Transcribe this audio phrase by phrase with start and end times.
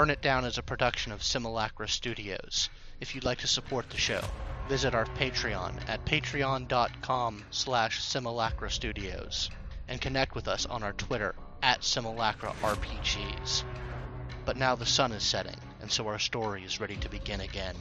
[0.00, 2.70] Burn It Down is a production of Simulacra Studios.
[3.00, 4.22] If you'd like to support the show,
[4.66, 9.50] visit our Patreon at patreon.com slash simulacra studios
[9.88, 13.62] and connect with us on our Twitter at simulacra RPGs.
[14.46, 17.76] But now the sun is setting, and so our story is ready to begin again.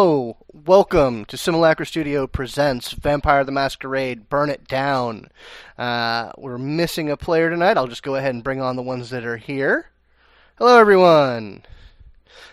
[0.00, 5.28] Hello, welcome to Simulacra Studio presents Vampire the Masquerade: Burn It Down.
[5.76, 7.76] Uh, we're missing a player tonight.
[7.76, 9.90] I'll just go ahead and bring on the ones that are here.
[10.56, 11.64] Hello, everyone.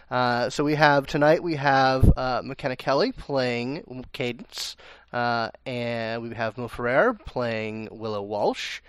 [0.09, 4.75] Uh, so we have tonight we have uh, McKenna Kelly playing Cadence,
[5.13, 8.81] uh, and we have Mo Ferrer playing Willow Walsh,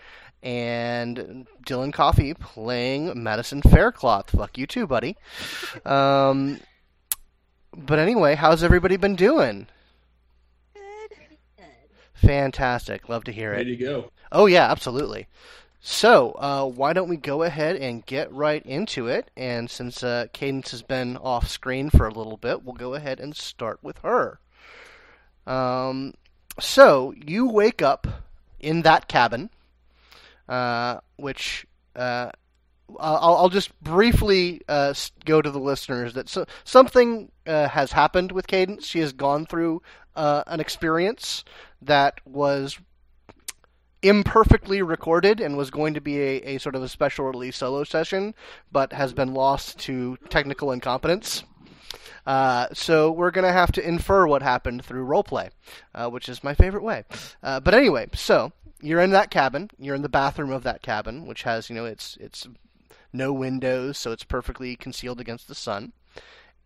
[0.42, 4.30] and Dylan Coffee playing Madison Faircloth.
[4.30, 5.14] Fuck you too, buddy.
[5.84, 6.58] Um,
[7.76, 9.66] but anyway, how's everybody been doing?
[10.74, 11.12] Good.
[12.14, 13.08] Fantastic.
[13.08, 13.58] Love to hear it.
[13.58, 14.10] Ready to go.
[14.32, 15.28] Oh, yeah, absolutely.
[15.80, 19.30] So, uh, why don't we go ahead and get right into it?
[19.36, 23.20] And since uh, Cadence has been off screen for a little bit, we'll go ahead
[23.20, 24.40] and start with her.
[25.46, 26.14] Um,
[26.58, 28.06] so, you wake up
[28.58, 29.50] in that cabin,
[30.48, 32.30] uh, which uh,
[32.98, 38.32] I'll, I'll just briefly uh, go to the listeners that so, something uh, has happened
[38.32, 38.86] with Cadence.
[38.86, 39.82] She has gone through
[40.14, 41.44] uh, an experience
[41.82, 42.78] that was
[44.02, 47.84] imperfectly recorded and was going to be a, a sort of a special release solo
[47.84, 48.34] session,
[48.70, 51.42] but has been lost to technical incompetence.
[52.24, 55.50] Uh, so we're going to have to infer what happened through roleplay,
[55.94, 57.04] uh, which is my favorite way.
[57.42, 59.70] Uh, but anyway, so you're in that cabin.
[59.78, 62.46] You're in the bathroom of that cabin, which has you know it's it's
[63.16, 65.92] no windows, so it's perfectly concealed against the sun.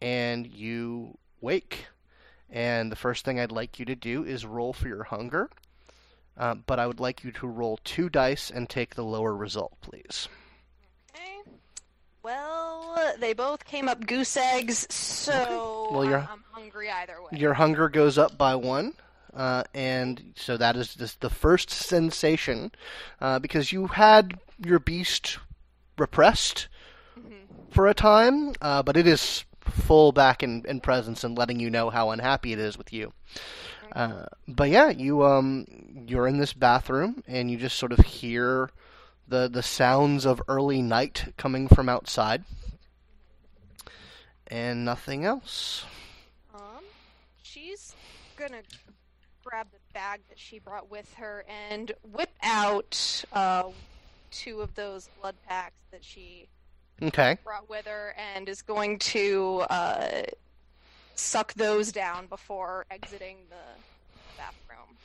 [0.03, 1.87] And you wake,
[2.51, 5.51] and the first thing I'd like you to do is roll for your hunger.
[6.37, 9.73] Uh, but I would like you to roll two dice and take the lower result,
[9.83, 10.27] please.
[11.15, 11.51] Okay.
[12.23, 17.39] Well, they both came up goose eggs, so Well, you're- I'm, I'm hungry either way.
[17.39, 18.95] Your hunger goes up by one,
[19.35, 22.73] uh, and so that is just the first sensation,
[23.21, 25.39] uh, because you had your beast
[26.01, 26.69] repressed
[27.71, 31.71] for a time, uh, but it is full back in, in presence and letting you
[31.71, 33.13] know how unhappy it is with you.
[33.93, 35.67] Uh, but yeah, you um
[36.07, 38.71] you're in this bathroom and you just sort of hear
[39.27, 42.45] the the sounds of early night coming from outside,
[44.47, 45.85] and nothing else.
[46.55, 46.85] Um,
[47.43, 47.95] she's
[48.37, 48.63] gonna
[49.45, 53.65] grab the bag that she brought with her and whip out uh,
[54.31, 56.49] two of those blood packs that she
[57.03, 57.39] Okay.
[57.45, 60.23] brought with her and is going to uh,
[61.15, 64.97] suck those down before exiting the bathroom.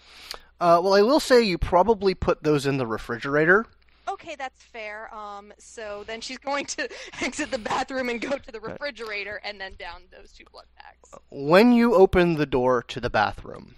[0.59, 3.66] Uh, well, I will say you probably put those in the refrigerator.
[4.08, 5.13] Okay, that's fair.
[5.13, 6.88] Um, so then she's going to
[7.22, 11.12] exit the bathroom and go to the refrigerator and then down those two blood packs.
[11.31, 13.75] When you open the door to the bathroom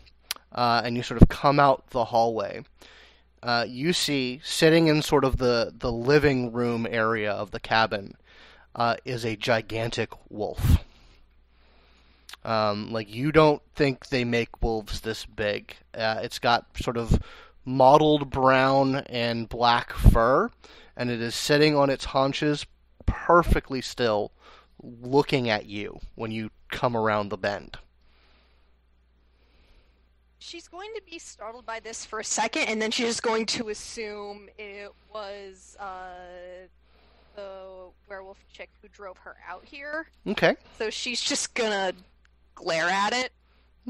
[0.51, 2.63] uh, and you sort of come out the hallway,
[3.47, 8.13] uh, you see sitting in sort of the, the living room area of the cabin
[8.75, 10.83] uh, is a gigantic wolf.
[12.43, 15.77] Um, like you don't think they make wolves this big.
[15.93, 17.21] Uh, it's got sort of
[17.63, 20.49] mottled brown and black fur,
[20.97, 22.65] and it is sitting on its haunches,
[23.05, 24.33] perfectly still,
[24.81, 27.77] looking at you when you come around the bend.
[30.47, 33.45] She's going to be startled by this for a second, and then she's just going
[33.47, 36.07] to assume it was uh,
[37.35, 40.07] the werewolf chick who drove her out here.
[40.25, 41.91] Okay, So she's just gonna
[42.55, 43.33] glare at it.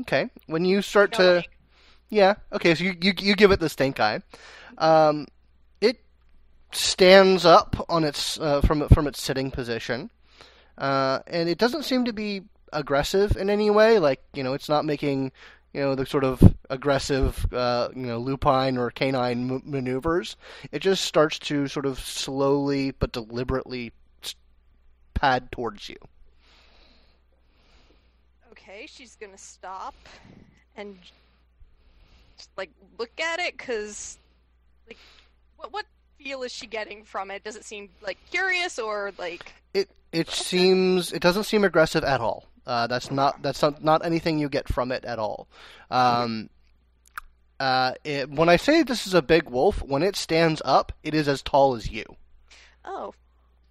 [0.01, 0.31] okay.
[0.47, 1.57] When you start No, to, like,
[2.09, 2.73] yeah, okay.
[2.73, 4.23] So you you, you give it the stink eye.
[4.79, 5.27] Um,
[5.79, 5.99] it
[6.71, 10.09] stands up on its uh, from from its sitting position,
[10.79, 12.41] uh, and it doesn't seem to be
[12.73, 13.99] aggressive in any way.
[13.99, 15.31] Like you know, it's not making
[15.73, 20.35] you know the sort of aggressive uh, you know lupine or canine m- maneuvers.
[20.71, 23.93] It just starts to sort of slowly but deliberately
[25.13, 25.97] pad towards you.
[28.51, 29.95] Okay, she's gonna stop
[30.75, 30.97] and
[32.37, 34.17] just, like look at it because
[34.87, 34.97] like
[35.57, 35.85] what what
[36.17, 37.43] feel is she getting from it?
[37.43, 42.21] Does it seem like curious or like It it seems it doesn't seem aggressive at
[42.21, 42.45] all.
[42.67, 45.47] Uh, that's not that's not, not anything you get from it at all.
[45.89, 46.49] Um,
[47.59, 51.13] uh, it, when I say this is a big wolf, when it stands up, it
[51.15, 52.03] is as tall as you.
[52.85, 53.13] oh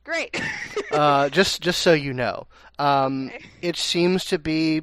[0.02, 0.40] great
[0.92, 2.46] Uh, just just so you know,
[2.78, 3.44] um, Okay.
[3.60, 4.82] it seems to be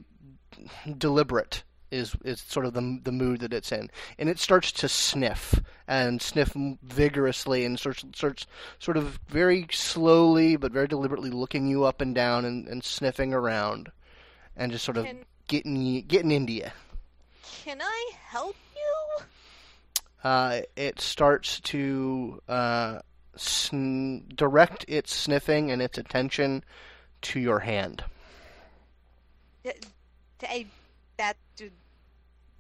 [0.97, 3.89] deliberate is is sort of the the mood that it's in,
[4.19, 8.45] and it starts to sniff and sniff vigorously and starts starts
[8.79, 13.33] sort of very slowly but very deliberately looking you up and down and, and sniffing
[13.33, 13.91] around,
[14.55, 15.17] and just sort of Can
[15.47, 16.67] getting getting into you.
[17.63, 19.23] can I help you?
[20.23, 22.99] Uh, it starts to uh,
[23.35, 26.63] sn- direct its sniffing and its attention
[27.23, 28.03] to your hand.
[29.63, 30.67] D-
[31.17, 31.69] that d-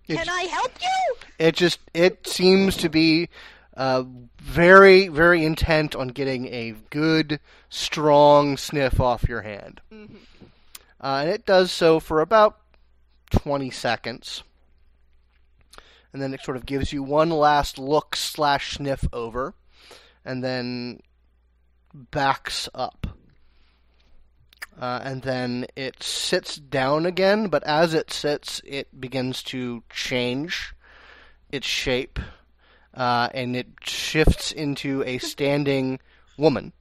[0.07, 1.15] It's- can I help you?
[1.39, 3.29] It just it seems to be
[3.75, 4.03] uh,
[4.41, 10.15] very very intent on getting a good strong sniff off your hand, Mhm.
[11.03, 12.57] Uh, and it does so for about
[13.29, 14.41] twenty seconds,
[16.11, 19.53] and then it sort of gives you one last look slash sniff over,
[20.25, 21.01] and then
[21.93, 23.05] backs up.
[24.79, 30.73] Uh, and then it sits down again, but as it sits, it begins to change
[31.51, 32.19] its shape,
[32.95, 35.99] uh, and it shifts into a standing
[36.39, 36.73] woman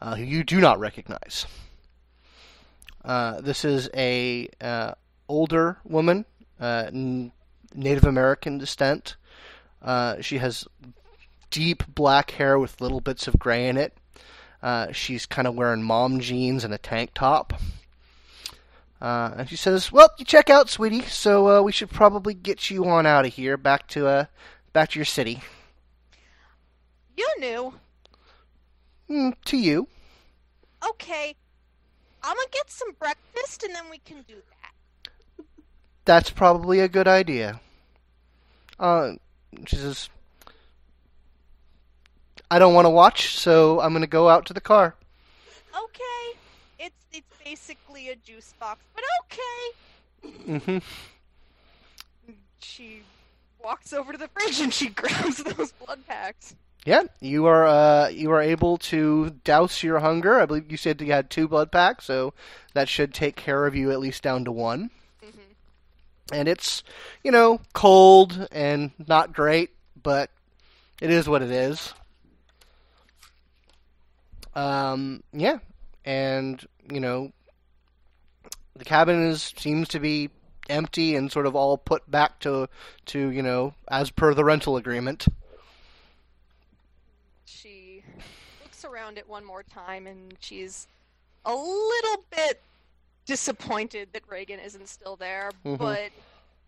[0.00, 1.46] uh, who you do not recognize.
[3.04, 4.92] Uh, this is a uh,
[5.28, 6.24] older woman,
[6.60, 7.32] uh, n-
[7.74, 9.16] Native American descent.
[9.80, 10.66] Uh, she has
[11.50, 13.96] deep black hair with little bits of gray in it.
[14.62, 17.52] Uh, she's kind of wearing mom jeans and a tank top.
[19.00, 21.02] Uh, and she says, "Well, you check out, sweetie.
[21.02, 24.24] So uh, we should probably get you on out of here, back to uh,
[24.72, 25.42] back to your city.
[27.16, 27.74] You knew.
[29.10, 29.88] Mm, to you.
[30.88, 31.34] Okay.
[32.22, 35.44] I'm gonna get some breakfast and then we can do that.
[36.04, 37.60] That's probably a good idea."
[38.78, 39.12] Uh,
[39.66, 40.08] she says,
[42.50, 44.94] "I don't want to watch, so I'm to go out to the car."
[45.74, 46.38] Okay.
[46.78, 50.58] It's it's basically a juice box, but okay.
[50.60, 50.78] hmm
[52.60, 53.02] She
[53.62, 56.54] walks over to the fridge and she grabs those blood packs.
[56.84, 60.40] Yeah, you are uh, you are able to douse your hunger.
[60.40, 62.34] I believe you said you had two blood packs, so
[62.74, 64.90] that should take care of you at least down to one.
[65.22, 65.40] hmm
[66.32, 66.82] And it's
[67.22, 69.70] you know cold and not great,
[70.02, 70.30] but
[71.00, 71.94] it is what it is.
[74.54, 75.58] Um, yeah,
[76.04, 77.32] and you know
[78.74, 80.30] the cabin is seems to be
[80.68, 82.68] empty and sort of all put back to
[83.06, 85.26] to you know as per the rental agreement.
[87.44, 88.02] She
[88.62, 90.86] looks around it one more time and she's
[91.44, 92.60] a little bit
[93.24, 95.78] disappointed that Reagan isn't still there, Mhm.
[95.78, 96.10] but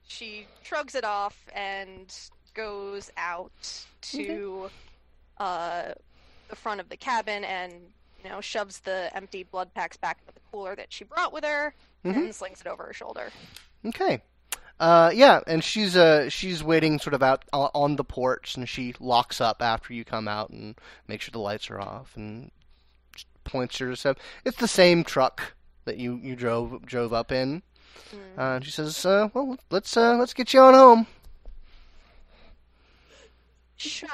[0.06, 2.12] she shrugs it off and
[2.54, 3.52] goes out
[4.00, 4.70] to
[5.38, 5.92] uh,
[6.48, 7.72] the front of the cabin and
[8.22, 11.44] you know shoves the empty blood packs back into the cooler that she brought with
[11.44, 11.74] her
[12.04, 12.16] Mhm.
[12.16, 13.30] and slings it over her shoulder.
[13.84, 14.22] Okay.
[14.80, 18.68] Uh, yeah, and she's uh she's waiting sort of out o- on the porch, and
[18.68, 20.74] she locks up after you come out and
[21.06, 22.50] makes sure the lights are off, and
[23.44, 24.16] points to herself.
[24.44, 25.54] It's the same truck
[25.84, 27.62] that you, you drove drove up in.
[28.12, 28.38] Mm.
[28.38, 31.06] Uh, and she says, uh, "Well, let's uh, let's get you on home."
[33.76, 34.08] Sure.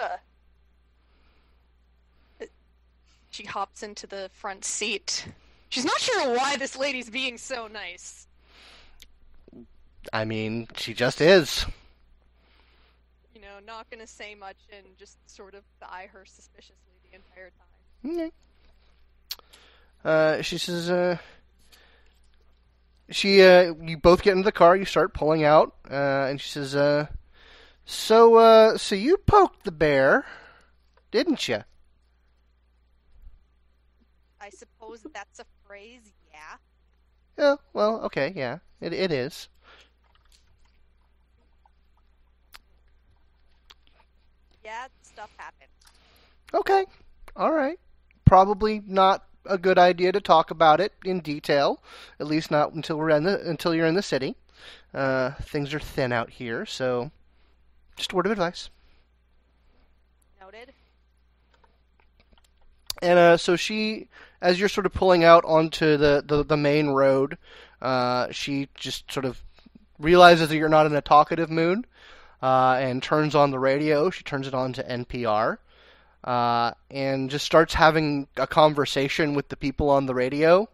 [3.31, 5.27] She hops into the front seat.
[5.69, 8.27] She's not sure why this lady's being so nice.
[10.13, 11.67] I mean, she just is.
[13.35, 17.51] You know, not gonna say much and just sort of eye her suspiciously the entire
[17.51, 18.13] time.
[18.13, 18.33] Okay.
[20.05, 21.19] Uh, she says, uh,
[23.11, 26.49] she, uh, you both get into the car, you start pulling out, uh, and she
[26.49, 27.07] says, uh,
[27.85, 30.25] so, uh, so you poked the bear,
[31.11, 31.65] didn't you?
[34.41, 36.57] I suppose that's a phrase, yeah.
[37.37, 39.49] Yeah, well, okay, yeah, it, it is.
[44.70, 45.70] Yeah, stuff happened.
[46.55, 46.84] Okay,
[47.36, 47.81] alright.
[48.24, 51.82] Probably not a good idea to talk about it in detail,
[52.20, 54.36] at least not until we're in the, until you're in the city.
[54.94, 57.10] Uh, things are thin out here, so
[57.96, 58.70] just a word of advice.
[60.41, 60.72] Noted.
[63.03, 64.06] And uh, so she,
[64.41, 67.39] as you're sort of pulling out onto the, the, the main road,
[67.82, 69.43] uh, she just sort of
[69.98, 71.89] realizes that you're not in a talkative mood
[72.43, 74.11] uh, and turns on the radio.
[74.11, 75.59] She turns it on to NPR
[76.25, 80.69] uh, and just starts having a conversation with the people on the radio.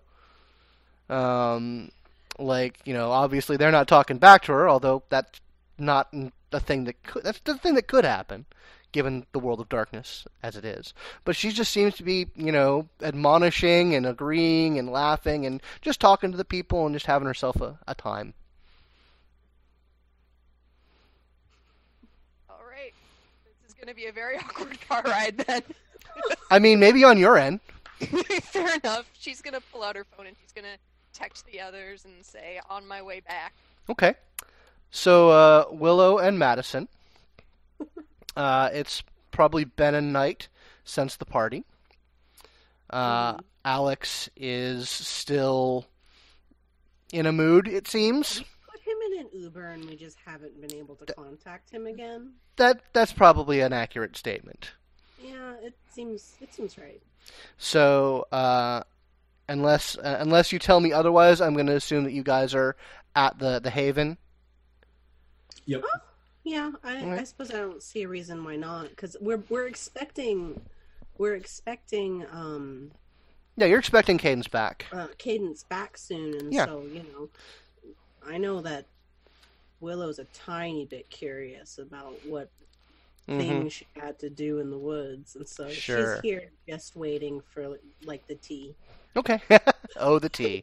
[1.08, 1.90] Um,
[2.38, 5.40] like, you know, obviously they're not talking back to her, although that's
[5.78, 6.12] not
[6.52, 8.46] a thing that could, that's the thing that could happen
[8.92, 10.94] given the world of darkness as it is.
[11.24, 16.00] But she just seems to be, you know, admonishing and agreeing and laughing and just
[16.00, 18.32] talking to the people and just having herself a, a time.
[23.80, 25.62] Gonna be a very awkward car ride then.
[26.50, 27.60] I mean, maybe on your end.
[28.00, 29.08] Fair enough.
[29.18, 30.76] She's gonna pull out her phone and she's gonna
[31.12, 33.54] text the others and say, "On my way back."
[33.88, 34.14] Okay.
[34.90, 36.88] So uh, Willow and Madison.
[38.36, 40.48] Uh, it's probably been a night
[40.84, 41.64] since the party.
[42.90, 43.40] Uh, Mhm.
[43.64, 45.86] Alex is still
[47.12, 47.66] in a mood.
[47.66, 48.46] It seems Put
[48.86, 52.32] him in an Uber, and we just haven't been able to contact him again.
[52.56, 54.72] that that's probably an accurate statement.
[55.22, 57.00] Yeah, it seems it seems right.
[57.58, 58.82] So uh,
[59.48, 62.76] unless uh, unless you tell me otherwise, I'm going to assume that you guys are
[63.14, 64.18] at the the Haven.
[65.66, 65.82] Yep.
[66.44, 70.60] Yeah, I, I suppose I don't see a reason why not because we're we're expecting
[71.18, 72.92] we're expecting um
[73.56, 74.86] Yeah, you're expecting Cadence back.
[74.92, 76.66] uh, Cadence back soon, and Yeah.
[76.66, 77.30] so you know,
[78.28, 78.86] I know that
[79.80, 82.50] Willow's a tiny bit curious about what
[83.28, 83.38] Mhm.
[83.38, 86.14] things she had to do in the woods, and so Sure.
[86.14, 88.74] she's here just waiting for like the tea.
[89.16, 89.40] Okay.
[89.96, 90.62] oh, the tea.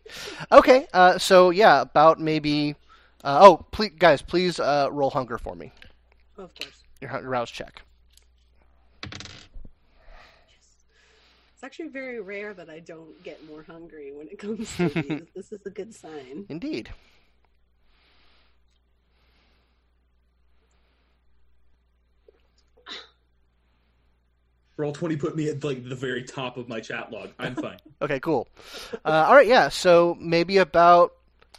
[0.51, 0.88] Okay.
[0.93, 2.75] Uh, so yeah, about maybe.
[3.24, 5.72] Uh, oh, please, guys, please uh, roll hunger for me.
[6.38, 6.84] Of course.
[7.01, 7.82] Your hunger rouse check.
[11.53, 15.27] It's actually very rare that I don't get more hungry when it comes to these.
[15.36, 16.46] This is a good sign.
[16.50, 16.89] Indeed.
[24.75, 27.29] Roll twenty put me at like the very top of my chat log.
[27.39, 27.77] I'm fine.
[28.01, 28.49] Okay, cool.
[29.05, 29.69] Uh, all right, yeah.
[29.69, 31.13] So maybe about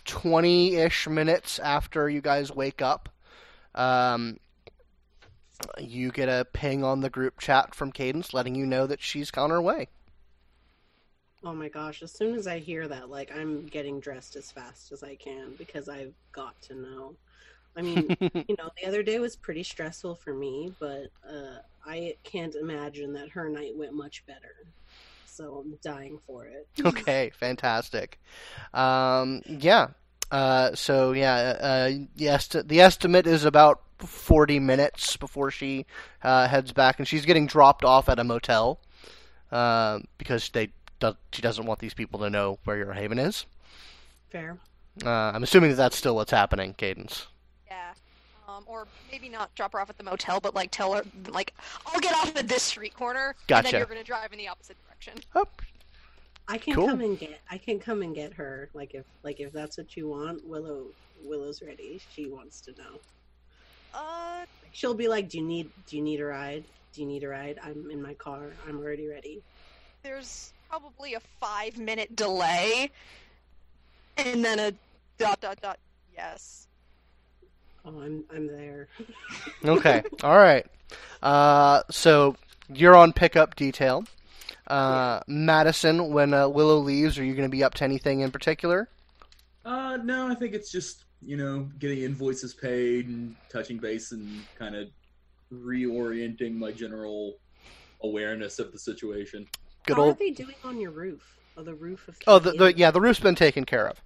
[0.04, 3.08] twenty-ish minutes after you guys wake up,
[3.74, 4.38] um,
[5.78, 9.30] you get a ping on the group chat from Cadence letting you know that she's
[9.36, 9.88] on her way.
[11.42, 14.92] Oh my gosh, as soon as I hear that, like I'm getting dressed as fast
[14.92, 17.14] as I can because I've got to know.
[17.76, 22.16] I mean, you know, the other day was pretty stressful for me, but uh, I
[22.22, 24.66] can't imagine that her night went much better.
[25.26, 26.68] So I'm dying for it.
[26.84, 28.20] okay, fantastic.
[28.72, 29.88] Um, yeah.
[30.30, 35.86] Uh, so yeah, uh, the, esti- the estimate is about forty minutes before she
[36.22, 38.80] uh, heads back, and she's getting dropped off at a motel
[39.52, 43.44] uh, because they do- she doesn't want these people to know where your haven is.
[44.30, 44.58] Fair.
[45.04, 47.26] Uh, I'm assuming that that's still what's happening, Cadence.
[48.54, 48.58] Yeah.
[48.58, 51.54] Um, or maybe not drop her off at the motel, but like tell her, like,
[51.86, 54.76] I'll get off at this street corner, and then you're gonna drive in the opposite
[54.86, 55.14] direction.
[55.34, 55.46] Oh,
[56.48, 56.88] I can Cool.
[56.88, 57.40] come and get.
[57.50, 58.68] I can come and get her.
[58.74, 60.86] Like if like if that's what you want, Willow.
[61.22, 62.00] Willow's ready.
[62.12, 63.00] She wants to know.
[63.94, 65.70] Uh, She'll be like, "Do you need?
[65.86, 66.64] Do you need a ride?
[66.92, 67.58] Do you need a ride?
[67.62, 68.52] I'm in my car.
[68.68, 69.42] I'm already ready."
[70.02, 72.90] there's probably a five minute delay,
[74.18, 74.72] and then a
[75.16, 75.78] dot dot dot.
[76.14, 76.68] Yes.
[77.84, 78.88] Oh, I'm I'm there.
[79.64, 80.02] okay.
[80.22, 80.66] All right.
[81.22, 82.36] Uh, so
[82.72, 84.04] you're on pickup detail.
[84.66, 88.30] Uh, Madison, when uh, Willow leaves, are you going to be up to anything in
[88.30, 88.88] particular?
[89.64, 94.42] Uh, no, I think it's just you know getting invoices paid and touching base and
[94.58, 94.88] kind of
[95.52, 97.34] reorienting my general
[98.02, 99.46] awareness of the situation.
[99.86, 100.16] Good How old.
[100.16, 101.38] are they doing on your roof?
[101.56, 102.16] Oh, the roof of.
[102.26, 104.00] Oh, the, the yeah, the roof's been taken care of.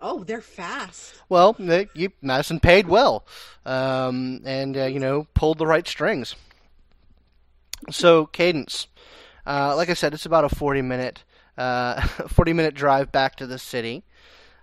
[0.00, 1.14] Oh, they're fast.
[1.28, 3.26] Well, they, you, Madison paid well,
[3.66, 6.36] um, and uh, you know pulled the right strings.
[7.90, 8.86] So Cadence,
[9.46, 11.24] uh, like I said, it's about a forty minute,
[11.56, 14.04] uh, forty minute drive back to the city,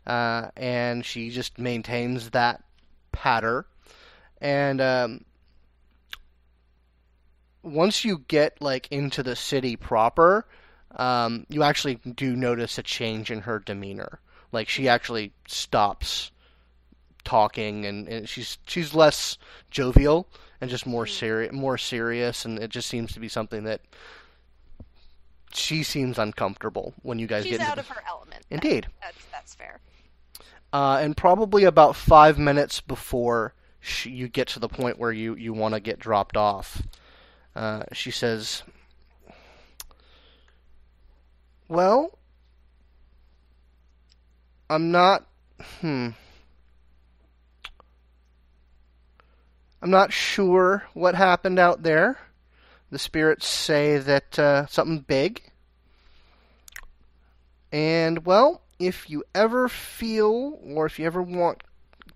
[0.08, 2.64] uh, and she just maintains that
[3.12, 3.66] patter,
[4.40, 5.26] and um,
[7.62, 10.48] once you get like into the city proper,
[10.96, 14.22] um, you actually do notice a change in her demeanor
[14.56, 16.32] like she actually stops
[17.24, 19.38] talking and, and she's she's less
[19.70, 20.28] jovial
[20.62, 23.82] and just more serious more serious and it just seems to be something that
[25.54, 28.46] she seems uncomfortable when you guys She's get into out the- of her element.
[28.50, 28.88] Indeed.
[29.02, 29.80] That's that's fair.
[30.74, 35.36] uh, and probably about five minutes before she, you get to the point where you,
[35.36, 36.82] you want to get dropped off,
[37.56, 38.64] uh, she says,
[41.68, 42.18] Well,
[44.70, 45.26] I'm not.
[45.82, 46.10] Hmm.
[49.82, 52.18] I'm not sure what happened out there.
[52.90, 55.44] The spirits say that uh, something big.
[57.72, 61.64] And, well, if you ever feel or if you ever want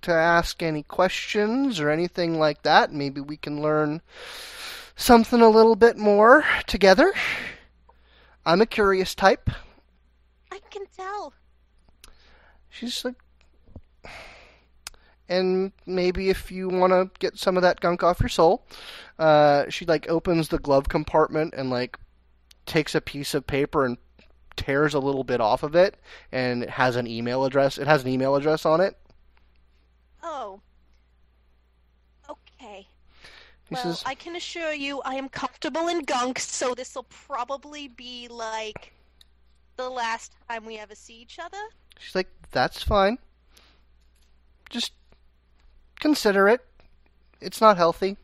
[0.01, 4.01] to ask any questions or anything like that, maybe we can learn
[4.95, 7.13] something a little bit more together.
[8.45, 9.49] I'm a curious type.
[10.51, 11.33] I can tell.
[12.79, 13.15] She's like,
[15.29, 18.65] and maybe if you want to get some of that gunk off your soul,
[19.17, 21.97] uh, she like opens the glove compartment and like
[22.65, 23.97] takes a piece of paper and
[24.55, 25.97] tears a little bit off of it,
[26.31, 27.77] and it has an email address.
[27.77, 28.97] It has an email address on it.
[30.23, 30.61] Oh.
[32.29, 32.87] Okay.
[33.65, 37.07] He well, says, I can assure you I am comfortable in gunk, so this will
[37.09, 38.93] probably be like
[39.75, 41.61] the last time we ever see each other.
[41.99, 43.19] She's like, that's fine.
[44.69, 44.93] Just
[45.99, 46.65] consider it.
[47.39, 48.17] It's not healthy.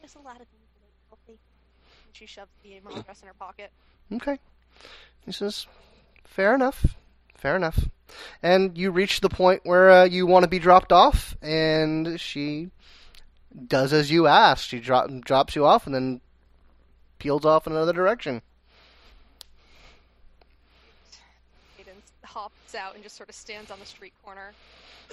[0.00, 1.38] There's a lot of things that ain't healthy.
[2.06, 3.70] And she shoves the email address in her pocket.
[4.12, 4.38] Okay.
[5.24, 5.66] He says,
[6.24, 6.96] fair enough.
[7.36, 7.88] Fair enough.
[8.42, 12.70] And you reach the point where uh, you want to be dropped off, and she
[13.66, 14.66] does as you ask.
[14.66, 16.20] She drop, drops you off and then
[17.18, 18.42] peels off in another direction.
[22.68, 24.52] Hops out and just sort of stands on the street corner.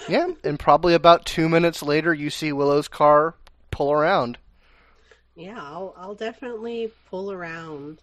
[0.10, 3.36] Yeah, and probably about two minutes later, you see Willow's car
[3.72, 4.38] pull around.
[5.36, 8.00] Yeah, I'll I'll definitely pull around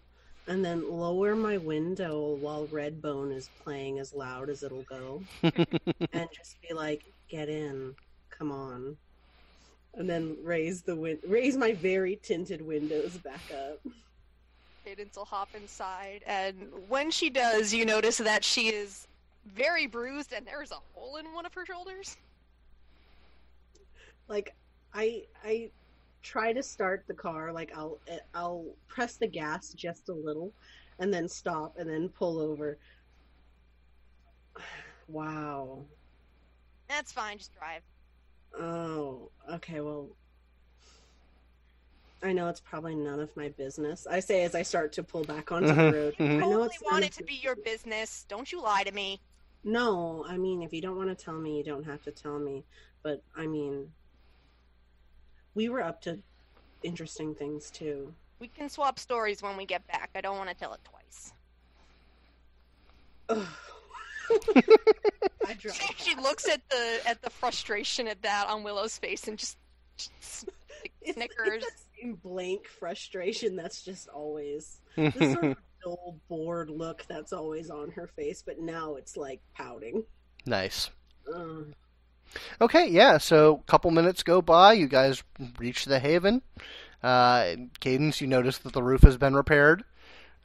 [0.46, 6.28] and then lower my window while Redbone is playing as loud as it'll go and
[6.32, 7.94] just be like, "Get in.
[8.30, 8.96] Come on."
[9.94, 13.80] And then raise the win- raise my very tinted windows back up.
[14.84, 16.56] Cadence will hop inside, and
[16.88, 19.06] when she does, you notice that she is
[19.46, 22.16] very bruised, and there is a hole in one of her shoulders.
[24.28, 24.54] Like
[24.94, 25.70] I I
[26.22, 27.98] try to start the car like I'll
[28.34, 30.52] I'll press the gas just a little
[30.98, 32.78] and then stop and then pull over.
[35.08, 35.80] Wow.
[36.88, 37.82] That's fine, just drive.
[38.58, 39.80] Oh, okay.
[39.80, 40.08] Well,
[42.22, 44.06] I know it's probably none of my business.
[44.06, 46.14] I say as I start to pull back onto the road.
[46.18, 46.20] mhm.
[46.20, 48.24] I know Totally it's none want it to be your business.
[48.28, 49.20] Don't you lie to me.
[49.64, 52.38] No, I mean, if you don't want to tell me, you don't have to tell
[52.38, 52.64] me.
[53.02, 53.92] But I mean,
[55.54, 56.18] we were up to
[56.82, 58.12] interesting things too.
[58.40, 60.10] We can swap stories when we get back.
[60.16, 61.32] I don't want to tell it twice.
[65.46, 65.76] I drop.
[65.96, 69.56] she looks at the at the frustration at that on Willow's face and just,
[69.96, 70.46] just
[70.82, 71.62] like, It's like snickers.
[71.62, 71.70] that
[72.00, 77.90] same blank frustration that's just always the sort of dull, bored look that's always on
[77.92, 80.04] her face, but now it's like pouting.
[80.46, 80.90] nice.
[81.32, 81.72] Ugh.
[82.60, 83.18] Okay, yeah.
[83.18, 84.72] So a couple minutes go by.
[84.72, 85.22] You guys
[85.58, 86.42] reach the haven.
[87.02, 89.84] Uh, Cadence, you notice that the roof has been repaired.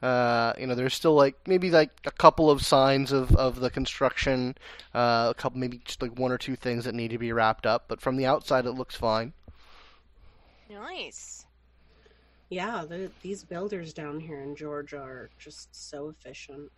[0.02, 3.70] Uh, you know, there's still like maybe like a couple of signs of, of the
[3.70, 4.56] construction.
[4.94, 7.66] Uh, a couple, maybe just like one or two things that need to be wrapped
[7.66, 7.86] up.
[7.88, 9.32] But from the outside, it looks fine.
[10.70, 11.37] Nice.
[12.50, 16.70] Yeah, the, these builders down here in Georgia are just so efficient.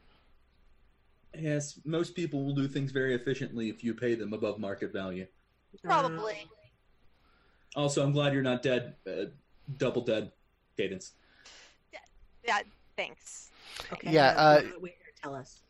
[1.39, 5.27] Yes, most people will do things very efficiently if you pay them above market value.
[5.85, 6.49] Probably.
[7.77, 9.27] Also, I'm glad you're not dead, uh,
[9.77, 10.33] double dead,
[10.77, 11.13] Cadence.
[12.45, 12.63] Yeah.
[12.97, 13.51] Thanks.
[13.91, 15.63] Uh, okay, Yeah, now, uh, wait here, tell us.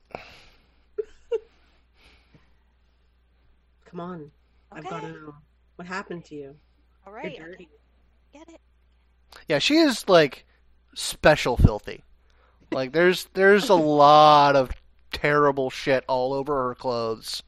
[3.85, 4.31] Come on,
[4.73, 5.13] I've got to Okay.
[5.15, 5.35] know
[5.77, 6.57] what happened to you.
[7.07, 7.69] All right, You're dirty.
[8.33, 8.61] Get it.
[9.51, 10.47] Yeah, she is like
[10.95, 12.05] special filthy.
[12.71, 14.71] Like there's there's a lot of
[15.11, 17.43] terrible shit all over her clothes.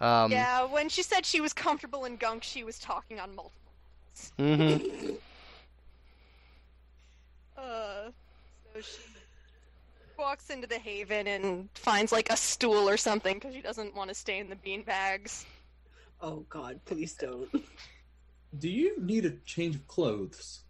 [0.00, 0.62] Um, yeah.
[0.66, 3.72] When she said she was comfortable in gunk, she was talking on multiple.
[4.38, 5.14] Mm-hmm.
[7.58, 8.10] Uh,
[8.72, 8.98] so she
[10.18, 14.08] walks into the haven and finds like a stool or something because she doesn't want
[14.08, 15.44] to stay in the bean bags.
[16.22, 17.50] Oh God, please don't.
[18.58, 20.60] Do you need a change of clothes?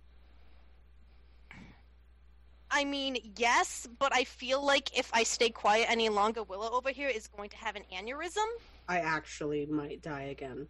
[2.70, 6.90] I mean, yes, but I feel like if I stay quiet any longer, Willow over
[6.90, 8.46] here is going to have an aneurysm.
[8.88, 10.66] I actually might die again.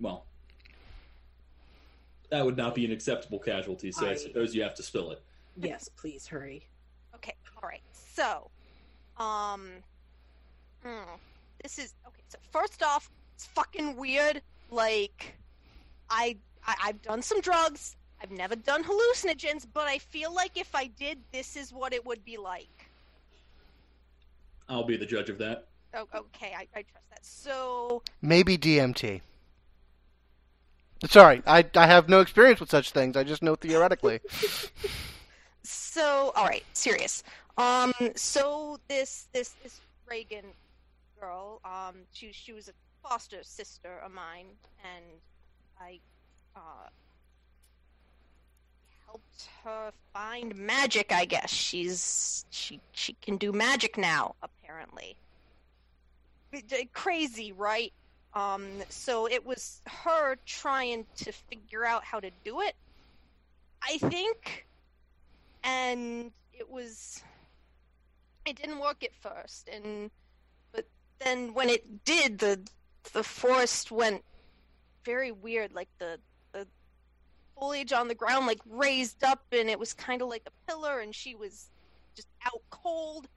[0.00, 0.24] Well,
[2.30, 5.10] that would not be an acceptable casualty, so I, I- suppose you have to spill
[5.12, 5.22] it.
[5.56, 6.66] Yes, please hurry.
[7.14, 7.82] Okay, all right.
[7.92, 8.50] So,
[9.22, 9.68] um,
[10.82, 11.10] hmm,
[11.62, 12.22] this is okay.
[12.28, 14.40] So first off, it's fucking weird.
[14.70, 15.34] Like,
[16.08, 17.96] I, I I've done some drugs.
[18.22, 22.04] I've never done hallucinogens, but I feel like if I did, this is what it
[22.04, 22.90] would be like.
[24.68, 25.66] I'll be the judge of that.
[25.94, 27.24] Oh, okay, I, I trust that.
[27.24, 29.22] So, Maybe DMT.
[31.08, 33.16] Sorry, I I have no experience with such things.
[33.16, 34.20] I just know theoretically.
[35.62, 37.24] so all right, serious.
[37.56, 40.44] Um, so this this this Reagan
[41.18, 44.46] girl, um, she she was a foster sister of mine,
[44.84, 45.04] and
[45.80, 46.00] I
[46.54, 46.88] uh
[49.10, 51.12] helped her find magic.
[51.12, 55.16] I guess she's she she can do magic now, apparently.
[56.92, 57.92] Crazy, right?
[58.34, 62.74] Um, so it was her trying to figure out how to do it,
[63.82, 64.66] I think.
[65.64, 67.22] And it was.
[68.46, 70.10] It didn't work at first, and
[70.72, 70.86] but
[71.18, 72.60] then when it did, the
[73.12, 74.24] the forest went
[75.04, 75.74] very weird.
[75.74, 76.29] Like the the
[77.60, 81.00] foliage on the ground like raised up, and it was kind of like a pillar,
[81.00, 81.68] and she was
[82.16, 83.28] just out cold.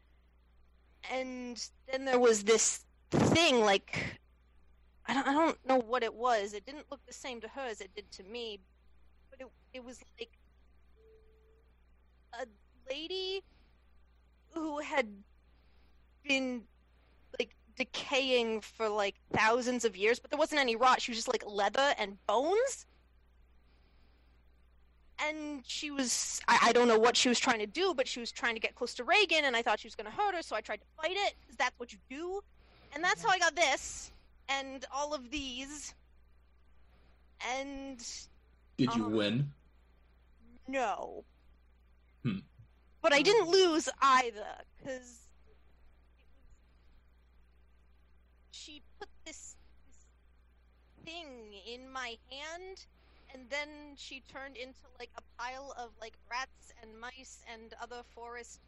[1.11, 4.19] And then there was this thing like
[5.05, 6.53] I don't, I don't know what it was.
[6.53, 8.59] It didn't look the same to her as it did to me,
[9.29, 10.31] but it it was like
[12.33, 12.45] a
[12.89, 13.43] lady
[14.53, 15.07] who had
[16.27, 16.63] been
[17.37, 21.01] like decaying for like thousands of years, but there wasn't any rot.
[21.01, 22.85] She was just like leather and bones.
[25.19, 28.19] And she was, I, I don't know what she was trying to do, but she
[28.19, 30.33] was trying to get close to Reagan, and I thought she was going to hurt
[30.35, 32.41] her, so I tried to fight it, because that's what you do.
[32.93, 34.11] And that's how I got this
[34.49, 35.93] and all of these.
[37.57, 37.99] And
[38.77, 39.51] Did you Um, win?
[40.67, 41.23] no.
[42.23, 42.39] Hmm.
[43.01, 45.19] But I didn't lose either, because
[48.51, 52.85] she put this, this thing in my hand,
[53.33, 58.01] and then she turned into like a pile of like rats and mice and other
[58.15, 58.59] forest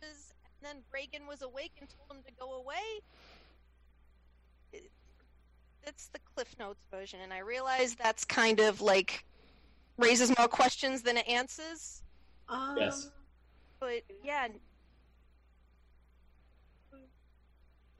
[0.00, 0.32] creatures.
[0.44, 3.00] And then Reagan was awake and told him to go away.
[4.72, 4.90] It-
[5.84, 9.24] That's the Cliff Notes version, and I realize that's kind of like
[9.96, 12.02] raises more questions than it answers.
[12.48, 13.10] Um, Yes.
[13.80, 14.48] But yeah,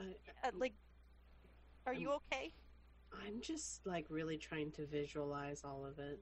[0.01, 0.75] uh, like,
[1.87, 2.53] are you okay?
[3.13, 6.21] I'm just like really trying to visualize all of it.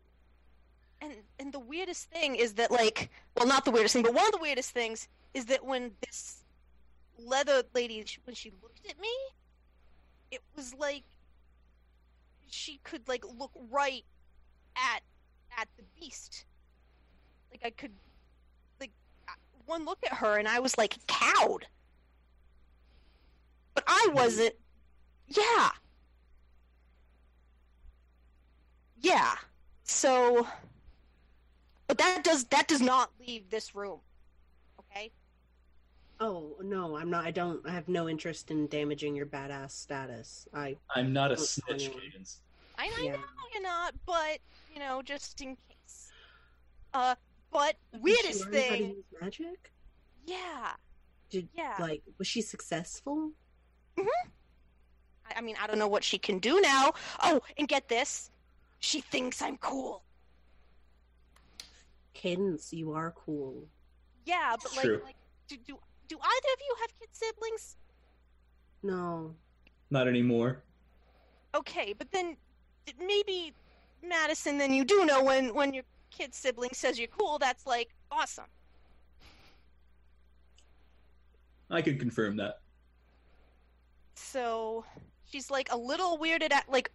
[1.01, 4.27] And and the weirdest thing is that like, well, not the weirdest thing, but one
[4.27, 6.45] of the weirdest things is that when this
[7.19, 9.15] leather lady, when she looked at me,
[10.31, 11.05] it was like
[12.49, 14.05] she could like look right
[14.77, 15.03] at
[15.59, 16.45] at the beast.
[17.51, 17.93] Like I could,
[18.81, 18.93] like,
[19.67, 21.67] one look at her and I was like cowed.
[23.75, 24.17] But I mm-hmm.
[24.17, 24.55] wasn't.
[25.29, 25.71] Yeah.
[29.01, 29.35] Yeah.
[29.85, 30.47] So
[31.87, 34.01] but that does that does not leave this room.
[34.81, 35.13] Okay?
[36.19, 37.25] Oh no, I'm not.
[37.25, 37.67] I don't.
[37.67, 40.49] I have no interest in damaging your badass status.
[40.55, 42.01] I I'm not a snitch, anyway.
[42.11, 42.41] Cadence.
[42.79, 43.13] I, I Yeah.
[43.13, 43.19] know
[43.53, 44.39] you're not, but
[44.73, 46.11] you know, just in case.
[46.95, 47.15] Uh
[47.53, 49.73] but Did she weirdest learn how to thing use magic.
[50.27, 50.73] Yeah.
[51.31, 51.77] Did Yeah.
[51.79, 53.33] like was she successful?
[53.99, 54.29] Mm-hmm.
[55.31, 56.93] I, I mean I don't know what she can do now.
[57.23, 58.31] Oh, and get this.
[58.81, 60.03] She thinks I'm cool.
[62.15, 63.67] Cadence, you are cool.
[64.25, 65.17] Yeah, but like, like
[65.49, 67.77] do, do do either of you have kid siblings?
[68.83, 69.35] No,
[69.91, 70.63] Not anymore.
[71.55, 72.37] Okay, but then
[72.99, 73.53] maybe
[74.03, 77.39] Madison, then you do know when when your kid sibling says you're cool.
[77.39, 78.47] That's like awesome.
[81.71, 82.61] I can confirm that.
[84.15, 84.85] So
[85.31, 86.91] she's like a little weirded at Like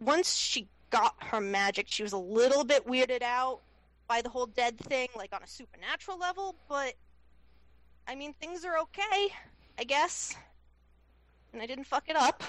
[0.00, 3.60] once she got her magic, she was a little bit weirded out
[4.06, 6.54] by the whole dead thing, like on a supernatural level.
[6.68, 6.94] But
[8.06, 9.28] I mean, things are okay,
[9.78, 10.36] I guess.
[11.52, 12.42] And I didn't fuck it up.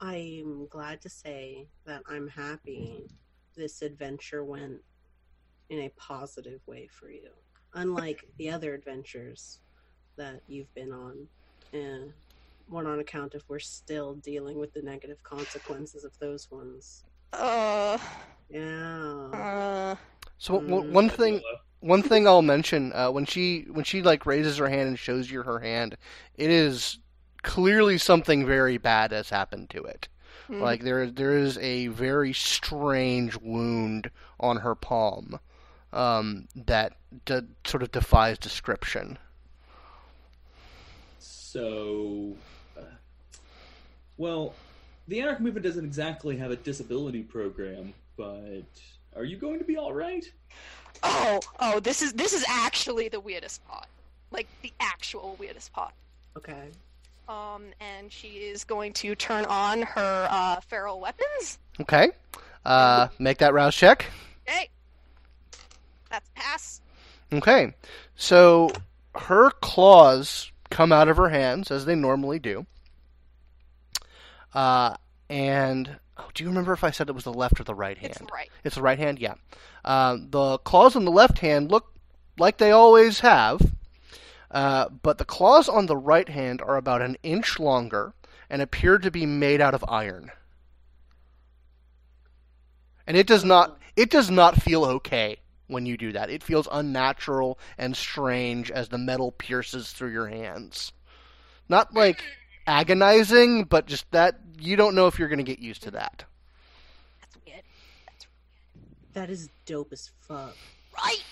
[0.00, 3.06] I'm glad to say that I'm happy
[3.56, 4.80] this adventure went
[5.68, 7.28] in a positive way for you.
[7.74, 9.60] Unlike the other adventures
[10.16, 11.26] that you've been on.
[11.72, 12.12] And
[12.70, 17.04] one on account of we're still dealing with the negative consequences of those ones.
[17.32, 17.98] Uh,
[18.48, 19.28] Yeah.
[19.32, 19.96] uh,
[20.38, 20.92] So Mm.
[20.92, 21.42] one thing,
[21.80, 25.30] one thing I'll mention uh, when she when she like raises her hand and shows
[25.30, 25.96] you her hand,
[26.36, 26.98] it is
[27.42, 30.08] clearly something very bad has happened to it.
[30.46, 30.60] hmm.
[30.60, 35.38] Like there there is a very strange wound on her palm
[35.92, 36.94] um, that
[37.26, 39.18] d- sort of defies description.
[41.18, 42.36] So,
[44.20, 44.52] well,
[45.08, 48.66] the Anarch Movement doesn't exactly have a disability program, but
[49.16, 50.30] are you going to be all right?
[51.02, 53.86] Oh, oh, this is this is actually the weirdest part.
[54.30, 55.94] Like the actual weirdest part.
[56.36, 56.68] Okay.
[57.30, 61.58] Um, and she is going to turn on her uh, feral weapons.
[61.80, 62.10] Okay,
[62.66, 64.04] uh, make that rouse check.
[64.46, 64.68] Okay,
[66.10, 66.82] that's pass.
[67.32, 67.72] Okay,
[68.16, 68.70] so
[69.14, 72.66] her claws come out of her hands as they normally do.
[74.54, 74.96] Uh,
[75.28, 77.96] and oh, do you remember if I said it was the left or the right
[77.96, 78.10] hand?
[78.12, 78.50] It's the right.
[78.64, 79.34] It's the right hand, yeah.
[79.84, 81.92] Um, the claws on the left hand look
[82.38, 83.60] like they always have.
[84.50, 88.14] Uh, but the claws on the right hand are about an inch longer
[88.48, 90.32] and appear to be made out of iron.
[93.06, 96.30] And it does not it does not feel okay when you do that.
[96.30, 100.92] It feels unnatural and strange as the metal pierces through your hands.
[101.68, 102.22] Not like
[102.66, 106.24] agonizing, but just that you don't know if you're going to get used to that.
[107.20, 107.62] That's weird.
[108.06, 109.14] That's weird.
[109.14, 110.56] That is dope as fuck.
[110.96, 111.22] right.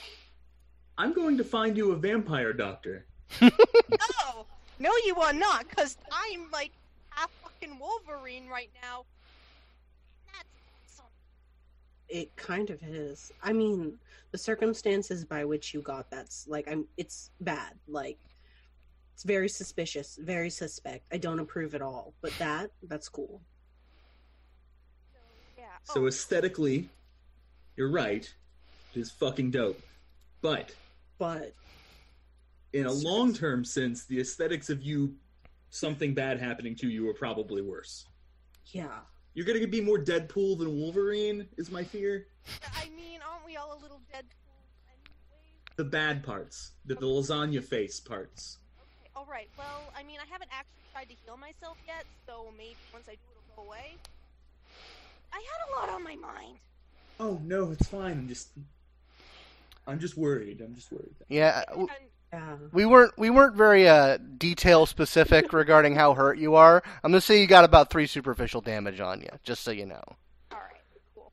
[0.97, 3.05] I'm going to find you a vampire doctor.
[3.41, 4.47] No,
[4.79, 6.71] no, you are not, because I'm like
[7.11, 9.05] half fucking Wolverine right now.
[10.29, 11.07] Awesome.
[12.09, 13.33] It kind of is.
[13.43, 13.99] I mean,
[14.31, 17.75] the circumstances by which you got that's like I'm it's bad.
[17.89, 18.19] Like
[19.19, 21.09] it's very suspicious, very suspect.
[21.11, 22.15] I don't approve at all.
[22.21, 23.43] But that that's cool.
[25.59, 25.65] Yeah.
[25.83, 26.89] So oh, aesthetically,
[27.77, 28.33] you're right.
[28.95, 29.83] It is fucking dope.
[30.41, 30.73] But
[31.19, 31.53] But
[32.73, 35.17] in a long term sense, the aesthetics of you
[35.71, 38.07] something bad happening to you are probably worse.
[38.67, 39.01] yeah.
[39.35, 42.29] You're gonna be more Deadpool than Wolverine, is my fear.
[42.77, 45.75] I mean, aren't we all a little Deadpool anyways?
[45.75, 48.59] The bad parts, the, the lasagna face parts.
[49.19, 49.49] Okay, all right.
[49.57, 53.13] Well, I mean, I haven't actually tried to heal myself yet, so maybe once I
[53.13, 53.99] do, it'll go away.
[55.33, 56.59] I had a lot on my mind.
[57.21, 58.13] Oh no, it's fine.
[58.13, 58.51] I'm just,
[59.87, 60.61] I'm just worried.
[60.61, 61.15] I'm just worried.
[61.29, 61.89] Yeah, uh, w-
[62.33, 62.57] Yeah.
[62.73, 66.83] we weren't we weren't very uh, detail specific regarding how hurt you are.
[67.03, 70.03] I'm gonna say you got about three superficial damage on you, just so you know.
[70.53, 70.83] all right,
[71.15, 71.33] cool.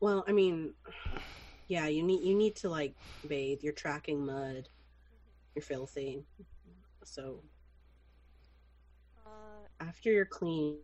[0.00, 0.74] Well, I mean,
[1.68, 2.94] yeah, you need you need to like
[3.26, 3.60] bathe.
[3.62, 4.68] You're tracking mud.
[5.54, 6.24] You're filthy.
[7.10, 7.42] So
[9.26, 9.30] Uh,
[9.80, 10.78] after you're clean,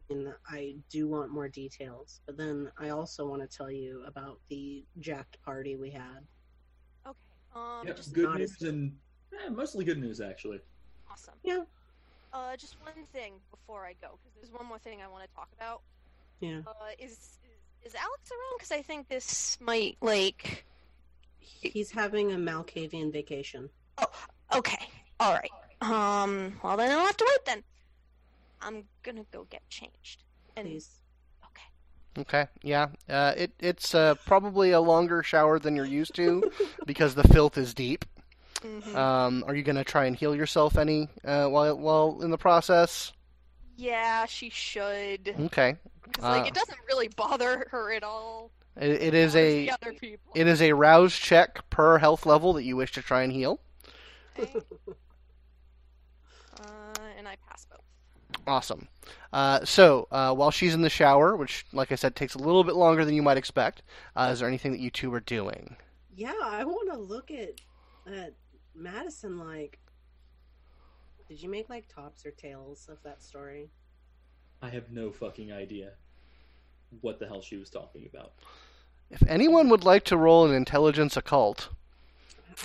[0.48, 2.20] I do want more details.
[2.26, 6.26] But then I also want to tell you about the jacked party we had.
[7.06, 7.18] okay.
[7.54, 8.98] Um, Yep, just good news as- and
[9.32, 10.60] eh, mostly good news actually.
[11.10, 11.34] awesome.
[11.44, 11.64] Yeah.
[12.32, 15.34] Uh, just one thing before I go, because there's one more thing I want to
[15.34, 15.82] talk about.
[16.40, 16.60] Yeah.
[16.66, 17.38] Uh, is is,
[17.84, 18.58] is Alex around?
[18.58, 20.64] Because I think this might like.
[21.38, 23.70] He's having a Malkavian vacation.
[23.98, 24.10] Oh,
[24.52, 24.88] Okay.
[25.20, 25.50] All right.
[25.80, 26.58] Um.
[26.62, 27.44] Well, then I'll have to wait.
[27.44, 27.62] Then
[28.60, 30.24] I'm gonna go get changed.
[30.56, 31.02] And Please.
[31.44, 31.64] okay.
[32.18, 36.44] Okay, yeah, uh, it it's uh, probably a longer shower than you're used to
[36.86, 38.04] because the filth is deep.
[38.62, 38.94] Mhm.
[38.94, 43.12] Um, are you gonna try and heal yourself any uh, while while in the process?
[43.76, 45.38] yeah, she should.
[45.38, 45.76] Okay,
[46.12, 48.50] 'Cause, like Uh, it doesn't really bother her at all.
[48.76, 50.32] it, it is a other people.
[50.34, 53.60] it is a rouse check per health level that you wish to try and heal.
[54.38, 54.60] Okay.
[56.60, 57.80] uh, and I pass both.
[58.46, 58.88] Awesome.
[59.32, 62.62] Uh, so uh, while she's in the shower, which, like I said, takes a little
[62.64, 63.82] bit longer than you might expect,
[64.14, 65.76] uh, is there anything that you two are doing?
[66.14, 67.60] Yeah, I want to look at
[68.06, 68.34] at
[68.74, 69.38] Madison.
[69.38, 69.78] Like,
[71.28, 73.68] did you make like tops or tails of that story?
[74.62, 75.90] I have no fucking idea
[77.00, 78.32] what the hell she was talking about.
[79.10, 81.68] If anyone would like to roll an intelligence occult,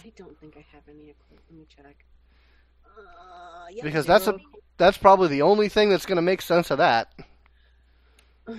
[0.05, 1.09] I don't think I have any.
[1.09, 1.39] Occult.
[1.49, 2.05] Let me check.
[2.97, 4.41] Uh, yeah, Because that's a- zero.
[4.77, 7.13] That's probably the only thing that's going to make sense of that.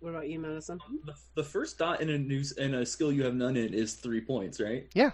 [0.00, 0.78] What about you, Madison?
[0.86, 3.72] Um, the, the first dot in a news in a skill you have none in
[3.72, 4.86] is three points, right?
[4.92, 5.10] Yeah.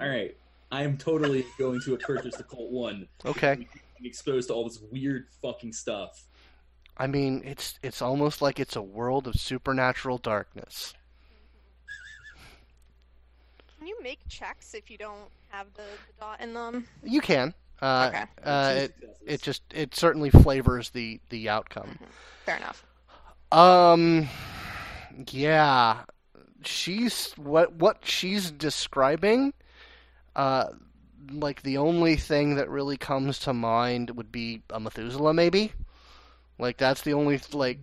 [0.00, 0.34] All right,
[0.70, 3.08] I am totally going to purchase the Occult One.
[3.26, 3.56] Okay.
[3.56, 3.68] Being
[4.04, 6.22] exposed to all this weird fucking stuff.
[6.96, 10.94] I mean, it's it's almost like it's a world of supernatural darkness.
[13.78, 16.86] Can you make checks if you don't have the, the dot in them?
[17.02, 17.54] You can.
[17.82, 18.24] Uh, Okay.
[18.44, 18.94] uh, it,
[19.26, 21.98] it just it certainly flavors the the outcome.
[22.44, 22.84] Fair enough.
[23.52, 24.28] Um,
[25.30, 26.02] yeah,
[26.64, 29.52] she's what what she's describing.
[30.36, 30.66] Uh,
[31.32, 35.72] like the only thing that really comes to mind would be a Methuselah, maybe.
[36.58, 37.78] Like that's the only like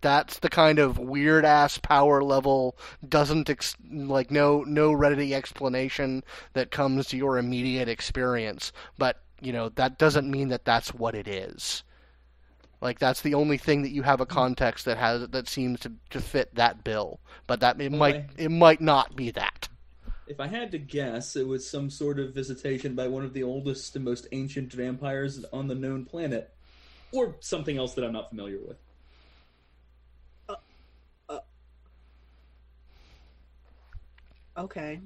[0.00, 2.76] that's the kind of weird ass power level
[3.08, 8.72] doesn't ex- like no no ready explanation that comes to your immediate experience.
[8.98, 11.82] But you know that doesn't mean that that's what it is.
[12.80, 14.32] Like that's the only thing that you have a hmm.
[14.32, 18.16] context that has that seems to, to fit that bill, but that it Well, might
[18.16, 19.68] I- it might not be that.
[20.26, 23.42] If I had to guess, it was some sort of visitation by one of the
[23.42, 26.54] oldest and most ancient vampires on the known planet,
[27.12, 28.76] or something else that I'm not familiar with.
[30.48, 30.56] Uh,
[31.28, 31.40] uh,
[34.58, 35.00] okay.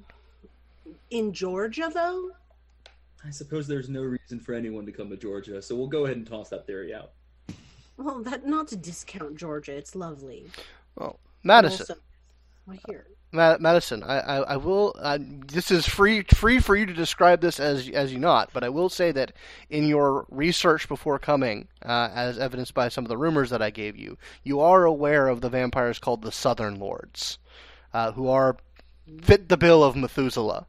[1.11, 2.33] In Georgia, though.
[3.25, 6.17] I suppose there's no reason for anyone to come to Georgia, so we'll go ahead
[6.17, 7.13] and toss that theory out.
[7.97, 9.77] Well, that not to discount Georgia.
[9.77, 10.51] It's lovely.
[10.97, 11.95] Well, Madison, Also,
[12.67, 13.07] well, here.
[13.31, 14.95] Ma- Madison, I, I, I will.
[14.99, 18.65] Uh, this is free free for you to describe this as as you not, but
[18.65, 19.33] I will say that
[19.71, 23.71] in your research before coming, uh, as evidenced by some of the rumors that I
[23.71, 27.39] gave you, you are aware of the vampires called the Southern Lords,
[27.95, 28.57] uh, who are
[29.23, 30.67] fit the bill of Methuselah.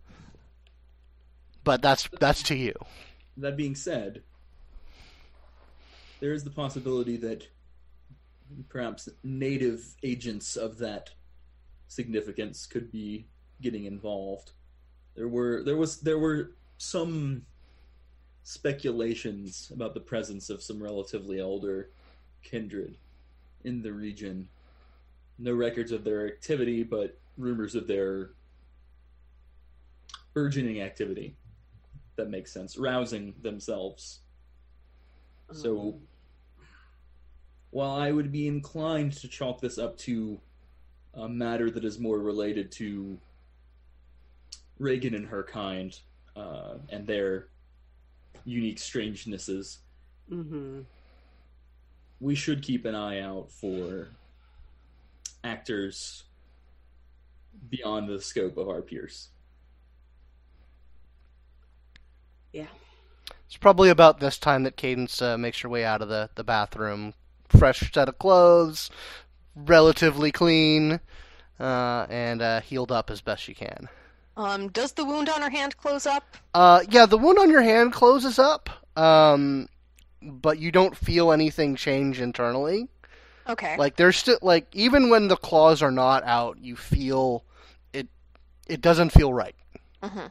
[1.64, 2.74] But that's that's to you.
[3.38, 4.22] That being said,
[6.20, 7.48] there is the possibility that
[8.70, 11.12] perhaps native agents of that
[11.88, 13.26] significance could be
[13.62, 14.52] getting involved.
[15.16, 17.46] There were there was there were some
[18.44, 21.90] speculations about the presence of some relatively older
[22.44, 22.98] kindred
[23.64, 24.50] in the region.
[25.40, 28.32] No records of their activity, but rumors of their
[30.34, 31.36] burgeoning activity.
[32.16, 32.78] That makes sense.
[32.78, 34.20] Rousing themselves.
[35.52, 36.08] So, Um,
[37.72, 40.40] while I would be inclined to chalk this up to
[41.16, 43.20] a matter that is more related to
[44.80, 46.00] Reagan and her kind
[46.36, 47.50] uh, and their
[48.46, 49.80] unique strangenesses,
[50.30, 50.86] mhm.
[52.20, 54.10] we should keep an eye out for
[55.44, 56.24] actors
[57.70, 59.30] beyond the scope of our peers.
[62.54, 62.68] Yeah.
[63.48, 66.44] It's probably about this time that Cadence uh, makes her way out of the, the
[66.44, 67.14] bathroom.
[67.50, 68.90] Fresh set of clothes,
[69.56, 71.00] relatively clean,
[71.60, 73.90] uh, and uh, healed up as best she can.
[74.36, 76.38] Um, does the wound on her hand close up?
[76.56, 79.68] Uh, yeah, the wound on your hand closes up, um,
[80.22, 82.88] but you don't feel anything change internally.
[83.48, 83.78] Okay.
[83.78, 87.44] Like there's still like even when the claws are not out, you feel
[87.94, 88.08] it.
[88.68, 89.56] It doesn't feel right.
[90.02, 90.28] hmm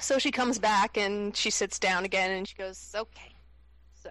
[0.00, 3.32] So she comes back and she sits down again and she goes, "Okay,
[4.02, 4.10] so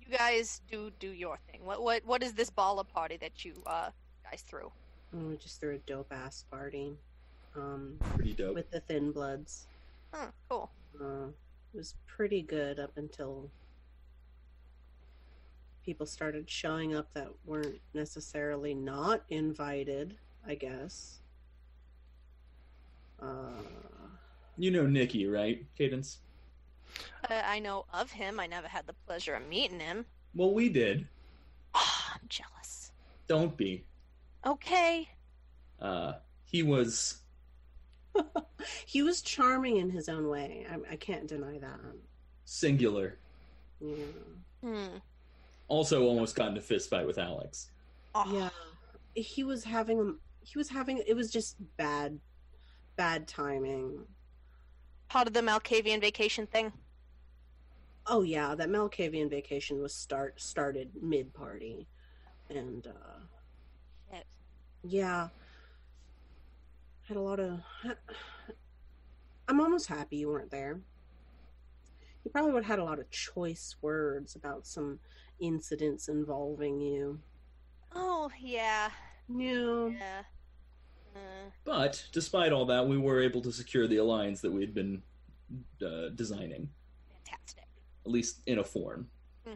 [0.00, 1.64] you guys do do your thing.
[1.64, 3.90] What what what is this baller party that you uh
[4.28, 4.70] guys threw?
[5.14, 6.96] Oh, we just threw a dope ass party.
[7.54, 8.54] Um, Pretty dope.
[8.54, 9.66] with the Thin Bloods.
[10.14, 10.70] Oh, cool.
[10.98, 11.26] Uh,
[11.74, 13.50] it was pretty good up until
[15.84, 21.18] people started showing up that weren't necessarily not invited, I guess.
[23.20, 23.62] Uh,
[24.56, 26.18] You know Nikki, right, Cadence?
[27.30, 28.38] Uh, I know of him.
[28.38, 30.04] I never had the pleasure of meeting him.
[30.34, 31.06] Well, we did.
[31.74, 32.92] Oh, I'm jealous.
[33.28, 33.84] Don't be.
[34.44, 35.08] Okay.
[35.80, 37.18] Uh, he was
[38.86, 40.66] he was charming in his own way.
[40.70, 41.80] I, I can't deny that.
[42.44, 43.18] singular.
[43.80, 44.04] Yeah.
[44.62, 44.96] Hmm.
[45.68, 47.70] Also, almost got in a fist fight with Alex.
[48.14, 48.50] Oh, Yeah.
[49.14, 50.12] He was having a
[50.44, 52.18] he was having it was just bad
[52.96, 54.04] bad timing.
[55.12, 56.72] Part of the Malkavian vacation thing.
[58.06, 61.86] Oh yeah, that Malkavian vacation was start started mid party.
[62.48, 63.20] And uh
[64.10, 64.24] Shit.
[64.82, 65.28] yeah.
[67.08, 67.60] Had a lot of
[69.46, 70.80] I'm almost happy you weren't there.
[72.24, 74.98] You probably would have had a lot of choice words about some
[75.38, 77.20] incidents involving you.
[77.94, 78.88] Oh yeah.
[79.28, 79.88] Yeah.
[79.90, 80.22] Yeah.
[81.64, 85.02] But despite all that, we were able to secure the alliance that we had been
[85.84, 86.68] uh, designing,
[87.24, 87.64] fantastic.
[88.04, 89.08] at least in a form.
[89.46, 89.54] hmm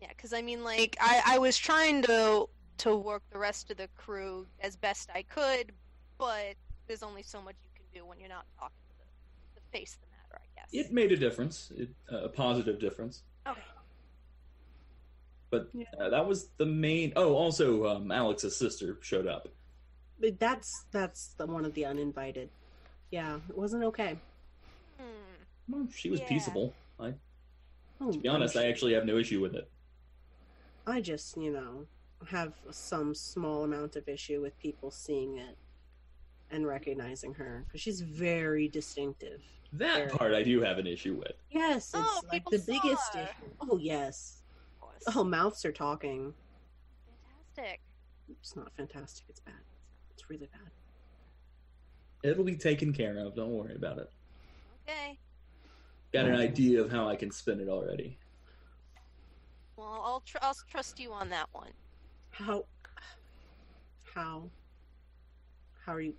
[0.00, 3.76] Yeah, because I mean, like, I, I was trying to to work the rest of
[3.76, 5.72] the crew as best I could,
[6.18, 6.54] but
[6.86, 8.94] there's only so much you can do when you're not talking to
[9.54, 10.68] the, the face of the matter, I guess.
[10.72, 13.22] It made a difference, it, uh, a positive difference.
[13.46, 13.60] Okay.
[15.50, 15.68] But
[16.00, 17.12] uh, that was the main.
[17.14, 19.48] Oh, also, um, Alex's sister showed up.
[20.22, 22.48] But that's that's the one of the uninvited.
[23.10, 24.16] Yeah, it wasn't okay.
[24.98, 25.04] Hmm.
[25.68, 26.28] Well, she was Yeah.
[26.28, 26.72] peaceable.
[28.00, 29.68] Oh, To be honest, I actually have no issue with it.
[30.86, 31.86] I just, you know,
[32.28, 35.56] have some small amount of issue with people seeing it
[36.50, 39.40] and recognizing her because she's very distinctive.
[39.72, 40.08] That Fair.
[40.18, 41.32] part I do have an issue with.
[41.50, 43.22] Yes, it's Oh, like the saw biggest her.
[43.22, 43.50] issue.
[43.60, 44.42] Oh yes.
[45.14, 46.34] Oh, mouths are talking.
[47.54, 47.80] Fantastic.
[48.28, 49.26] It's not fantastic.
[49.28, 49.54] It's bad.
[50.14, 50.70] It's really bad.
[52.22, 53.34] It'll be taken care of.
[53.34, 54.10] Don't worry about it.
[54.88, 55.18] Okay.
[56.12, 58.18] Got an idea of how I can spin it already.
[59.76, 61.70] Well, I'll tr- I'll trust you on that one.
[62.30, 62.64] How?
[64.14, 64.50] How?
[65.84, 66.14] How are you?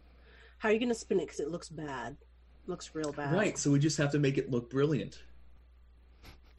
[0.58, 1.28] How are you gonna spin it?
[1.28, 2.18] Because it looks bad.
[2.66, 3.34] looks real bad.
[3.34, 5.20] Right, so we just have to make it look brilliant.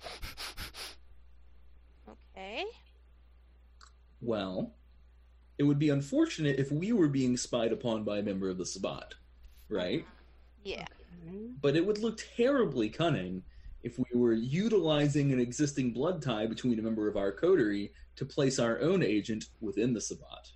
[2.37, 2.65] Okay.
[4.21, 4.73] Well,
[5.59, 8.67] it would be unfortunate if we were being spied upon by a member of the
[8.67, 9.15] Sabbat,
[9.69, 10.05] right?
[10.65, 10.87] Yeah.
[11.61, 13.43] But it would look terribly cunning
[13.83, 18.25] if we were utilizing an existing blood tie between a member of our coterie to
[18.25, 20.51] place our own agent within the Sabbat.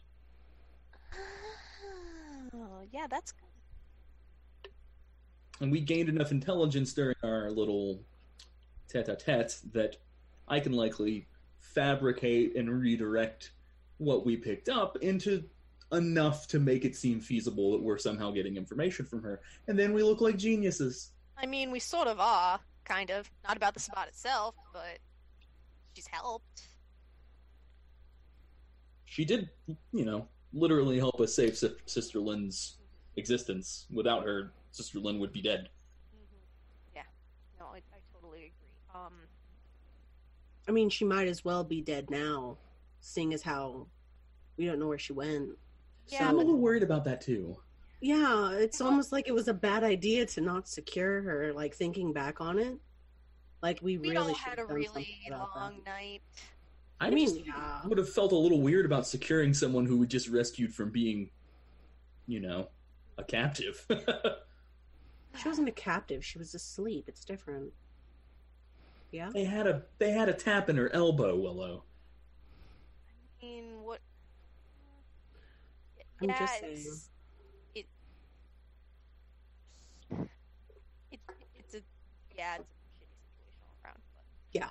[2.55, 4.71] Oh, yeah, that's good.
[5.61, 8.03] And we gained enough intelligence during our little
[8.89, 9.97] tete-a-tete that
[10.47, 11.27] I can likely
[11.61, 13.53] fabricate and redirect
[13.99, 15.45] what we picked up into
[15.93, 19.41] enough to make it seem feasible that we're somehow getting information from her.
[19.67, 21.13] And then we look like geniuses.
[21.37, 23.31] I mean, we sort of are, kind of.
[23.47, 24.99] Not about the spot itself, but
[25.95, 26.69] she's helped.
[29.05, 29.51] She did,
[29.93, 32.77] you know, literally help us save Sis- Sister Lynn's
[33.17, 33.87] existence.
[33.91, 35.71] Without her, Sister Lynn would be dead.
[36.95, 37.03] Yeah.
[37.59, 38.75] No, I, I totally agree.
[38.95, 39.15] Um,
[40.69, 42.59] I mean, she might as well be dead now,
[43.09, 43.87] seeing as how
[44.57, 45.51] we don't know where she went.
[46.09, 47.57] Yeah, I'm a little worried about that too.
[48.01, 51.53] yeah, it's almost like it was a bad idea to not secure her.
[51.53, 52.77] Like thinking back on it,
[53.63, 55.61] like we, we really had a really about that.
[55.61, 56.23] long night.
[57.01, 57.81] I, I mean, yeah.
[57.85, 61.31] would have felt a little weird about securing someone who we just rescued from being,
[62.27, 62.69] you know,
[63.19, 63.87] a captive.
[65.37, 66.25] She wasn't a captive.
[66.25, 67.05] She was asleep.
[67.07, 67.73] It's different.
[69.11, 69.31] Yeah.
[69.33, 71.85] they had a they had a tap in her elbow, Willow.
[73.41, 74.01] I mean, what?
[76.21, 76.73] I'm yeah, just saying.
[76.73, 77.11] it's,
[77.75, 77.87] it,
[81.13, 81.21] it,
[81.55, 81.81] it's a
[82.37, 84.01] yeah, it's a shitty situation all around.
[84.15, 84.69] But Yeah.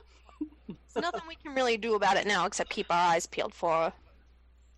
[0.93, 3.71] there's nothing we can really do about it now except keep our eyes peeled for
[3.71, 3.93] her.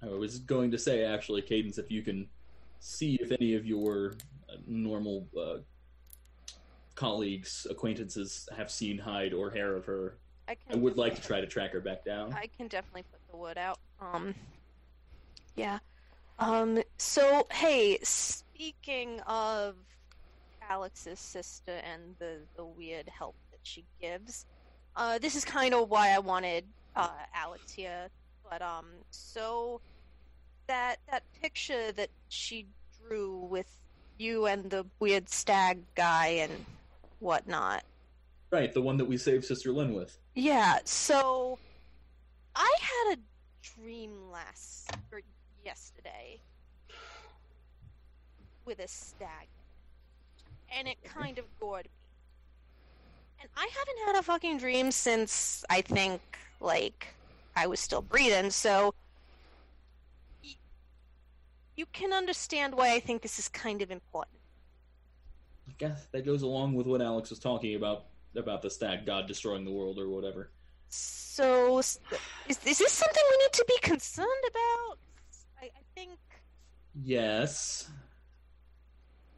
[0.02, 2.28] I was going to say actually, Cadence, if you can
[2.80, 4.14] see if any of your
[4.48, 5.58] uh, normal uh,
[6.96, 10.18] colleagues, acquaintances have seen hide or hair of her,
[10.48, 10.74] I can.
[10.74, 12.34] I would like to try to track her back down.
[12.34, 13.80] I can definitely put the wood out.
[14.02, 14.36] Um,
[15.56, 15.80] yeah.
[16.38, 16.82] Um.
[16.98, 19.76] So hey, speaking of
[20.70, 24.46] Alex's sister and the the weird help that she gives,
[24.96, 26.66] uh, this is kind of why I wanted
[26.96, 28.10] uh Alex here.
[28.50, 29.82] But um, so
[30.68, 32.68] that that picture that she
[33.08, 33.68] drew with
[34.18, 36.66] you and the weird stag guy and
[37.20, 37.84] whatnot.
[38.52, 40.18] Right, the one that we saved Sister Lynn with.
[40.36, 41.60] Yeah, so
[42.56, 43.22] I had a
[43.62, 45.22] dream last or
[45.64, 46.42] yesterday
[48.66, 49.48] with a stag,
[50.70, 51.92] and it kind of gored me.
[53.42, 56.22] And I haven't had a fucking dream since I think
[56.60, 57.16] like
[57.56, 58.52] I was still breathing.
[58.52, 58.94] So
[60.44, 60.56] y-
[61.76, 64.42] you can understand why I think this is kind of important.
[65.70, 69.28] I guess that goes along with what Alex was talking about about the stag god
[69.28, 70.52] destroying the world or whatever.
[70.90, 72.00] So, is,
[72.48, 74.98] is this something we need to be concerned about?
[75.62, 76.18] I, I think.
[77.04, 77.90] Yes.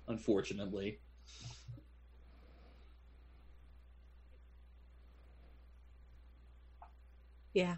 [0.07, 0.99] Unfortunately.
[7.53, 7.75] Yeah.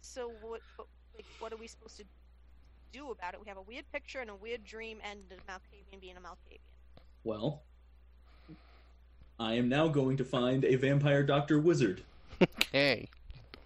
[0.00, 2.04] So, what, what, like, what are we supposed to
[2.92, 3.40] do about it?
[3.40, 6.60] We have a weird picture and a weird dream, and a Malkavian being a Malkavian.
[7.24, 7.62] Well,
[9.38, 12.02] I am now going to find a vampire doctor wizard.
[12.42, 13.08] Okay.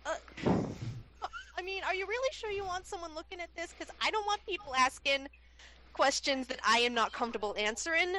[0.05, 0.17] Uh,
[1.57, 3.75] I mean, are you really sure you want someone looking at this?
[3.79, 5.29] Because I don't want people asking
[5.93, 8.17] questions that I am not comfortable answering.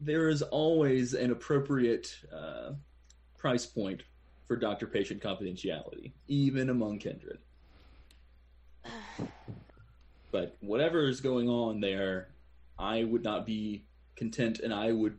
[0.00, 2.72] There is always an appropriate uh,
[3.36, 4.02] price point
[4.46, 7.38] for doctor patient confidentiality, even among kindred.
[10.32, 12.28] But whatever is going on there,
[12.78, 15.18] I would not be content, and I would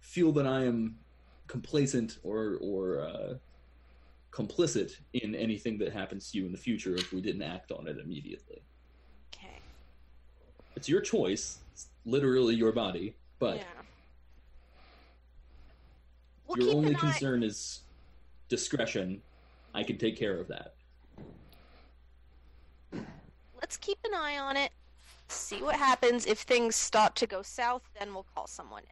[0.00, 0.98] feel that I am
[1.46, 3.34] complacent or or uh,
[4.32, 7.86] complicit in anything that happens to you in the future if we didn't act on
[7.88, 8.62] it immediately.
[9.34, 9.58] Okay.
[10.76, 13.64] It's your choice, it's literally your body, but yeah.
[16.46, 17.80] We'll your only an eye- concern is
[18.48, 19.20] discretion.
[19.74, 20.74] I can take care of that.
[23.60, 24.70] Let's keep an eye on it.
[25.28, 26.24] See what happens.
[26.26, 28.82] If things start to go south, then we'll call someone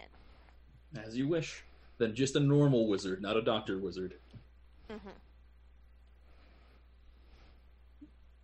[0.95, 1.01] in.
[1.03, 1.64] As you wish.
[1.99, 4.14] Then just a normal wizard, not a doctor wizard.
[4.91, 5.09] hmm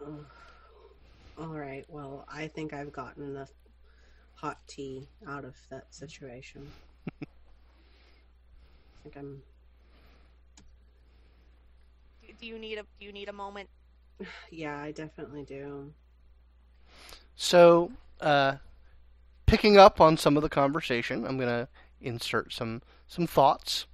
[0.05, 0.24] Ugh.
[1.38, 1.84] All right.
[1.88, 3.50] Well, I think I've gotten enough
[4.34, 6.66] hot tea out of that situation.
[7.22, 7.26] I
[9.03, 9.42] think I'm.
[12.20, 13.68] Do, do you need a Do you need a moment?
[14.50, 15.92] Yeah, I definitely do.
[17.34, 17.90] So,
[18.20, 18.57] uh,
[19.46, 21.68] picking up on some of the conversation, I'm going to
[22.00, 23.86] insert some some thoughts.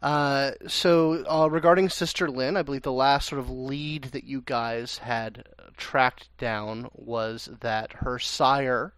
[0.00, 4.42] Uh, so, uh, regarding Sister Lynn, I believe the last sort of lead that you
[4.42, 5.44] guys had
[5.76, 8.94] tracked down was that her sire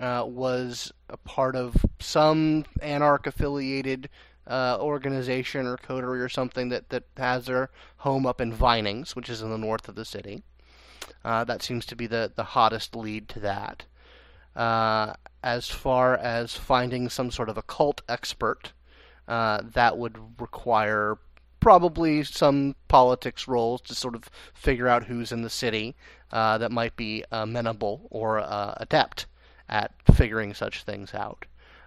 [0.00, 4.08] uh, was a part of some anarch affiliated
[4.48, 9.28] uh, organization or coterie or something that, that has their home up in Vinings, which
[9.28, 10.42] is in the north of the city.
[11.24, 13.84] Uh, that seems to be the, the hottest lead to that.
[15.44, 18.72] As far as finding some sort of occult expert,
[19.32, 21.16] uh, that would require
[21.58, 25.96] probably some politics rolls to sort of figure out who's in the city
[26.32, 29.24] uh, that might be amenable or uh, adept
[29.70, 31.46] at figuring such things out.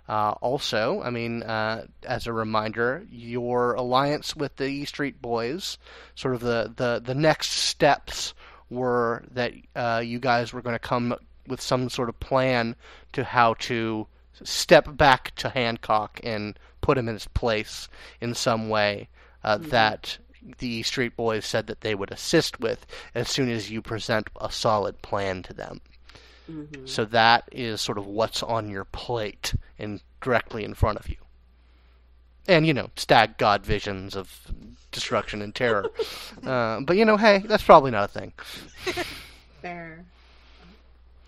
[0.10, 5.78] Uh, also, I mean, uh, as a reminder, your alliance with the E Street Boys,
[6.16, 8.34] sort of the, the, the next steps
[8.72, 11.14] were that uh, you guys were going to come
[11.46, 12.76] with some sort of plan
[13.14, 14.08] to how to
[14.44, 17.88] step back to Hancock and put him in his place
[18.22, 19.08] in some way
[19.44, 19.70] uh, Mhm.
[19.70, 20.18] that
[20.60, 24.52] the Street Boys said that they would assist with as soon as you present a
[24.52, 25.82] solid plan to them.
[26.50, 26.88] Mhm.
[26.88, 31.18] So that is sort of what's on your plate and directly in front of you.
[32.48, 34.48] And, you know, stag god visions of
[34.92, 35.86] destruction and terror.
[36.46, 38.34] uh, but, you know, hey, that's probably not a thing.
[39.62, 40.06] Fair.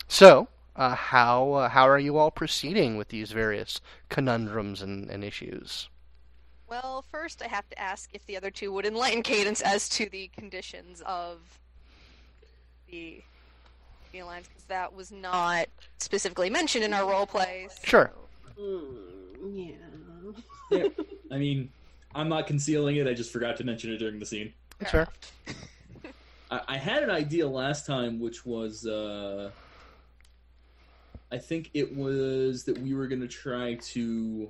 [0.07, 0.47] So,
[0.77, 5.89] uh, how uh, how are you all proceeding with these various conundrums and, and issues?
[6.69, 10.09] Well, first I have to ask if the other two would enlighten Cadence as to
[10.09, 11.39] the conditions of
[12.89, 13.21] the
[14.11, 15.67] the alliance, because that was not
[15.97, 17.77] specifically mentioned in our role plays.
[17.83, 18.11] Sure.
[18.59, 18.93] Mm,
[19.51, 19.73] yeah.
[20.69, 20.87] Yeah.
[21.31, 21.69] I mean,
[22.15, 23.07] I'm not concealing it.
[23.07, 24.53] I just forgot to mention it during the scene.
[24.79, 25.07] That's Fair
[25.45, 25.55] fair.
[26.51, 29.51] I, I had an idea last time, which was, uh,
[31.31, 34.49] I think it was that we were going to try to.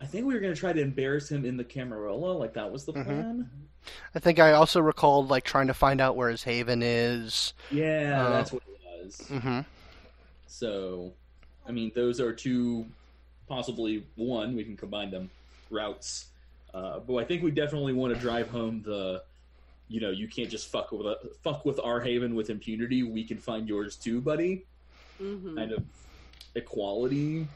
[0.00, 2.32] I think we were going to try to embarrass him in the Camarilla.
[2.32, 3.04] Like that was the Mhm.
[3.04, 3.50] plan.
[4.14, 7.54] I think I also recalled like trying to find out where his haven is.
[7.70, 9.28] Yeah, Uh, that's what it was.
[9.28, 9.60] hmm
[10.46, 11.12] So,
[11.66, 12.86] I mean, those are two,
[13.48, 14.54] possibly one.
[14.54, 15.30] We can combine them
[15.70, 16.26] routes.
[16.72, 19.22] Uh, but I think we definitely want to drive home the,
[19.88, 23.02] you know, you can't just fuck with fuck with our haven with impunity.
[23.02, 24.66] We can find yours too, buddy.
[25.18, 25.82] hmm Kind of
[26.54, 27.46] equality,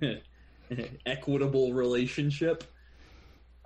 [1.06, 2.64] equitable relationship.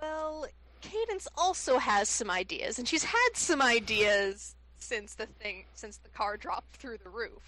[0.01, 0.47] Well,
[0.81, 6.09] Cadence also has some ideas, and she's had some ideas since the thing since the
[6.09, 7.41] car dropped through the roof.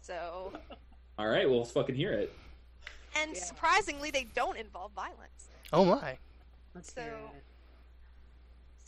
[0.00, 0.52] So,
[1.18, 2.32] All right, well, let's fucking hear it.
[3.16, 3.42] and Yeah.
[3.42, 5.48] surprisingly, they don't involve violence.
[5.72, 6.16] Oh my.
[6.74, 7.42] Let's So- hear it.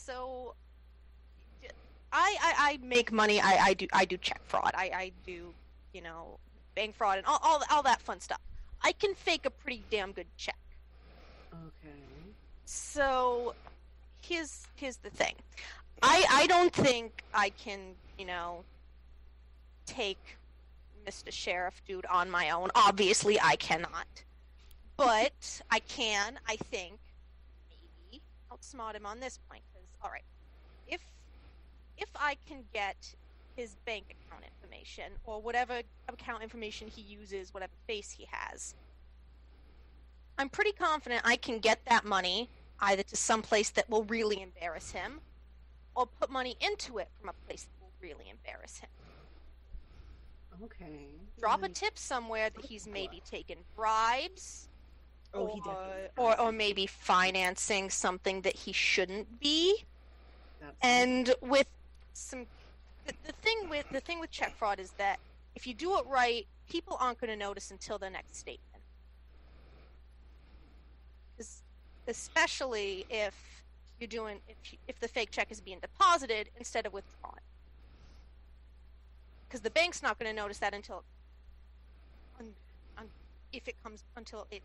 [0.01, 0.55] So,
[2.13, 3.41] I I, I make money.
[3.41, 4.73] I, I do I do check fraud.
[4.75, 5.53] I, I do
[5.93, 6.39] you know
[6.75, 8.41] bank fraud and all, all all that fun stuff.
[8.83, 10.57] I can fake a pretty damn good check.
[11.53, 11.95] Okay.
[12.65, 13.55] So
[14.23, 15.35] here's here's the thing.
[16.03, 17.81] I I don't think I can,
[18.19, 18.65] you know,
[19.87, 20.39] take
[21.07, 21.31] Mr.
[21.31, 22.71] Sheriff dude on my own.
[22.75, 24.07] Obviously I cannot.
[24.97, 26.99] But I can, I think,
[27.71, 28.23] maybe
[28.53, 29.63] outsmart him on this point
[30.03, 30.25] all right.
[30.87, 31.01] If
[31.97, 33.15] if I can get
[33.57, 38.75] his bank account information or whatever account information he uses, whatever face he has,
[40.39, 42.49] I'm pretty confident I can get that money
[42.81, 45.21] either to some place that will really embarrass him
[45.95, 48.89] or put money into it from a place that will really embarrass him.
[50.65, 51.09] Okay.
[51.39, 54.71] Drop a tip somewhere that he's maybe taken bribes
[55.33, 59.85] Oh, he or, or or maybe financing something that he shouldn't be.
[60.83, 61.67] And with
[62.13, 62.47] some
[63.07, 65.19] the, the thing with the thing with check fraud is that
[65.55, 68.71] if you do it right, people aren't going to notice until the next statement.
[72.07, 73.35] especially if
[73.99, 77.39] you're doing if you, if the fake check is being deposited instead of withdrawn.
[79.49, 81.03] Because the bank's not going to notice that until
[82.39, 82.47] un,
[82.99, 83.07] un,
[83.53, 84.63] if it comes until it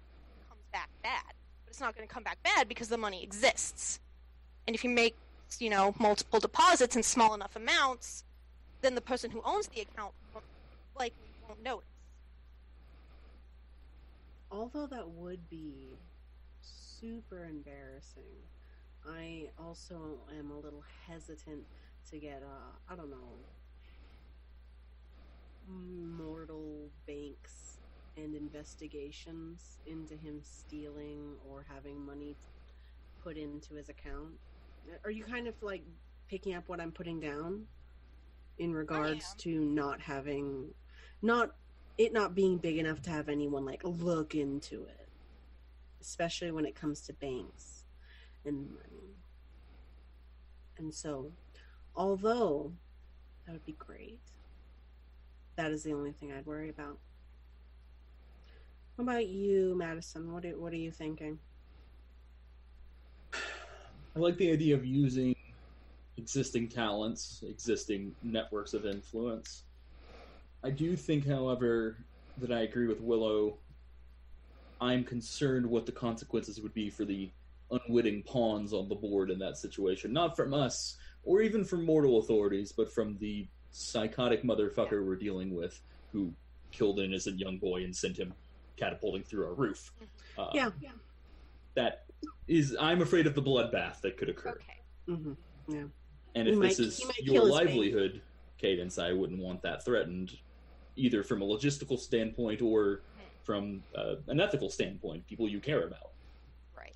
[0.50, 1.34] comes back bad.
[1.66, 4.00] But it's not going to come back bad because the money exists.
[4.68, 5.16] And if you make
[5.62, 8.24] you know multiple deposits in small enough amounts,
[8.82, 10.46] then the person who owns the account won't,
[10.98, 11.88] likely won't notice.
[14.52, 15.98] Although that would be
[16.62, 18.24] super embarrassing,
[19.08, 21.64] I also am a little hesitant
[22.12, 23.34] to get, uh, I don't know,
[25.68, 27.80] mortal banks
[28.18, 32.36] and investigations into him stealing or having money
[33.24, 34.34] put into his account.
[35.04, 35.84] Are you kind of like
[36.28, 37.66] picking up what I'm putting down
[38.58, 40.74] in regards to not having,
[41.22, 41.56] not
[41.98, 45.08] it not being big enough to have anyone like look into it,
[46.02, 47.86] especially when it comes to banks
[48.46, 49.16] and money.
[50.78, 51.32] And so,
[51.96, 52.74] although
[53.46, 54.20] that would be great,
[55.56, 56.98] that is the only thing I'd worry about.
[58.96, 60.34] What about you, Madison?
[60.34, 61.40] What are, what are you thinking?
[64.16, 65.36] I like the idea of using
[66.18, 69.64] existing talents, existing networks of influence.
[70.64, 71.98] I do think, however,
[72.38, 73.58] that I agree with Willow.
[74.80, 77.30] I'm concerned what the consequences would be for the
[77.72, 80.14] unwitting pawns on the board in that situation.
[80.14, 85.54] Not from us, or even from mortal authorities, but from the psychotic motherfucker we're dealing
[85.54, 85.82] with
[86.14, 86.32] who
[86.72, 88.34] killed an innocent young boy and sent him
[88.78, 89.92] catapulting through our roof.
[90.38, 90.70] Uh, Yeah.
[91.76, 92.05] That
[92.48, 94.60] is, I'm afraid of the bloodbath that could occur.
[95.10, 95.22] Okay.
[95.22, 95.34] hmm
[96.36, 97.70] And He if might- this is your kill his baby.
[97.72, 98.22] livelihood,
[98.58, 100.38] Cadence, I wouldn't want that threatened,
[100.96, 103.02] either from a logistical standpoint or
[103.44, 106.12] from uh, an ethical standpoint, people you care about.
[106.76, 106.96] Right.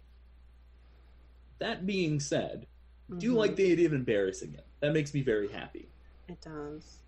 [1.59, 2.65] That being said,
[3.11, 4.65] I do you like the idea of embarrassing it.
[4.79, 5.89] That makes me very happy.
[6.27, 6.99] It does.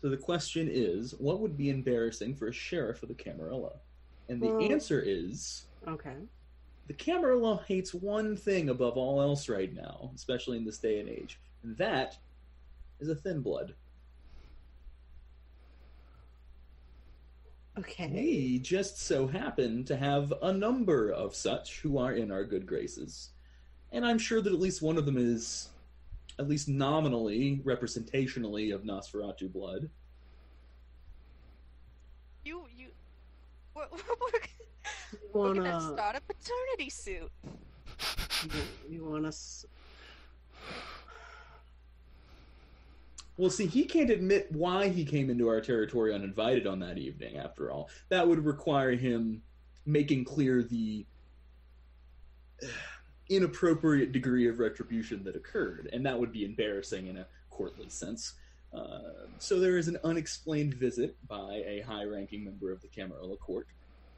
[0.00, 3.74] So the question is, what would be embarrassing for a sheriff of the Camarilla?
[4.28, 6.16] And the Well- answer is, Okay.
[6.92, 11.08] The Camarilla hates one thing above all else right now, especially in this day and
[11.08, 12.18] age, and that
[13.00, 13.72] is a thin blood.
[17.78, 18.10] Okay.
[18.12, 22.66] We just so happen to have a number of such who are in our good
[22.66, 23.30] graces.
[23.90, 25.70] And I'm sure that at least one of them is,
[26.38, 29.88] at least nominally, representationally of Nosferatu blood.
[32.44, 32.88] You you.
[33.72, 34.40] What, we're,
[35.12, 37.30] You we're gonna wanna start a paternity suit.
[38.44, 38.62] you,
[38.96, 39.66] you want us?
[43.36, 47.38] Well, see, he can't admit why he came into our territory uninvited on that evening,
[47.38, 47.88] after all.
[48.08, 49.42] That would require him
[49.86, 51.06] making clear the
[52.62, 52.66] uh,
[53.28, 58.34] inappropriate degree of retribution that occurred, and that would be embarrassing in a courtly sense.
[58.72, 63.36] Uh, so there is an unexplained visit by a high ranking member of the Camarilla
[63.36, 63.66] court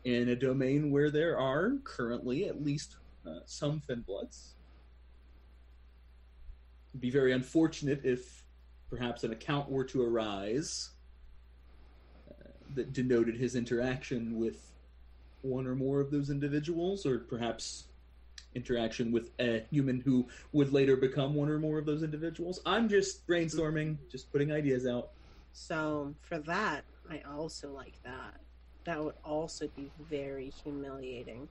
[0.05, 2.97] in a domain where there are currently at least
[3.27, 4.55] uh, some thin bloods.
[6.93, 8.45] It'd be very unfortunate if
[8.91, 10.91] perhaps an account were to arise
[12.31, 12.45] uh,
[12.75, 14.71] that denoted his interaction with
[15.43, 17.85] one or more of those individuals, or perhaps
[18.55, 22.61] interaction with a human who would later become one or more of those individuals.
[22.65, 25.11] I'm just brainstorming, just putting ideas out.
[25.53, 28.41] So for that, I also like that.
[28.85, 31.49] That would also be very humiliating.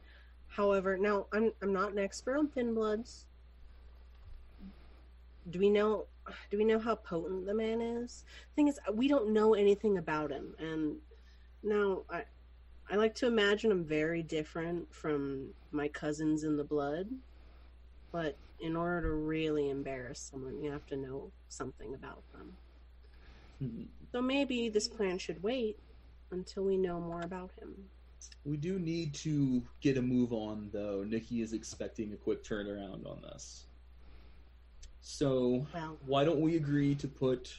[0.47, 3.25] However, now I'm I'm not an expert on thin bloods.
[5.49, 6.05] Do we know
[6.51, 8.23] do we know how potent the man is?
[8.55, 10.97] Thing is, we don't know anything about him, and
[11.63, 12.23] now I
[12.89, 17.07] I like to imagine him very different from my cousins in the blood.
[18.11, 22.53] But in order to really embarrass someone, you have to know something about them.
[23.59, 23.83] Hmm.
[24.11, 25.79] So maybe this plan should wait
[26.33, 27.89] until we know more about him.
[28.45, 31.03] We do need to get a move on, though.
[31.03, 33.67] Nikki is expecting a quick turnaround on this.
[35.01, 37.53] So, Well, why don't we agree to put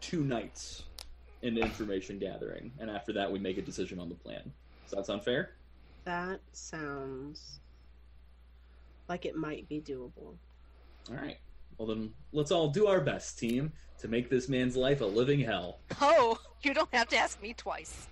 [0.00, 0.82] two nights
[1.42, 4.52] into information gathering, and after that, we make a decision on the plan?
[4.84, 5.50] Does that sound fair?
[6.04, 7.60] that sounds
[9.08, 10.36] like it might be doable.
[11.10, 11.38] All right.
[11.78, 15.40] Well, then, let's all do our best, team, to make this man's life a living
[15.40, 15.78] hell.
[16.00, 18.06] Oh, you don't have to ask me twice.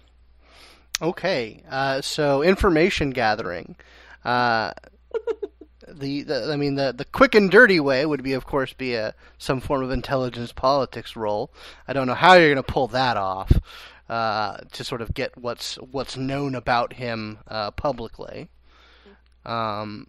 [1.00, 3.76] Okay, uh, so information gathering.
[4.24, 4.72] Uh,
[5.88, 8.94] the, the I mean the the quick and dirty way would be, of course, be
[8.94, 11.52] a some form of intelligence politics roll.
[11.88, 13.52] I don't know how you're going to pull that off
[14.08, 18.48] uh, to sort of get what's what's known about him uh, publicly.
[19.44, 20.06] Um,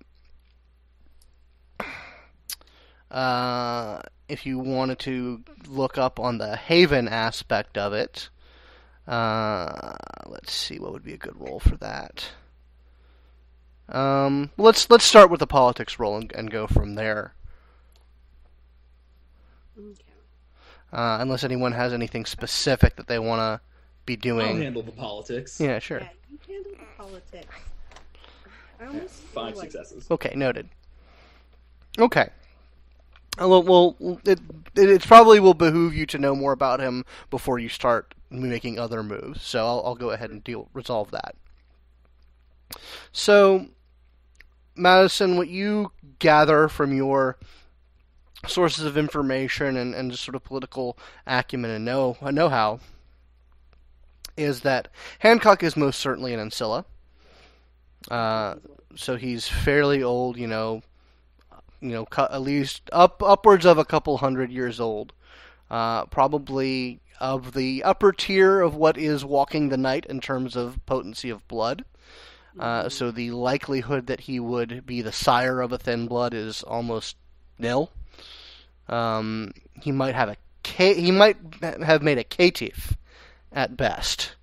[3.14, 8.30] uh, if you wanted to look up on the Haven aspect of it.
[9.08, 9.96] Uh,
[10.28, 12.26] let's see what would be a good roll for that.
[13.90, 17.34] Um, let's let's start with the politics roll and, and go from there.
[19.78, 20.02] Okay.
[20.94, 23.60] Uh, unless anyone has anything specific that they want to
[24.06, 24.48] be doing.
[24.48, 25.60] I'll handle the politics.
[25.60, 26.00] Yeah, sure.
[26.00, 27.56] Yeah, you handle the politics.
[28.80, 30.08] I almost feel Five like- successes.
[30.10, 30.70] Okay, noted.
[32.00, 32.30] Okay.
[33.42, 34.40] Uh, Well, well it,
[34.76, 39.04] it probably will behoove you to know more about him before you start making other
[39.04, 39.42] moves.
[39.42, 41.36] So I'll, I'll go ahead and deal resolve that.
[43.12, 43.68] So,
[44.76, 47.38] Madison, what you gather from your
[48.48, 52.80] sources of information and, and just sort of political acumen and know know how
[54.36, 54.88] is that
[55.20, 56.86] Hancock is most certainly an Ancilla.
[58.10, 58.56] Uh,
[58.96, 60.82] so he's fairly old, you know,
[61.84, 65.14] you know, at least up upwards of a couple hundred years old.
[65.70, 70.84] Uh, probably of the upper tier of what is walking the night in terms of
[70.86, 71.84] potency of blood.
[72.60, 76.64] Uh, so the likelihood that he would be the sire of a thin blood is
[76.64, 77.16] almost
[77.58, 77.92] nil.
[78.88, 82.96] Um, he might have a K, he might have made a caitiff
[83.52, 84.36] at best,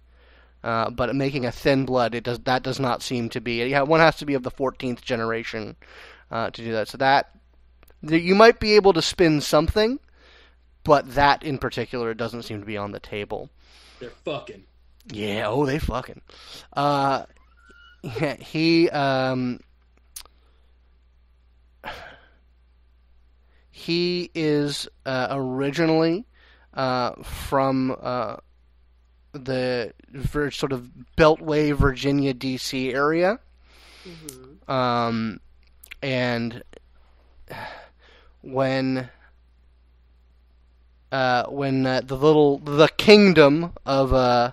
[0.63, 3.65] uh, but making a thin blood it does that does not seem to be.
[3.67, 5.77] Yeah, one has to be of the 14th generation
[6.31, 6.89] uh, to do that.
[6.89, 7.33] So that
[8.03, 9.99] you might be able to spin something,
[10.85, 13.51] but that in particular doesn't seem to be on the table.
[13.99, 14.65] They're fucking.
[15.13, 16.21] Yeah, oh, they fucking.
[16.73, 17.25] Uh,
[18.03, 19.61] yeah, he um,
[23.71, 26.27] he is uh, originally
[26.75, 28.37] uh, from uh,
[29.33, 29.93] the
[30.51, 32.93] sort of Beltway, Virginia, D.C.
[32.93, 33.39] area,
[34.07, 34.69] Mhm.
[34.71, 35.41] um,
[36.03, 36.63] and
[38.43, 39.11] when
[41.13, 44.53] uh, when uh, the little the kingdom of uh,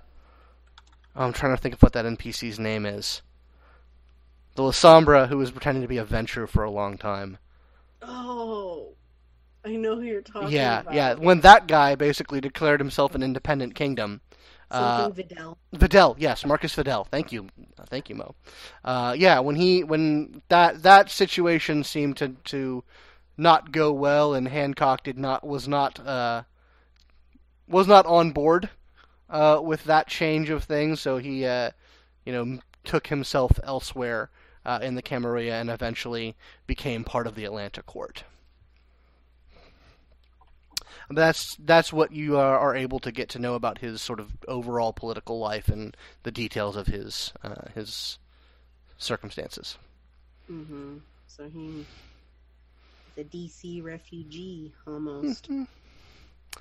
[1.16, 3.22] I'm trying to think of what that NPC's name is.
[4.56, 7.38] The Lasombra, who was pretending to be a Ventrue for a long time.
[8.02, 8.90] Oh,
[9.64, 10.94] I know who you're talking yeah, about.
[10.94, 11.10] yeah.
[11.10, 11.16] Yeah.
[11.16, 14.22] When that guy basically declared himself an independent kingdom,
[14.72, 15.58] uh, Vitel.
[15.76, 17.08] Vitel, yes, Marcus Vitel.
[17.08, 17.48] Thank you,
[17.88, 18.36] thank you, Mo.
[18.84, 22.84] Uh, yeah, when he when that that situation seemed to to
[23.38, 26.44] not go well, and Hancock did not was not uh,
[27.68, 28.70] was not on board
[29.30, 31.72] uh, with that change of things, so he uh,
[32.26, 34.30] you know took himself elsewhere
[34.66, 38.24] uh, in the Camarilla and eventually became part of the Atlanta court.
[41.10, 44.34] That's that's what you are, are able to get to know about his sort of
[44.48, 48.20] overall political life and the details of his uh, his
[48.98, 49.78] circumstances.
[50.52, 50.98] Mm-hmm.
[51.28, 51.86] So he,
[53.16, 55.50] the DC refugee almost.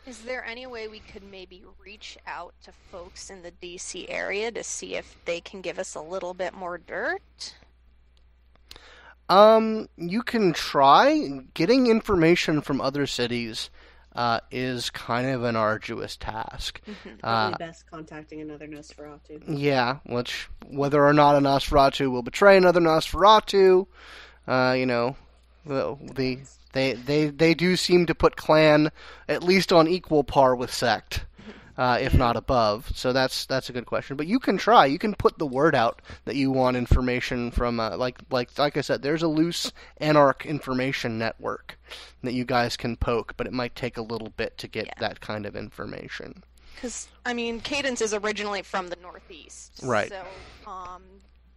[0.06, 4.52] Is there any way we could maybe reach out to folks in the DC area
[4.52, 7.54] to see if they can give us a little bit more dirt?
[9.28, 13.70] Um, you can try getting information from other cities.
[14.16, 16.80] Uh, is kind of an arduous task.
[16.86, 16.94] Mhm.
[17.22, 19.42] Uh, Probably best contacting another Nosferatu.
[19.46, 23.86] Yeah, which whether or not a Nosferatu will betray another Nosferatu,
[24.48, 25.16] uh, you know,
[25.66, 26.38] the, the
[26.72, 28.90] they they they do seem to put clan
[29.28, 31.24] at least on equal par with sect,
[31.78, 32.90] uh, if not above.
[32.94, 34.16] So that's that's a good question.
[34.16, 34.86] But you can try.
[34.86, 38.76] You can put the word out that you want information from uh, like like like
[38.76, 39.02] I said.
[39.02, 41.78] There's a loose Anarch information network
[42.22, 44.92] that you guys can poke, but it might take a little bit to get Yeah.
[45.00, 46.42] that kind of information.
[46.74, 50.10] Because I mean, Cadence is originally from the Northeast, Right.
[50.10, 50.22] So,
[50.70, 51.02] um,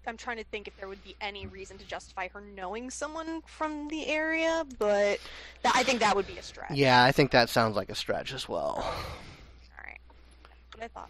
[0.08, 3.42] I'm trying to think if there would be any reason to justify her knowing someone
[3.46, 5.20] from the area, but
[5.62, 6.72] that, I think that would be a stretch.
[6.72, 8.84] Yeah, I think that sounds like a stretch as well.
[10.80, 10.92] All right.
[10.96, 11.10] What I thought.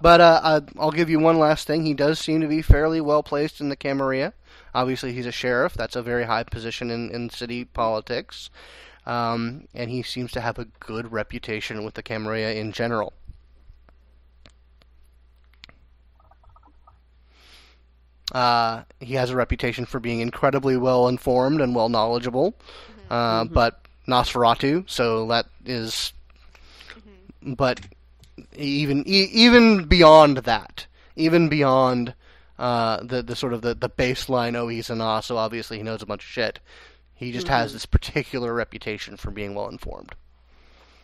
[0.00, 1.84] But uh, I- I'll give you one last thing.
[1.84, 4.32] He does seem to be fairly well placed in the Camarilla.
[4.74, 5.74] Obviously, he's a sheriff.
[5.74, 8.50] That's a very high position in, in city politics.
[9.06, 13.12] Um, and he seems to have a good reputation with the Camarilla in general.
[18.32, 22.54] Uh, he has a reputation for being incredibly well informed and well knowledgeable.
[23.10, 23.52] Uh, Mhm.
[23.52, 26.12] But Nosferatu, so that is.
[27.42, 27.56] Mhm.
[27.56, 27.80] But
[28.56, 30.86] even e- even beyond that,
[31.16, 32.14] even beyond
[32.58, 34.54] uh, the the sort of the, the baseline.
[34.56, 36.60] Oh, he's an ass, so obviously he knows a bunch of shit.
[37.14, 37.74] He just has Mhm.
[37.74, 40.14] this particular reputation for being well informed.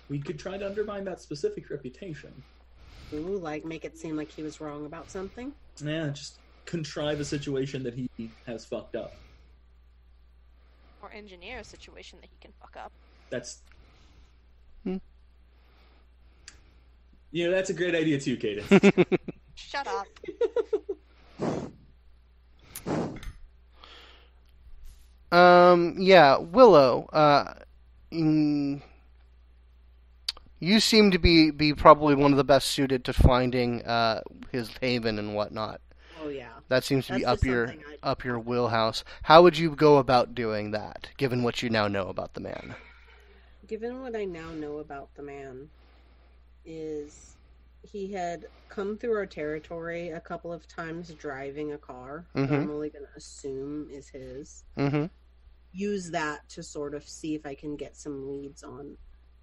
[0.08, 2.32] We could try to undermine that specific reputation.
[3.12, 5.52] Ooh, like make it seem like he was wrong about something.
[5.82, 8.08] Yeah, just contrive a situation that he
[8.46, 9.14] has fucked up.
[11.02, 12.92] Or engineer a situation that he can fuck up.
[13.30, 13.62] That's.
[14.84, 14.96] Hmm.
[17.36, 18.66] You know, that's a great idea too, Cadence.
[19.56, 20.06] Shut up.
[25.30, 27.10] Um, yeah, Willow.
[27.12, 27.52] Uh,
[28.10, 28.80] mm,
[30.60, 34.70] you seem to be be probably one of the best suited to finding uh his
[34.80, 35.82] haven and whatnot.
[36.22, 36.48] Oh yeah.
[36.68, 39.04] That seems to be up your something I- up your wheelhouse.
[39.24, 42.76] How would you go about doing that, given what you now know about the man?
[43.66, 45.68] Given what I now know about the man,
[46.66, 47.36] is
[47.82, 52.26] he had come through our territory a couple of times driving a car.
[52.34, 52.50] Mhm.
[52.50, 54.64] I'm only going to assume is his.
[54.76, 55.06] Mm-hmm.
[55.72, 58.96] Use that to sort of see if I can get some leads on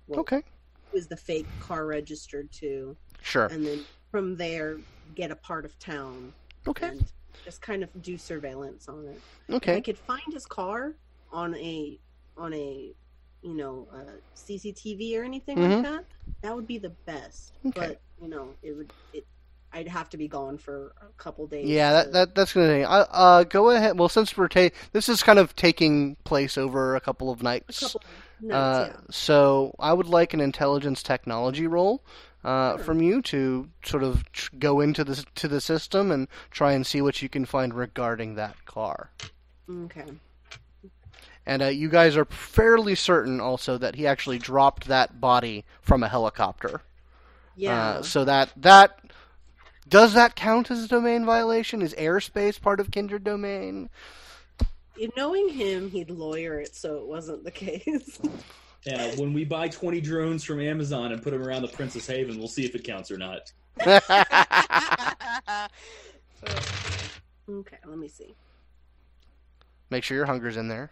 [0.08, 0.44] what Okay,
[0.92, 3.46] was the fake car registered to, sure.
[3.48, 4.78] and then from there
[5.16, 6.34] get a part of town
[6.68, 7.12] Okay, and
[7.46, 9.22] just kind of do surveillance on it.
[9.48, 10.96] If I could find his car
[11.32, 12.00] on a
[12.36, 12.94] on a
[13.44, 15.76] you know, uh, CCTV or anything Mhm.
[15.76, 16.06] like that,
[16.42, 17.54] that would be the best.
[17.68, 17.80] Okay.
[17.90, 19.26] But you know, it would it.
[19.76, 21.68] I'd have to be gone for a couple days.
[21.68, 22.82] Yeah, to- that, that that's gonna.
[22.84, 23.98] Uh, uh, go ahead.
[23.98, 27.44] Well, since we're ta- this is kind of taking place over a couple of a
[27.44, 27.80] nights.
[27.80, 28.02] couple
[28.42, 29.02] nights, Uh, yeah.
[29.10, 32.04] So I would like an intelligence technology roll.
[32.46, 32.84] uh, Sure.
[32.84, 36.86] from you to sort of tr- go into the to the system and try and
[36.86, 39.12] see what you can find regarding that car.
[39.72, 40.04] Okay.
[41.46, 46.04] And uh, you guys are fairly certain also that he actually dropped that body from
[46.04, 46.82] a helicopter.
[47.56, 47.80] Yeah.
[47.80, 49.00] Uh, so that that
[49.88, 51.82] does that count as a domain violation?
[51.82, 53.90] Is airspace part of kindred domain?
[54.98, 58.20] In knowing him, he'd lawyer it so it wasn't the case.
[58.86, 62.38] Yeah, when we buy 20 drones from Amazon and put them around the Princess Haven,
[62.38, 63.52] we'll see if it counts or not.
[67.50, 68.36] okay, let me see.
[69.90, 70.92] Make sure your hunger's in there.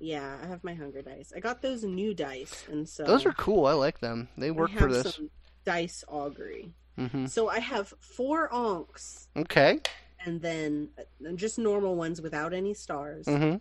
[0.00, 1.32] Yeah, I have my hunger dice.
[1.34, 3.66] I got those new dice, and so Those are cool.
[3.66, 4.28] I like them.
[4.36, 5.14] They work for this.
[5.14, 5.30] Some
[5.64, 6.72] dice augury.
[6.96, 9.80] hmm So I have four ankhs, Okay.
[10.24, 13.60] and then uh, just normal ones without any stars, Mhm.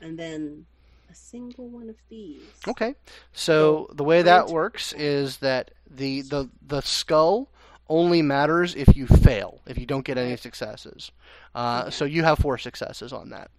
[0.00, 0.66] and then
[1.10, 2.48] a single one of these.
[2.66, 2.94] Okay.
[3.32, 7.50] So the way that works is that the the the skull
[7.92, 11.12] only matters if you fail, if you don't get any successes.
[11.54, 13.50] Uh, So you have four successes on that.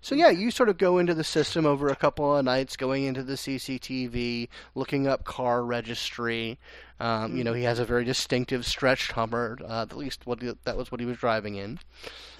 [0.00, 3.04] So yeah, you sort of go into the system over a couple of nights, going
[3.04, 6.58] into the CCTV, looking up car registry.
[7.00, 9.58] Um, you know, he has a very distinctive stretched Hummer.
[9.66, 11.78] Uh, at least what he, that was what he was driving in.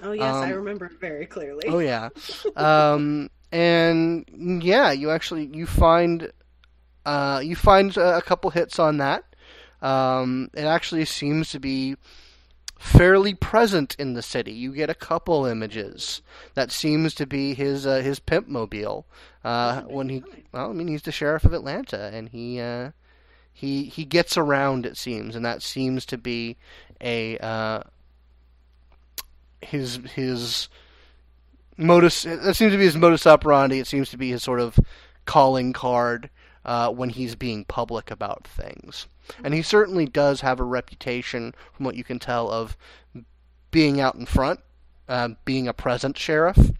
[0.03, 1.67] Oh yes, I Um, remember it very clearly.
[1.67, 2.09] Oh yeah,
[2.55, 4.25] um, and
[4.63, 6.31] yeah, you actually you find
[7.05, 9.23] uh, you find a couple hits on that.
[9.83, 11.97] Um, it actually seems to be
[12.79, 14.53] fairly present in the city.
[14.53, 16.21] You get a couple images
[16.53, 19.05] that seems to be his uh, his pimp mobile.
[19.43, 20.23] Uh, when he
[20.53, 22.91] well, I mean, he's the sheriff of Atlanta, and he uh,
[23.51, 24.85] he he gets around.
[24.85, 26.55] It seems, and that seems to be
[27.01, 27.83] a uh,
[29.61, 30.69] his his
[31.75, 32.23] modus.
[32.23, 33.79] That seems to be his modus operandi.
[33.79, 34.79] It seems to be his sort of
[35.25, 36.29] calling card
[36.65, 39.07] uh, when he's being public about things.
[39.43, 42.77] And he certainly does have a reputation, from what you can tell, of
[43.71, 44.59] being out in front,
[45.07, 46.71] uh, being a present sheriff,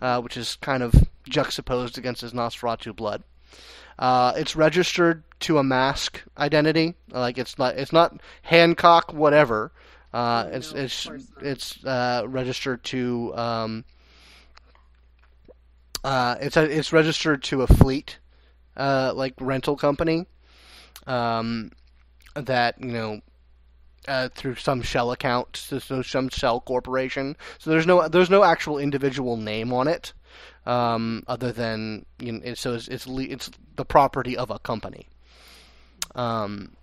[0.00, 3.22] uh, which is kind of juxtaposed against his Nosferatu blood.
[3.98, 9.72] Uh, it's registered to a mask identity, like it's not it's not Hancock whatever.
[10.12, 11.08] Uh, Oh, it's no, it's
[11.40, 13.84] it's uh, registered to um,
[16.02, 18.18] uh, it's a, it's registered to a fleet
[18.80, 20.26] uh, like rental company
[21.06, 21.70] um,
[22.34, 23.20] that you know
[24.08, 27.36] uh, through some shell account, so so some shell corporation.
[27.58, 30.14] So there's no there's no actual individual name on it,
[30.64, 35.08] um, other than you know, so it's it's, it's the property of a company.
[36.14, 36.76] Um,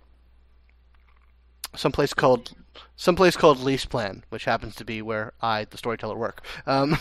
[1.74, 2.52] someplace called
[2.96, 6.44] someplace called LeasePlan, which happens to be where I, the storyteller, work.
[6.64, 6.96] Um,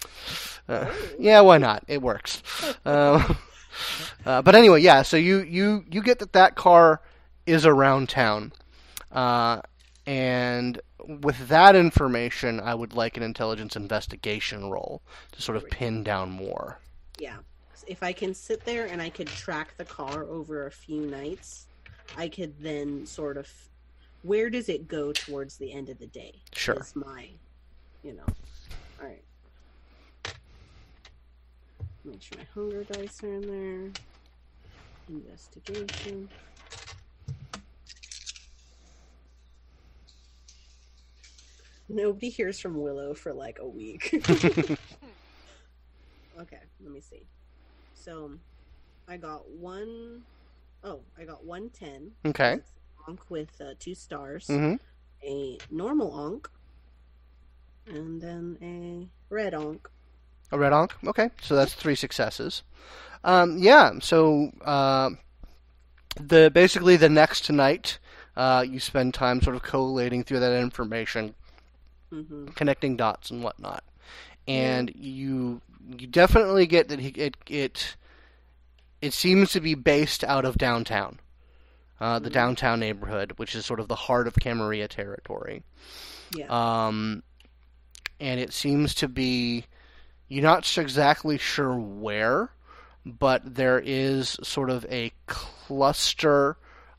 [0.68, 1.84] uh, yeah, why not?
[1.88, 2.42] It works.
[2.84, 3.34] Uh,
[4.24, 5.02] uh, but anyway, yeah.
[5.02, 7.00] So you you you get that that car
[7.46, 8.52] is around town,
[9.12, 9.60] uh,
[10.06, 15.02] and with that information, I would like an intelligence investigation roll
[15.32, 16.78] to sort of pin down more.
[17.18, 17.36] Yeah.
[17.86, 21.66] If I can sit there and I could track the car over a few nights,
[22.16, 23.48] I could then sort of
[24.22, 26.34] where does it go towards the end of the day?
[26.52, 26.80] Sure.
[26.80, 27.28] Is my
[28.02, 28.26] you know.
[29.00, 29.22] Alright.
[32.06, 33.90] Make sure my hunger dice are in there.
[35.08, 36.28] Investigation.
[41.88, 44.10] Nobody hears from Willow for like a week.
[46.40, 47.26] okay, let me see.
[47.94, 48.32] So,
[49.08, 50.22] I got one
[50.84, 52.12] oh I got one ten.
[52.24, 52.58] Okay.
[53.08, 54.74] Ankh with uh, two stars, hmm
[55.24, 56.48] a normal ankh,
[57.86, 59.88] and then a red ankh.
[60.52, 60.94] A red ankh.
[61.06, 62.62] Okay, so that's three successes.
[63.24, 63.92] Um, yeah.
[64.00, 65.10] So uh,
[66.20, 67.98] the basically the next night,
[68.36, 71.34] uh, you spend time sort of collating through that information,
[72.10, 73.82] hmm connecting dots and whatnot,
[74.46, 75.60] and you
[75.98, 77.96] you definitely get that he, it it
[79.02, 81.18] it seems to be based out of downtown,
[82.00, 82.34] uh, the Mhm.
[82.34, 85.62] downtown neighborhood, which is sort of the heart of Camarilla territory.
[86.34, 86.46] Yeah.
[86.48, 87.22] Um,
[88.20, 89.66] and it seems to be
[90.28, 92.50] you're not exactly sure where,
[93.04, 96.56] but there is sort of a cluster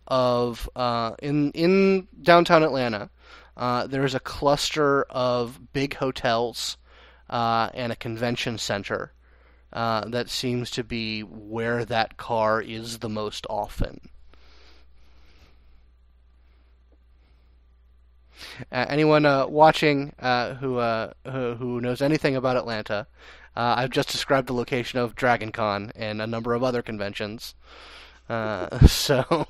[0.08, 3.10] of uh, in in downtown Atlanta.
[3.56, 6.78] Uh, there is a cluster of big hotels
[7.30, 9.12] uh, and a convention center
[9.74, 14.00] uh, that seems to be where that car is the most often.
[18.72, 23.08] Anyone uh, watching uh, who, uh, who who knows anything about Atlanta,
[23.56, 27.56] uh, I've just described the location of Dragon Con and a number of other conventions.
[28.30, 29.48] Uh, so,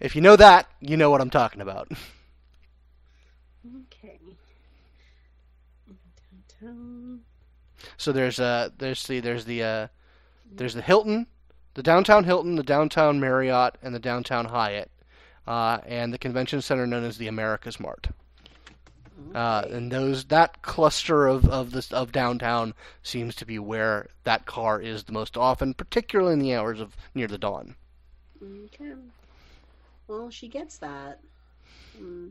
[0.00, 1.88] if you know that, you know what I'm talking about.
[3.86, 4.18] Okay.
[6.60, 7.20] Downtown.
[7.96, 9.86] So there's uh there's the there's the uh
[10.50, 11.26] there's the Hilton,
[11.74, 14.90] the downtown Hilton, the downtown Marriott, and the downtown Hyatt,
[15.46, 18.08] uh, and the convention center known as the America's Mart.
[19.34, 22.72] Uh, and those that cluster of of this of downtown
[23.02, 26.96] seems to be where that car is the most often, particularly in the hours of
[27.14, 27.74] near the dawn.
[28.42, 28.92] Okay.
[30.06, 31.20] Well, she gets that.
[31.98, 32.30] Mm.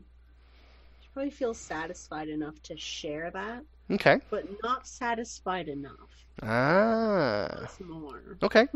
[1.00, 4.18] She probably feels satisfied enough to share that, Okay.
[4.30, 5.92] but not satisfied enough.
[6.42, 7.68] Ah.
[7.80, 8.36] More.
[8.42, 8.66] Okay.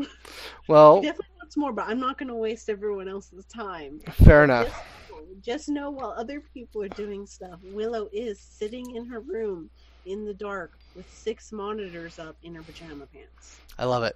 [0.67, 3.99] Well, definitely wants more, but I'm not going to waste everyone else's time.
[4.23, 4.67] fair enough.
[4.67, 9.69] Just, just know while other people are doing stuff, Willow is sitting in her room
[10.05, 13.59] in the dark with six monitors up in her pajama pants.
[13.77, 14.15] I love it.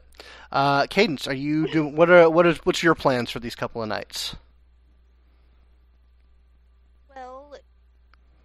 [0.52, 3.82] Uh, Cadence, are you doing what are what is what's your plans for these couple
[3.82, 4.36] of nights?
[7.14, 7.56] Well,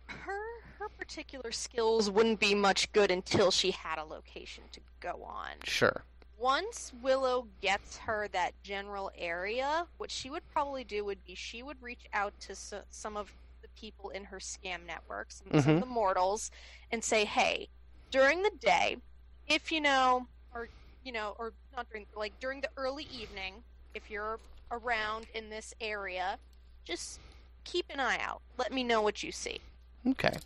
[0.06, 0.40] her
[0.78, 5.56] her particular skills wouldn't be much good until she had a location to go on.
[5.64, 6.04] Sure.
[6.36, 11.62] Once Willow gets her that general area, what she would probably do would be she
[11.62, 15.74] would reach out to so, some of the people in her scam network, some, some
[15.74, 15.76] Mhm.
[15.76, 16.50] of the mortals,
[16.90, 17.70] and say, "Hey,
[18.10, 18.98] during the day,
[19.46, 20.68] if you know, or
[21.02, 24.40] you know, or not during like during the early evening, if you're
[24.70, 26.38] around in this area,
[26.84, 27.20] just
[27.64, 28.42] keep an eye out.
[28.58, 29.64] Let me know what you see."
[30.06, 30.38] Okay.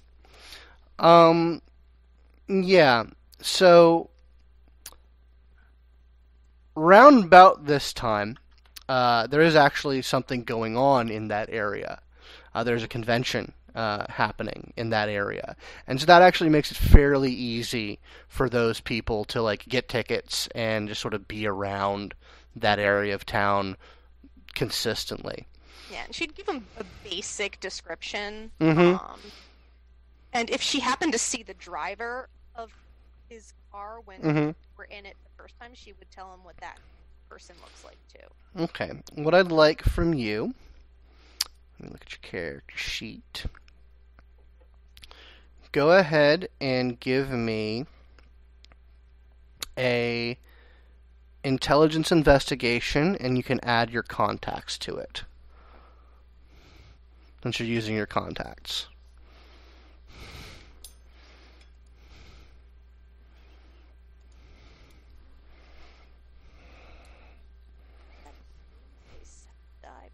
[0.99, 1.63] Um.
[2.49, 3.05] Yeah.
[3.41, 4.09] So.
[6.75, 8.39] Round about this time,
[8.89, 12.01] uh, there is actually something going on in that area.
[12.55, 15.55] Uh, there's a convention uh, happening in that area,
[15.87, 20.49] and so that actually makes it fairly easy for those people to like get tickets
[20.55, 22.15] and just sort of be around
[22.57, 23.77] that area of town
[24.55, 25.47] consistently.
[25.91, 28.51] Yeah, and she'd give them a basic description.
[28.61, 28.99] Mhm.
[28.99, 29.21] Um,
[30.33, 32.73] and if she happened to see the driver of
[33.29, 34.47] his car when Mm-hmm.
[34.49, 36.79] we were in it the first time, she would tell him what that
[37.29, 38.63] person looks like too.
[38.63, 38.93] Okay.
[39.15, 40.55] What I'd like from you.
[41.79, 43.47] Let me look at your character sheet.
[45.73, 47.87] Go ahead and give me
[49.79, 50.37] a
[51.43, 55.25] intelligence investigation, and you can add your contacts to it.
[57.43, 58.87] Since you're using your contacts.
[69.83, 70.11] Die.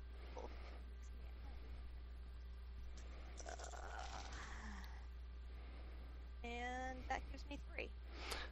[3.47, 3.53] Uh,
[6.45, 7.89] and that gives me three.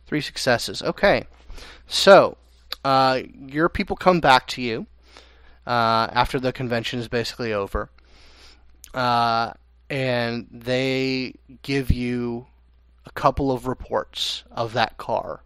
[0.06, 0.82] Three successes.
[0.82, 1.24] Okay.
[1.86, 2.36] So,
[2.84, 4.86] uh, your people come back to you
[5.66, 7.90] uh, after the convention is basically over,
[8.94, 9.52] uh,
[9.90, 12.46] and they give you
[13.04, 15.42] a couple of reports of that car.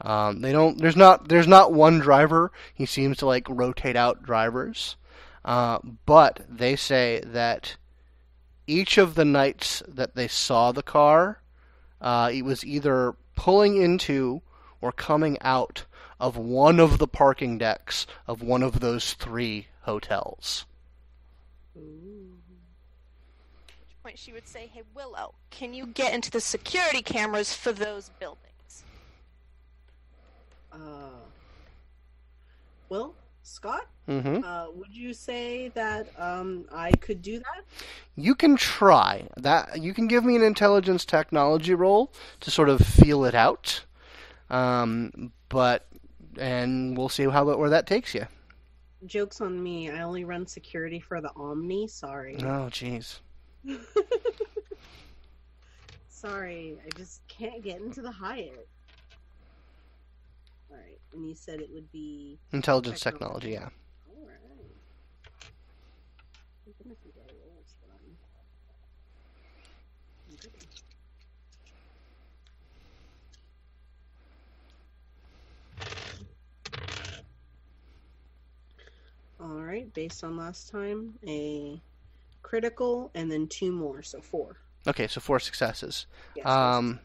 [0.00, 0.78] Um, they don't.
[0.78, 1.28] There's not.
[1.28, 2.50] There's not one driver.
[2.74, 4.96] He seems to like rotate out drivers,
[5.44, 7.76] uh, but they say that
[8.66, 11.40] each of the nights that they saw the car,
[12.00, 14.42] uh, it was either pulling into
[14.80, 15.84] or coming out
[16.20, 20.66] of one of the parking decks of one of those three hotels.
[21.76, 22.36] Ooh.
[23.68, 27.54] At which point she would say, "Hey Willow, can you get into the security cameras
[27.54, 28.84] for those buildings?"
[30.72, 30.78] Uh,
[32.88, 37.64] well, Scott, hmm uh, would you say that um, I could do that?
[38.16, 39.80] You can try that.
[39.80, 43.84] You can give me an intelligence technology roll to sort of feel it out,
[44.50, 45.86] um, but
[46.38, 48.26] and we'll see how where that takes you.
[49.06, 49.90] Joke's on me.
[49.90, 51.88] I only run security for the Omni.
[51.88, 52.36] Sorry.
[52.38, 53.18] Oh, jeez.
[56.08, 58.68] Sorry, I just can't get into the Hyatt.
[60.72, 62.38] Alright, and you said it would be.
[62.52, 63.50] Intelligence Technology.
[63.50, 63.72] technology,
[64.10, 64.14] yeah.
[64.18, 64.38] Alright.
[66.66, 68.16] I'm gonna see what it rolls, but I'm-
[70.30, 70.52] I'm good.
[79.40, 81.80] Alright, based on last time, a
[82.42, 84.56] critical and then two more, so four.
[84.86, 86.06] Okay, so four successes.
[86.36, 87.00] Yes, Um,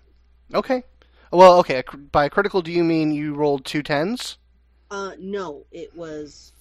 [0.53, 0.84] okay.
[1.32, 1.84] Well, okay.
[2.12, 4.38] By critical, do you mean you rolled two tens?
[4.90, 6.54] Uh, no, it was.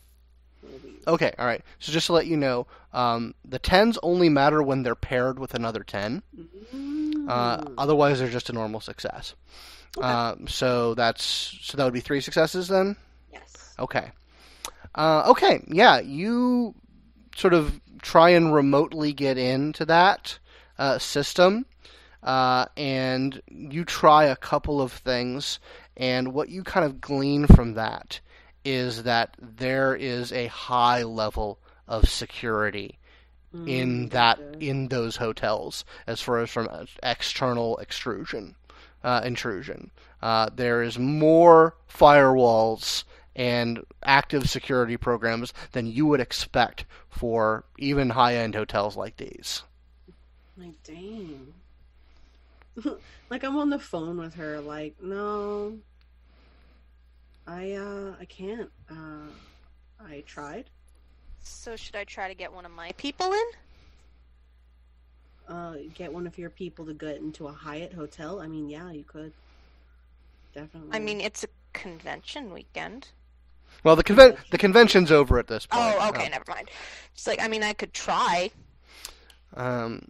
[0.60, 1.02] what are these?
[1.06, 1.62] Okay, all right.
[1.78, 5.54] So just to let you know, um, the tens only matter when they're paired with
[5.54, 6.22] another ten.
[7.28, 7.74] Uh, Mm.
[7.78, 9.34] otherwise, they're just a normal success.
[9.98, 10.06] Okay.
[10.06, 11.24] Um, so that's
[11.62, 12.96] so that would be three successes then.
[13.32, 13.74] yes.
[13.78, 14.10] Okay.
[14.94, 15.62] Uh, okay.
[15.68, 16.74] Yeah, you
[17.36, 20.38] sort of try and remotely get into that
[20.78, 21.66] uh, system,
[22.26, 25.58] uh, and you try a couple of things,
[25.96, 28.20] and what you kind of glean from that
[28.64, 31.58] is that there is a high level
[31.88, 32.98] of security
[33.64, 36.68] in Mm, that in those hotels as far as from
[37.02, 38.54] external extrusion
[39.02, 39.90] uh, intrusion.
[40.20, 43.04] Uh, there is more firewalls
[43.36, 49.62] and active security programs than you would expect for even high-end hotels like these.
[50.56, 51.54] Like, dang.
[53.30, 55.78] like, I'm on the phone with her, like, no.
[57.46, 58.70] I, uh, I can't.
[58.90, 59.30] Uh,
[60.00, 60.70] I tried.
[61.42, 63.44] So should I try to get one of my people in?
[65.48, 68.40] Uh, get one of your people to get into a Hyatt hotel.
[68.40, 69.32] I mean, yeah, you could.
[70.54, 70.90] Definitely.
[70.92, 73.08] I mean, it's a convention weekend.
[73.84, 75.96] Well, the conven- the convention's over at this point.
[75.98, 76.70] Oh, okay, never mind.
[77.14, 78.50] It's like I mean, I could try.
[79.54, 80.08] Um,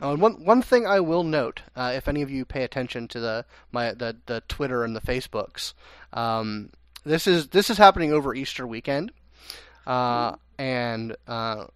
[0.00, 3.08] oh, and one one thing I will note, uh, if any of you pay attention
[3.08, 5.74] to the my the, the Twitter and the Facebooks,
[6.12, 6.70] um,
[7.04, 9.12] this is this is happening over Easter weekend,
[9.86, 11.66] uh, and uh,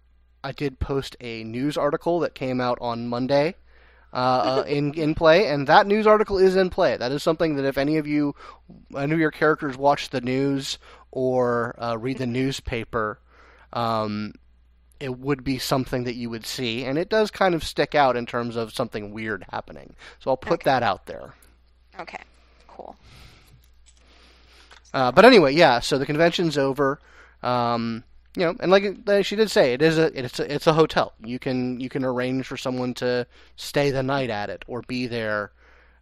[0.43, 3.55] I did post a news article that came out on Monday.
[4.13, 6.95] Uh, uh, in in play, and that news article is in play.
[6.95, 8.35] That is something that if any of you,
[8.95, 10.77] any of your characters watch the news
[11.09, 13.19] or uh, read the newspaper,
[13.71, 14.33] um,
[14.99, 18.15] it would be something that you would see, and it does kind of stick out
[18.15, 19.95] in terms of something weird happening.
[20.19, 20.65] So I'll put Okay.
[20.65, 21.33] that out there.
[21.99, 22.21] Okay,
[22.67, 22.95] cool.
[24.93, 25.79] Uh, but anyway, yeah.
[25.79, 26.99] So the convention's over.
[27.41, 28.03] Um,
[28.35, 30.73] you know, and like like she did say, it is a it's a, it's a
[30.73, 31.13] hotel.
[31.23, 35.07] You can you can arrange for someone to stay the night at it or be
[35.07, 35.51] there.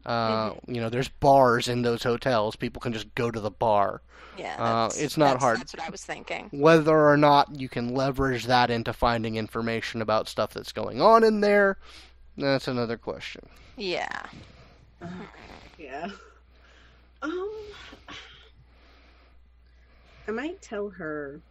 [0.06, 2.56] Uh, You know, there's bars in those hotels.
[2.56, 4.02] People can just go to the bar.
[4.38, 5.60] Yeah, Uh, it's not that's- hard.
[5.60, 6.50] That's what I was thinking.
[6.52, 11.24] Whether or not you can leverage that into finding information about stuff that's going on
[11.24, 11.78] in there,
[12.38, 13.48] that's another question.
[13.78, 14.08] Yeah.
[15.78, 16.10] Yeah.
[17.24, 17.50] Um,
[20.28, 21.42] I might tell her.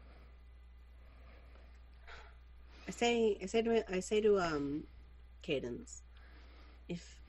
[2.89, 4.85] I say, I say to, I say to um,
[5.43, 6.03] Cadence,
[6.89, 7.20] if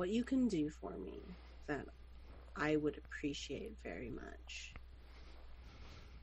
[0.00, 1.20] what you can do for me
[1.66, 1.84] that
[2.56, 4.72] I would appreciate very much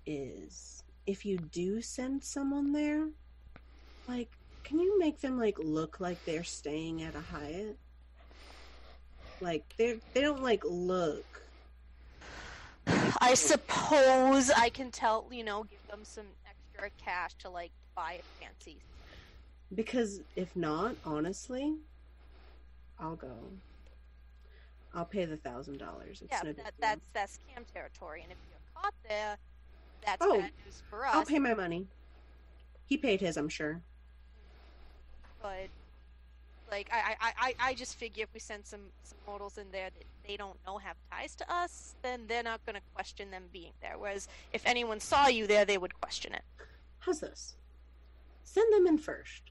[0.03, 3.07] is if you do send someone there,
[4.07, 4.30] like,
[4.63, 7.78] can you make them like look like they're staying at a Hyatt?
[9.41, 11.43] Like they they don't like look.
[13.21, 18.21] I suppose I can tell, you know, give them some extra cash to like buy
[18.21, 18.78] a fancy.
[19.75, 21.75] Because if not, honestly,
[23.00, 23.52] I'll go.
[24.93, 26.24] I'll pay the thousand dollars.
[26.30, 29.38] Yeah, no that, that's that's scam territory, and if you're caught there,
[30.06, 31.14] that's Oh, bad news for us.
[31.14, 31.88] I'll pay my money.
[32.86, 33.82] He paid his, I'm sure.
[35.41, 35.68] But
[36.72, 39.89] like, I, I, I, I just figure if we send some some mortals in there
[39.89, 43.43] that they don't know have ties to us, then they're not going to question them
[43.52, 43.98] being there.
[43.98, 46.43] Whereas if anyone saw you there, they would question it.
[47.00, 47.56] How's this?
[48.43, 49.41] Send them in 1st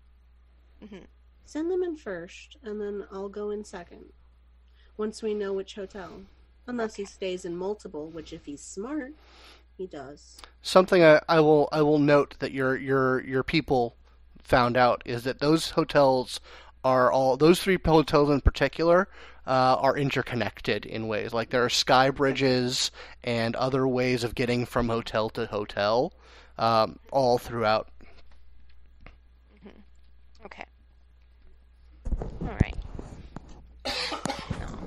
[0.85, 1.07] Mhm.
[1.47, 4.07] Send them in first, and then I'll go in second.
[4.97, 6.23] Once we know which hotel.
[6.67, 9.13] Unless he stays in multiple, which if he's smart,
[9.79, 10.39] he does.
[10.63, 13.95] Something I, I will I will note that your your your people
[14.43, 16.41] found out is that those hotels
[16.83, 19.09] are all those three hotels in particular
[19.47, 22.91] uh, are interconnected in ways like there are sky bridges
[23.23, 26.13] and other ways of getting from hotel to hotel
[26.59, 27.89] um, all throughout.
[30.45, 30.65] Okay.
[32.21, 32.77] All right.
[33.85, 34.79] No.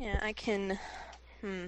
[0.00, 0.78] Yeah, I can.
[1.40, 1.66] Hmm.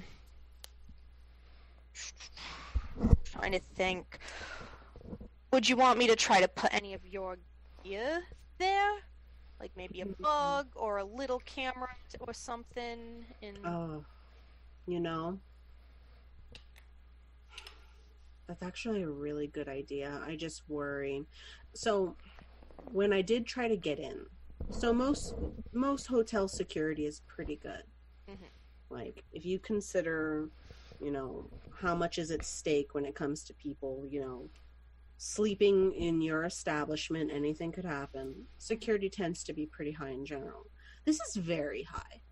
[3.25, 4.19] Trying to think.
[5.53, 7.39] Would you want me to try to put any of your
[7.85, 8.23] gear
[8.59, 8.93] there?
[9.61, 11.89] Like maybe a bug or a little camera
[12.21, 14.05] or something in Oh,
[14.87, 15.39] you know,
[18.47, 20.23] that's actually a really good idea.
[20.25, 21.25] I just worry.
[21.75, 22.17] So,
[22.93, 24.27] when I did try to get in,
[24.71, 25.35] so most
[25.73, 27.85] most hotel security is pretty good.
[28.29, 28.51] Mhm.
[28.91, 30.51] Like if you consider,
[31.01, 34.51] you know, how much is at stake when it comes to people, you know,
[35.19, 38.49] sleeping in your establishment, anything could happen.
[38.59, 40.71] Security tends to be pretty high in general.
[41.05, 42.23] This is very high.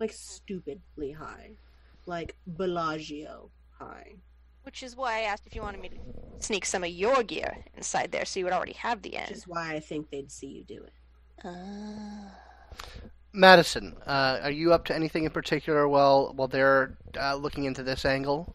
[0.00, 1.58] like stupidly high,
[2.06, 4.16] like Bellagio high.
[4.68, 5.96] Which is why I asked if you wanted me to
[6.40, 9.30] sneak some of your gear inside there, so you would already have the end.
[9.30, 10.92] Which is why I think they'd see you do it.
[11.42, 12.34] Ah.
[13.32, 17.82] Madison, uh, are you up to anything in particular while while they're uh, looking into
[17.82, 18.54] this angle?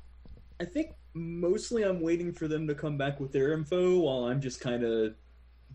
[0.62, 4.40] I think mostly I'm waiting for them to come back with their info while I'm
[4.40, 5.16] just kind of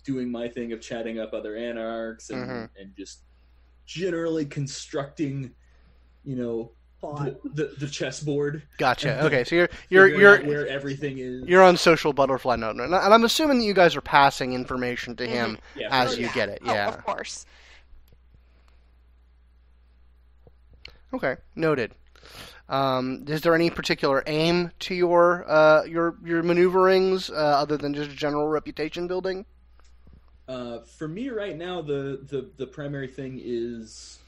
[0.05, 2.69] doing my thing of chatting up other anarchs and, Mhm.
[2.78, 3.23] and just
[3.86, 5.52] generally constructing,
[6.23, 6.77] you know, Plot.
[7.00, 8.62] The, the, the chessboard.
[8.78, 9.24] Gotcha.
[9.26, 11.44] Okay, so you're you're you're out where everything is.
[11.46, 14.52] you're on social butterfly note, and I- and I'm assuming that you guys are passing
[14.52, 16.34] information to him yeah, as Oh, you yeah.
[16.34, 16.58] get it.
[16.64, 16.88] Oh, Yeah.
[16.88, 17.46] of course.
[21.14, 21.94] Okay, noted.
[22.68, 27.94] Um, is there any particular aim to your uh, your your maneuverings uh, other than
[27.94, 29.46] just general reputation building?
[30.46, 34.18] Uh, for me right now, the, the the primary thing is,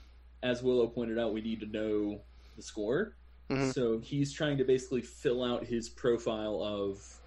[0.42, 2.20] as Willow pointed out, we need to know
[2.56, 3.16] the score.
[3.48, 3.72] Mhm.
[3.74, 7.20] So he's trying to basically fill out his profile of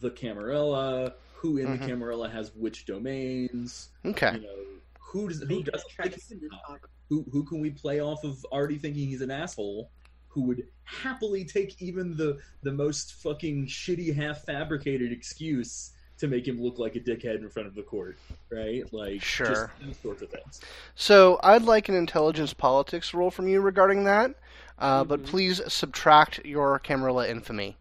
[0.00, 1.78] the Camarilla, who in Mhm.
[1.80, 3.90] the Camarilla has which domains.
[4.04, 4.34] Okay.
[4.34, 4.64] You know,
[4.98, 6.40] who does who does like trust him?
[6.42, 6.88] and talk.
[7.08, 9.90] who who can we play off of already thinking he's an asshole?
[10.28, 16.46] Who would happily take even the the most fucking shitty half fabricated excuse to make
[16.46, 18.18] him look like a dickhead in front of the court,
[18.52, 18.84] right?
[18.92, 19.72] Like Sure.
[19.80, 20.60] just sorts of things.
[20.94, 24.34] So I'd like an intelligence politics roll from you regarding that,
[24.78, 25.26] uh, but Mhm.
[25.26, 27.78] please subtract your Camarilla infamy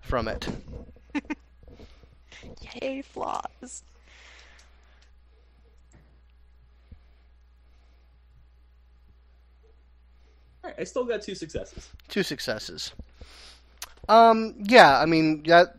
[0.00, 0.48] from it.
[2.80, 3.82] Yay, flaws.
[10.62, 11.88] All right, I still got two successes.
[12.08, 12.92] Two successes.
[14.08, 15.76] Um, yeah, I mean that.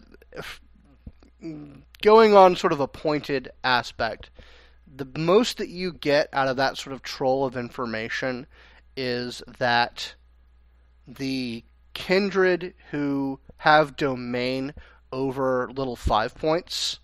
[2.02, 4.30] Going on sort of a pointed aspect,
[4.86, 8.48] the most that you get out of that sort of troll of information
[8.96, 10.16] is that
[11.08, 11.64] the
[11.94, 14.74] kindred who have domain
[15.12, 17.00] over little five points,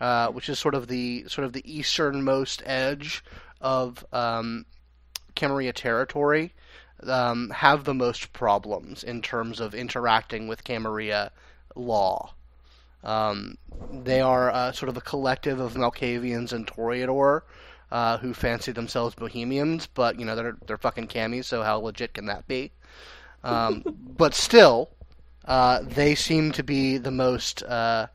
[0.00, 3.22] uh, which is sort of the sort of the easternmost edge
[3.60, 4.66] of um,
[5.34, 6.54] Camarilla territory,
[7.02, 11.30] um, have the most problems in terms of interacting with Camarilla
[11.74, 12.34] law.
[13.04, 13.58] Um,
[13.92, 17.42] they are uh, sort of a collective of Malkavians and Toreador
[17.92, 22.14] uh, who fancy themselves Bohemians, but you know they're they're fucking camis, so how legit
[22.14, 22.72] can that be?
[23.44, 23.84] Um,
[24.16, 24.90] but still,
[25.44, 28.08] uh, they seem to be the most uh,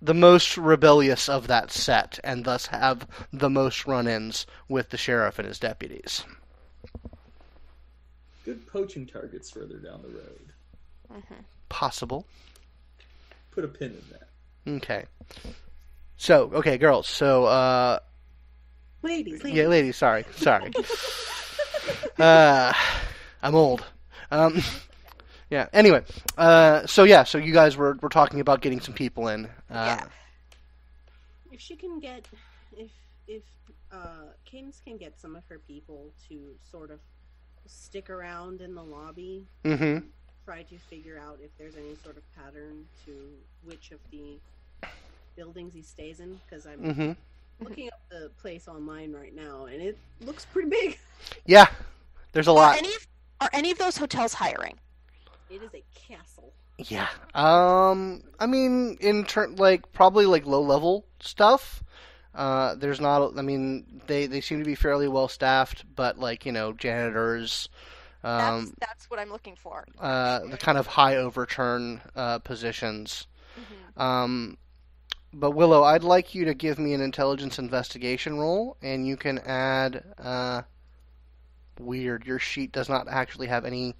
[0.00, 5.38] the most rebellious of that set, and thus have the most run-ins with the sheriff
[5.38, 6.24] and his deputies.
[8.44, 10.52] Good poaching targets further down the road.
[11.10, 12.24] hmm Possible.
[13.58, 14.76] Put a pin in that.
[14.76, 15.04] Okay.
[16.16, 17.08] So, okay, girls.
[17.08, 17.98] So, uh,
[19.02, 19.58] Ladies, ladies.
[19.58, 19.96] yeah, ladies.
[19.96, 20.70] Sorry, sorry.
[22.20, 22.72] uh,
[23.42, 23.84] I'm old.
[24.30, 24.62] Um,
[25.50, 25.66] yeah.
[25.72, 26.04] Anyway,
[26.36, 29.46] uh, so yeah, so you guys were were talking about getting some people in.
[29.68, 30.04] Uh, Yeah.
[31.50, 32.28] If she can get,
[32.76, 32.90] if
[33.26, 33.42] if
[33.90, 37.00] uh, Cadence can get some of her people to sort of
[37.66, 40.06] stick around in the lobby, Mm-hmm.
[40.48, 43.12] Try to figure out if there's any sort of pattern to
[43.62, 44.40] which of the
[45.36, 47.12] buildings he stays in, because I'm Mm-hmm.
[47.60, 50.98] looking up the place online right now, and it looks pretty big.
[51.46, 51.68] Yeah.
[52.32, 52.76] There's a Are lot.
[52.76, 53.06] any, of,
[53.40, 54.78] are any of those hotels hiring?
[55.50, 56.54] It is a castle.
[56.78, 57.08] Yeah.
[57.34, 58.22] Um.
[58.38, 61.82] I mean, in turn, like probably like low level stuff.
[62.34, 63.36] Uh, there's not.
[63.38, 67.68] I mean, they they seem to be fairly well staffed, but like you know, janitors.
[68.36, 68.74] That's, Um.
[68.80, 69.86] that's what I'm looking for.
[69.98, 73.26] Uh, the kind of high overturn uh, positions.
[73.96, 74.00] Mhm.
[74.02, 74.58] Um.
[75.32, 79.38] But Willow, I'd like you to give me an intelligence investigation roll, and you can
[79.40, 80.02] add.
[80.18, 80.62] Uh,
[81.78, 82.26] weird.
[82.26, 83.94] Your sheet does not actually have any.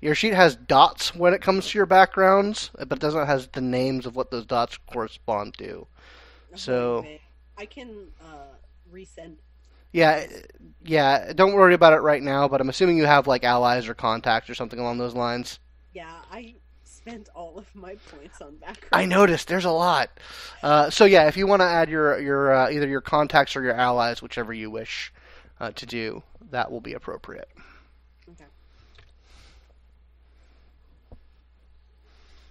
[0.00, 3.60] Your sheet has dots when it comes to your backgrounds, but it doesn't have the
[3.60, 5.86] names of what those dots correspond to.
[6.54, 7.20] So- Okay.
[7.58, 8.54] I can uh,
[8.90, 9.36] resend.
[9.92, 10.26] Yeah,
[10.84, 11.32] yeah.
[11.32, 12.48] Don't worry about it right now.
[12.48, 15.58] But I'm assuming you have like allies or contacts or something along those lines.
[15.92, 16.54] Yeah, I
[16.84, 18.90] spent all of my points on background.
[18.92, 20.10] I noticed there's a lot.
[20.62, 23.62] Uh, so yeah, if you want to add your your uh, either your contacts or
[23.62, 25.12] your allies, whichever you wish
[25.60, 27.48] uh, to do, that will be appropriate.
[28.30, 28.44] Okay.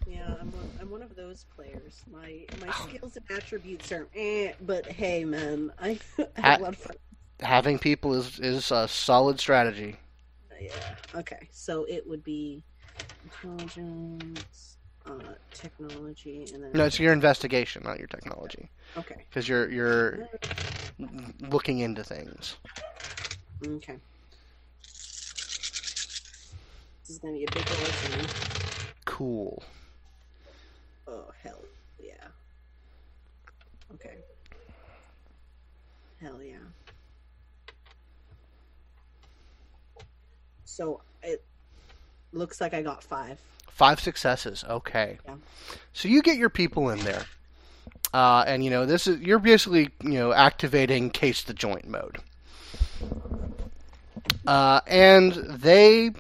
[0.08, 2.04] Yeah, I'm one, I'm one of those players.
[2.12, 6.00] My my skills and attributes are eh, but hey, man, I
[6.36, 6.96] have a lot of fun.
[7.42, 9.98] Having people is is a solid strategy.
[10.60, 10.96] Yeah.
[11.16, 12.64] Okay, so it would be
[13.24, 19.26] intelligence, uh, technology, and then No, it's your investigation, not your technology, okay.
[19.30, 20.28] because you're you're
[21.42, 22.58] looking into things.
[23.64, 23.98] Okay.
[27.02, 28.30] This is gonna be a big listen.
[29.06, 29.64] Cool.
[31.08, 31.66] Oh hell
[32.00, 32.28] yeah.
[33.94, 34.18] Okay.
[36.22, 36.58] Hell yeah.
[40.80, 41.44] So it
[42.32, 43.38] looks like I got five.
[43.68, 44.64] Five successes.
[44.64, 45.18] Okay.
[45.26, 45.36] Yeah.
[45.92, 47.26] So you get your people in there,
[48.14, 52.20] uh, and you know this is you're basically you know activating case the joint mode,
[54.48, 56.12] uh, and they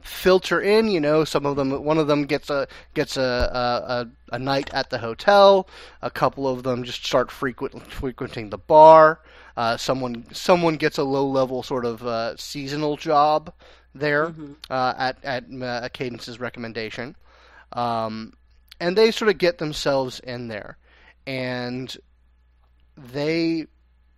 [0.00, 0.88] filter in.
[0.88, 4.38] You know, some of them, one of them gets a gets a a, a, a
[4.40, 5.68] night at the hotel.
[6.02, 9.20] A couple of them just start frequent frequenting the bar.
[9.56, 13.52] Uh, someone someone gets a low level sort of uh, seasonal job
[13.94, 14.56] there Mhm.
[14.70, 17.16] uh, at at uh, Cadence's recommendation,
[17.72, 18.32] um,
[18.78, 20.76] and they sort of get themselves in there,
[21.26, 21.96] and
[22.96, 23.66] they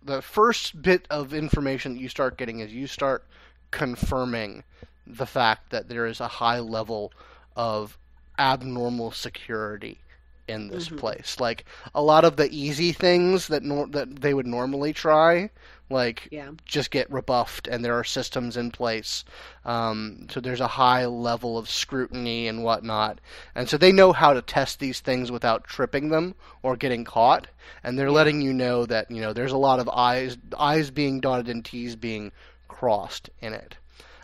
[0.03, 3.25] the first bit of information that you start getting is you start
[3.71, 4.63] confirming
[5.07, 7.11] the fact that there is a high level
[7.55, 7.97] of
[8.37, 9.99] abnormal security
[10.47, 10.97] in this Mhm.
[10.97, 11.39] place.
[11.39, 11.65] Like
[11.95, 15.49] a lot of the easy things that nor- that they would normally try,
[15.89, 16.51] like Yeah.
[16.65, 19.23] just get rebuffed, and there are systems in place.
[19.65, 23.19] Um, so there's a high level of scrutiny and whatnot,
[23.55, 27.47] and so they know how to test these things without tripping them or getting caught.
[27.83, 31.19] And they're letting you know that you know there's a lot of eyes eyes being
[31.21, 32.31] dotted and T's being
[32.67, 33.75] crossed in it.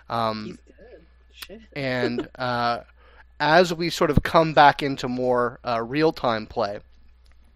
[0.09, 1.05] Um, He's good.
[1.31, 1.61] Shit.
[1.73, 2.79] and uh,
[3.39, 6.79] as we sort of come back into more uh, real time play,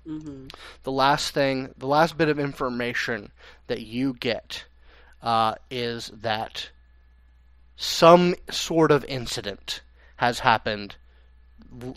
[0.05, 0.47] Mm-hmm.
[0.83, 3.31] the last thing, the last bit of information
[3.67, 4.65] that you get
[5.21, 6.71] uh, is that
[7.77, 9.79] some sort of incident
[10.17, 10.97] has happened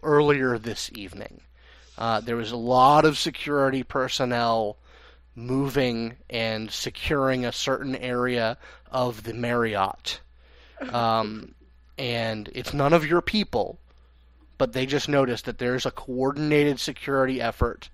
[0.05, 1.41] earlier this evening.
[1.99, 4.77] Uh, there was a lot of security personnel
[5.35, 8.57] moving and securing a certain area
[8.89, 10.21] of the Marriott.
[10.93, 11.56] Um,
[11.99, 13.79] and it's none of your people,
[14.59, 17.91] but they just noticed that there's a coordinated security effort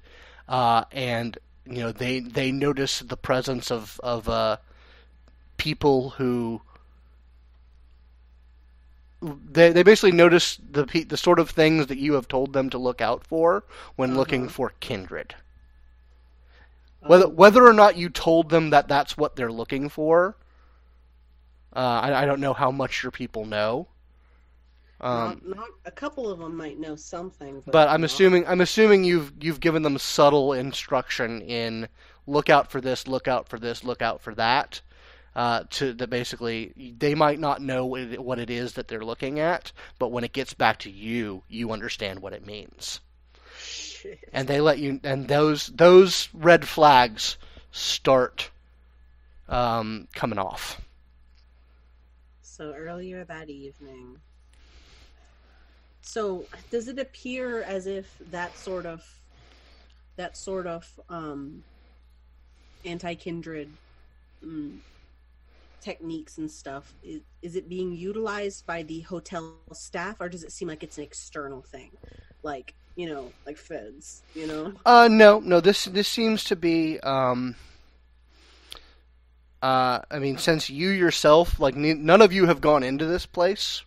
[0.49, 4.57] uh, and you know they they notice the presence of of uh,
[5.57, 6.63] people who
[9.21, 12.79] they they basically notice the the sort of things that you have told them to
[12.79, 13.65] look out for
[13.97, 14.51] when looking Uh-huh.
[14.51, 15.35] for kindred.
[17.05, 20.37] Whether Oh, whether or not you told them that that's what they're looking for,
[21.75, 23.89] uh, I, I don't know how much your people know.
[25.03, 28.47] Um, not, not a couple of them might know something, but, but I'm not- assuming
[28.47, 31.89] I'm assuming you've you've given them subtle instruction in
[32.27, 34.81] look out for this, look out for this, look out for that.
[35.35, 39.05] Uh, to that basically they might not know what it, what it is that they're
[39.05, 43.01] looking at, but when it gets back to you, you understand what it means,
[43.59, 44.29] Shit.
[44.35, 45.01] and they let you.
[45.03, 47.39] And those those red flags
[47.71, 48.51] start
[49.49, 50.81] um, coming off.
[52.43, 54.19] So earlier that evening.
[56.03, 59.05] So does it appear as if that sort of
[60.17, 61.63] that sort of um,
[62.85, 63.71] anti-kindred
[64.45, 64.77] mm,
[65.81, 70.53] techniques and stuff is, is it being utilized by the hotel staff or does it
[70.53, 71.91] seem like it's an external thing
[72.43, 75.61] like you know like feds you know Uh, no, no.
[75.61, 77.01] This this seems to be.
[77.01, 77.57] Um,
[79.63, 83.83] uh, I mean, since you yourself, like, none of you have gone into this place.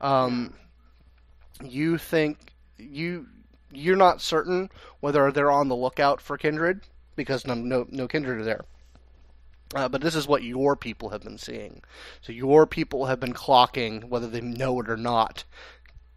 [0.00, 0.54] Um,
[1.62, 2.38] you think
[2.78, 3.26] you
[3.72, 4.70] you're not certain
[5.00, 6.80] whether they're on the lookout for kindred
[7.16, 8.64] because no no, no kindred are there.
[9.74, 11.80] Uh, but this is what your people have been seeing.
[12.22, 15.44] So your people have been clocking, whether they know it or not,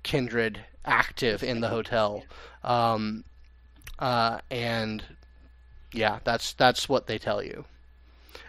[0.02, 2.24] kindred active in the hotel.
[2.64, 3.24] Um,
[4.00, 5.04] uh, and
[5.94, 7.66] yeah, that's that's what they tell you.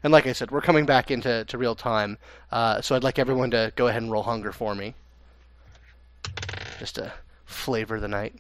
[0.03, 2.19] And like I said, we're coming back into to real time,
[2.51, 4.95] uh, so I'd like everyone to go ahead and roll hunger for me,
[6.79, 7.13] just to
[7.45, 8.35] flavor the night.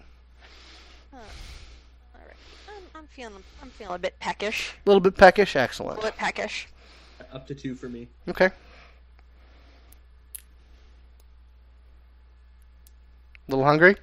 [1.13, 1.21] All
[2.15, 2.37] right.
[2.69, 4.75] I'm, I'm feeling I'm feeling a bit peckish.
[4.85, 5.99] A little bit peckish, excellent.
[5.99, 6.69] A little bit peckish.
[7.33, 8.09] Up to two for me.
[8.29, 8.47] Okay.
[8.47, 8.53] A
[13.49, 13.97] little hungry?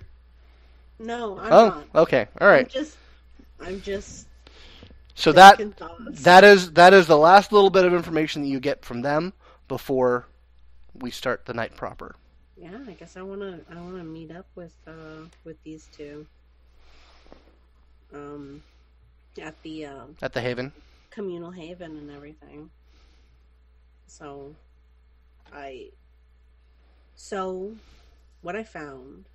[1.02, 2.66] no i'm oh, not okay, All right.
[2.66, 2.98] i'm just
[3.60, 4.28] i'm just
[5.16, 5.60] So that
[6.12, 9.34] that is that is the last little bit of information that you get from them
[9.68, 10.28] before
[10.94, 12.16] we start the night proper.
[12.62, 16.26] Yeah, I guess I wanna I wanna meet up with uh with these two.
[18.14, 18.62] Um
[19.42, 20.72] at the uh, At the Haven.
[21.10, 22.70] communal haven and everything.
[24.08, 24.54] So
[25.52, 25.90] I
[27.16, 27.72] so
[28.42, 29.26] what I found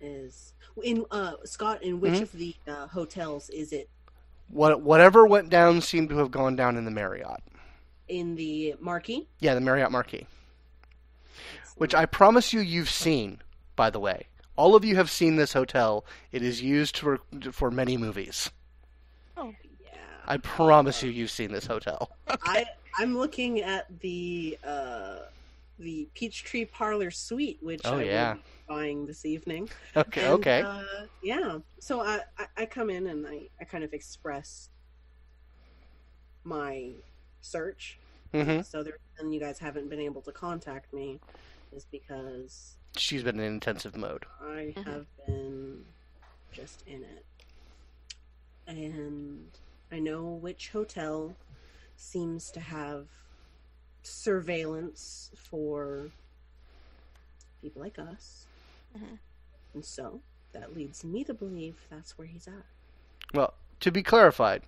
[0.00, 0.52] is
[0.82, 2.22] in uh Scott in which Mhm.
[2.22, 3.88] of the uh, hotels is it
[4.48, 7.40] What whatever went down seemed to have gone down in the Marriott.
[8.08, 9.28] in the Marquis?
[9.38, 10.26] Yeah, the Marriott Marquis.
[11.76, 13.40] Which I promise you you've seen,
[13.76, 14.26] by the way.
[14.56, 16.04] All of you have seen this hotel.
[16.30, 17.20] It is used for,
[17.52, 18.50] for many movies.
[19.36, 19.88] Oh, Yeah.
[20.26, 22.10] I promise you you've seen this hotel.
[22.44, 22.66] I
[22.98, 25.16] I'm looking at the uh
[25.78, 28.34] the Peachtree Parlor Suite, which Oh, I yeah.
[28.34, 29.68] will buying this evening.
[29.96, 30.62] Okay, And, okay.
[30.62, 30.82] Uh,
[31.22, 31.58] yeah.
[31.80, 34.68] So I, I I come in and I I kind of express
[36.44, 36.92] my
[37.40, 37.98] search.
[38.32, 41.20] hmm So the reason you guys haven't been able to contact me
[41.72, 44.26] is because She's been in intensive mode.
[44.40, 44.84] I Mhm.
[44.84, 45.86] have been
[46.52, 47.24] just in it.
[48.66, 49.50] And
[49.90, 51.34] I know which hotel
[51.96, 53.08] seems to have
[54.02, 56.10] surveillance for
[57.60, 58.46] people like us.
[58.94, 59.18] Mhm.
[59.74, 60.20] And so
[60.52, 62.66] that leads me to believe that's where he's at.
[63.32, 64.64] Well, to be clarified,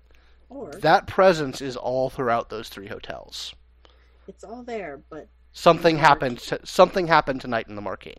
[0.49, 3.55] Or that presence is all throughout those three hotels.
[4.27, 6.41] it's all there, but Something happened.
[6.41, 8.17] T- something happened tonight in the Marquis.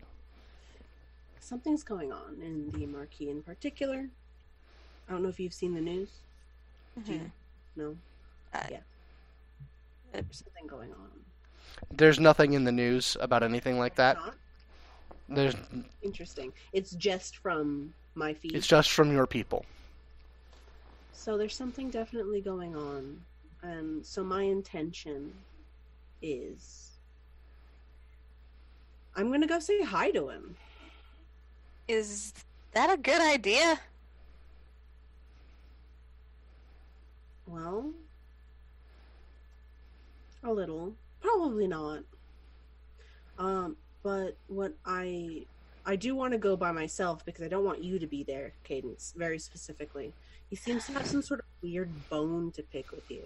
[1.38, 4.08] something's going on in the Marquis in particular.
[5.08, 6.08] I don't know if you've seen the news.
[7.04, 7.18] Do you?
[7.20, 7.30] Mhm.
[7.76, 7.96] No?
[8.52, 8.80] Uh, Yeah.
[10.10, 11.24] There's something going on.
[11.92, 14.16] There's nothing in the news about anything like that.
[14.16, 14.34] Not?
[15.28, 15.54] There's.
[16.02, 16.52] Interesting.
[16.72, 18.56] It's just from my feed.
[18.56, 19.64] It's just from your people.
[21.12, 23.24] So there's something definitely going on.
[23.62, 25.32] And so my intention
[26.22, 26.95] is
[29.16, 30.56] I'm going to go say hi to him.
[31.88, 32.34] Is
[32.72, 33.80] that a good idea?
[37.46, 37.92] Well,
[40.44, 40.92] a little.
[41.20, 42.00] Probably not.
[43.38, 45.46] Um, but what I
[45.84, 48.52] I do want to go by myself because I don't want you to be there,
[48.64, 50.12] Cadence, very specifically.
[50.50, 53.22] He seems to have some sort of weird bone to pick with you.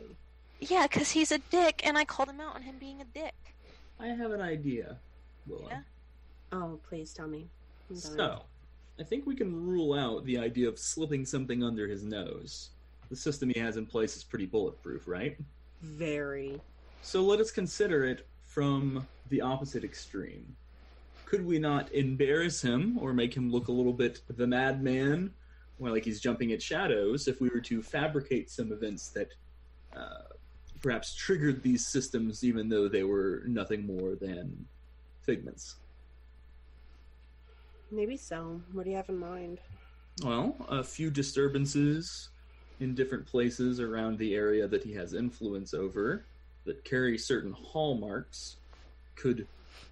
[0.61, 3.35] Yeah, because he's a dick, and I called him out on him being a dick.
[3.99, 4.99] I have an idea,
[5.47, 5.69] Willow.
[5.69, 5.81] Yeah?
[6.53, 7.47] Oh, please tell me.
[7.95, 8.43] So,
[8.99, 12.71] I think we can rule out the idea of slipping something under his nose.
[13.09, 15.37] The system he has in place is pretty bulletproof, right?
[15.83, 16.61] Very.
[17.03, 20.55] So let us consider it from the opposite extreme.
[21.25, 25.33] Could we not embarrass him or make him look a little bit the madman,
[25.79, 29.33] or like he's jumping at shadows, if we were to fabricate some events that
[29.97, 30.35] uh,
[30.83, 34.67] perhaps triggered these systems, even though they were nothing more than
[35.23, 35.77] figments?
[37.91, 38.61] Maybe so.
[38.73, 39.59] What do you have in mind?
[40.23, 42.29] Well, a few disturbances
[42.79, 46.25] in different places around the area that he has influence over
[46.65, 48.57] that carry certain hallmarks
[49.17, 49.47] could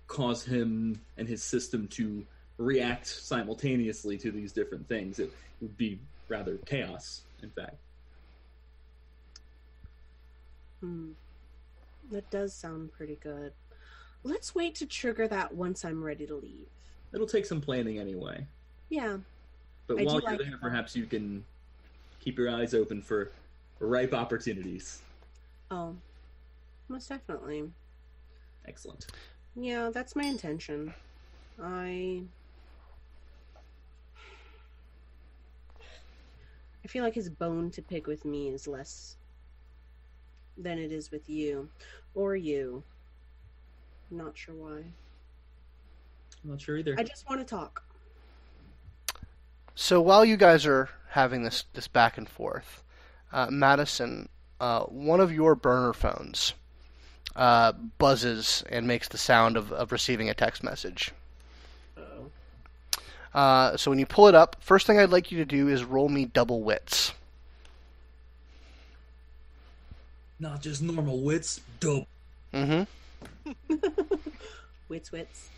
[0.06, 2.24] cause him and his system to
[2.56, 5.18] react simultaneously to these different things.
[5.18, 5.98] It would be
[6.28, 7.76] rather chaos, in fact.
[10.80, 11.10] Hmm.
[12.10, 13.52] That does sound pretty good.
[14.24, 16.68] Let's wait to trigger that once I'm ready to leave.
[17.12, 18.46] It'll take some planning anyway.
[18.88, 19.18] Yeah.
[19.86, 20.60] But I while you're like there, that.
[20.60, 21.44] perhaps you can
[22.20, 23.30] keep your eyes open for
[23.80, 25.02] ripe opportunities.
[25.70, 25.94] Oh.
[26.88, 27.70] Most definitely.
[28.66, 29.06] Excellent.
[29.56, 30.92] Yeah, that's my intention.
[31.62, 32.22] I
[36.84, 39.16] I feel like his bone to pick with me is less
[40.56, 41.68] than it is with you.
[42.14, 42.82] Or you.
[44.10, 44.78] Not sure why.
[46.44, 46.94] I'm not sure either.
[46.98, 47.84] I just want to talk.
[49.74, 52.82] So while you guys are having this this back and forth,
[53.32, 54.28] uh, Madison,
[54.60, 56.54] uh, one of your burner phones
[57.38, 61.12] uh, buzzes and makes the sound of, of receiving a text message.
[61.96, 62.30] Oh.
[63.32, 65.84] Uh, so when you pull it up, first thing I'd like you to do is
[65.84, 67.14] roll me double wits.
[70.40, 72.06] Not just normal wits, double.
[72.52, 72.82] Mm-hmm.
[74.88, 75.50] Wits wits.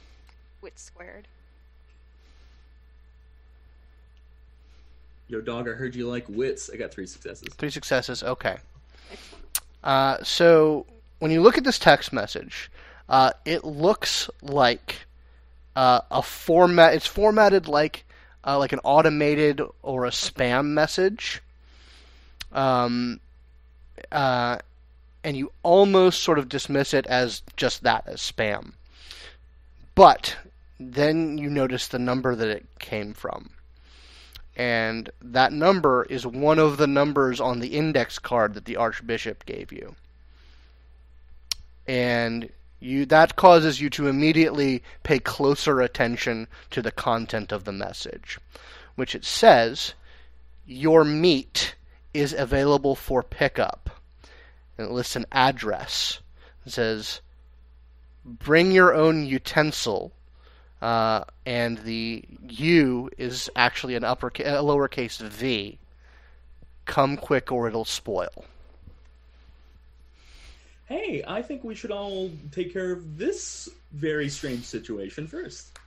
[0.60, 1.28] Wits squared.
[5.28, 6.68] Yo, dog, I heard you like wits.
[6.72, 7.54] I got three successes.
[7.54, 8.22] Three successes.
[8.24, 8.56] Okay.
[9.84, 10.86] Uh, so
[11.20, 12.70] when you look at this text message,
[13.08, 15.06] uh, it looks like
[15.76, 16.94] uh, a format.
[16.94, 18.04] It's formatted like
[18.44, 21.40] uh, like an automated or a spam message.
[22.52, 23.20] Um,
[24.10, 24.58] uh,
[25.22, 28.72] and you almost sort of dismiss it as just that, as spam.
[29.94, 30.36] But
[30.78, 33.50] then you notice the number that it came from.
[34.56, 39.46] And that number is one of the numbers on the index card that the Archbishop
[39.46, 39.94] gave you.
[41.86, 47.72] And you that causes you to immediately pay closer attention to the content of the
[47.72, 48.38] message,
[48.96, 49.94] which it says
[50.66, 51.74] your meat
[52.14, 53.89] is available for pickup.
[54.80, 56.20] And it lists an address.
[56.64, 57.20] It says
[58.24, 60.10] bring your own utensil,
[60.80, 65.78] uh, and the U is actually an upper a lowercase V.
[66.86, 68.46] Come quick or it'll spoil.
[70.86, 75.78] Hey, I think we should all take care of this very strange situation first.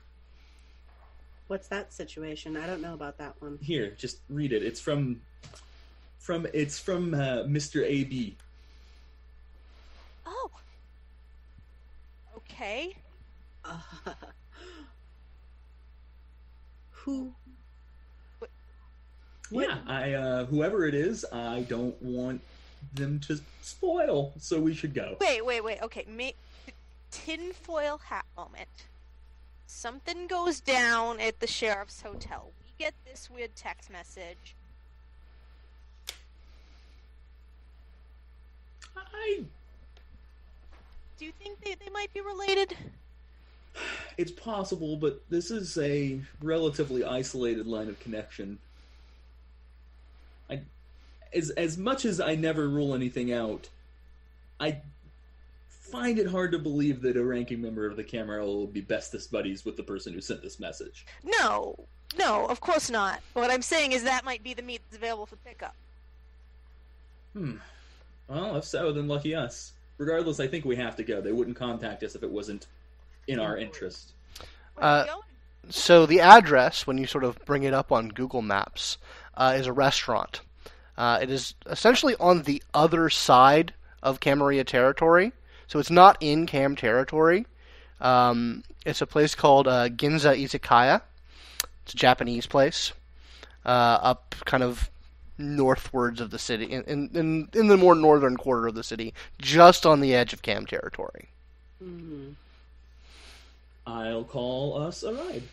[1.48, 2.56] What's that situation?
[2.58, 3.58] I don't know about that one.
[3.60, 4.62] Here, just read it.
[4.62, 5.20] It's from
[6.20, 7.84] from it's from uh, Mr.
[7.84, 8.38] AB.
[10.26, 10.52] Oh.
[12.38, 12.96] Okay.
[13.66, 13.80] Uh,
[16.92, 17.34] who?
[19.52, 22.42] Yeah, I uh, whoever it is, I don't want
[22.96, 25.18] them to spoil, so we should go.
[25.22, 25.82] Wait, wait, wait.
[25.82, 26.34] Okay, me
[27.12, 28.88] tinfoil hat moment.
[29.68, 32.52] Something goes down at the sheriff's hotel.
[32.66, 34.56] We get this weird text message.
[38.96, 39.44] I
[41.18, 42.76] Do you think they, they might be related?
[44.18, 48.60] it's possible, but this is a relatively isolated line of connection.
[50.50, 50.62] I
[51.34, 53.70] as as much as I never rule anything out,
[54.60, 54.78] I
[55.70, 59.32] find it hard to believe that a ranking member of the Camarilla will be bestest
[59.32, 61.06] buddies with the person who sent this message.
[61.24, 61.76] No,
[62.18, 63.22] no, of course not.
[63.34, 65.76] What I'm saying is that might be the meat that's available for pickup.
[67.34, 67.56] Hmm.
[68.28, 69.74] Well, if so, then lucky us.
[69.98, 71.22] Regardless, I think we have to go.
[71.22, 72.68] They wouldn't contact us if it wasn't
[73.28, 74.14] in our interest.
[74.78, 75.06] Uh.
[75.70, 78.98] So the address, when you sort of bring it up on Google Maps,
[79.36, 80.42] uh, is a restaurant.
[80.98, 85.32] Uh, it is essentially on the other side of Camarilla territory,
[85.68, 87.46] so it's not in Cam territory.
[88.02, 91.02] Um, it's a place called uh, Ginza Izakaya.
[91.86, 92.92] It's a Japanese place,
[93.66, 93.70] uh,
[94.02, 94.90] up kind of
[95.38, 99.14] northwards of the city, in, in, in, in the more northern quarter of the city,
[99.40, 101.30] just on the edge of Cam territory.
[101.84, 102.36] Mhm.
[103.86, 105.44] I'll call us a ride.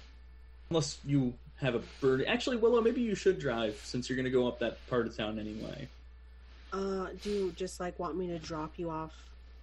[0.70, 2.24] Unless you have a bird.
[2.27, 5.16] Actually, Willow, maybe you should drive since you're going to go up that part of
[5.16, 5.89] town anyway.
[6.73, 9.12] Uh, do you just like want me to drop you off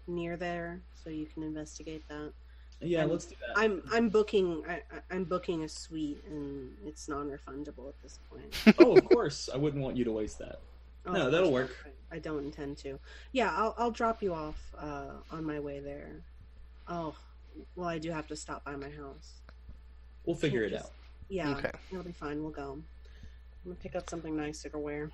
[0.07, 2.31] near there so you can investigate that?
[2.79, 3.57] Yeah, I'm- let's do that.
[3.57, 4.81] I'm I'm booking I, I-
[5.15, 8.75] I'm booking a suite and it's non-refundable at this point.
[8.79, 9.49] oh, of course.
[9.53, 10.59] I wouldn't want you to waste that.
[11.05, 11.71] Oh, No, that'll work.
[12.11, 12.99] I don't intend to.
[13.31, 16.09] Yeah, I'll I'll drop you off uh, on my way there.
[16.87, 17.15] Oh,
[17.75, 19.41] well, I do have to stop by my house.
[20.25, 20.91] We'll figure it Just- out.
[21.29, 21.71] Yeah, Okay.
[21.91, 22.41] it'll be fine.
[22.41, 22.73] We'll go.
[22.73, 22.83] I'm
[23.65, 25.09] gonna pick up something nicer to wear.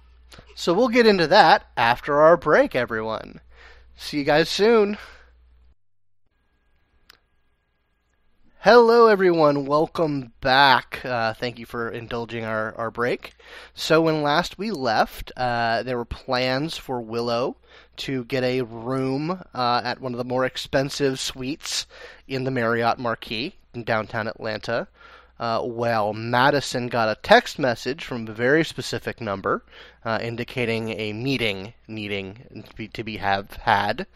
[0.55, 3.39] So we'll get into that after our break, everyone.
[3.95, 4.97] See you guys soon.
[8.63, 9.65] Hello, everyone.
[9.65, 11.01] Welcome back.
[11.03, 13.33] Uh, thank you for indulging our, our break.
[13.73, 17.57] So, when last we left, uh, there were plans for Willow
[17.97, 21.87] to get a room uh, at one of the more expensive suites
[22.25, 24.87] in the Marriott Marquis in downtown Atlanta.
[25.37, 29.61] Uh, well, Madison got a text message from a very specific number
[30.05, 34.07] uh, indicating a meeting needing to be, to be have had.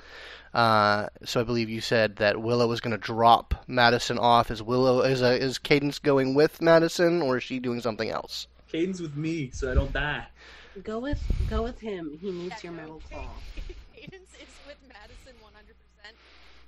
[0.58, 4.50] Uh, so I believe you said that Willow was going to drop Madison off.
[4.50, 8.48] Is Willow is a, is Cadence going with Madison, or is she doing something else?
[8.72, 10.26] Cadence with me, so I don't die.
[10.84, 12.18] Go with go with him.
[12.20, 13.30] He needs your Yeah, metal claw.
[13.96, 16.14] Cadence is with Madison 100%.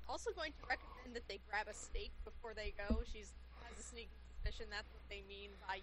[0.08, 3.00] Also going to recommend that they grab a steak before they go.
[3.12, 3.32] She's
[3.64, 5.80] has a sneaky suspicion that's what they mean by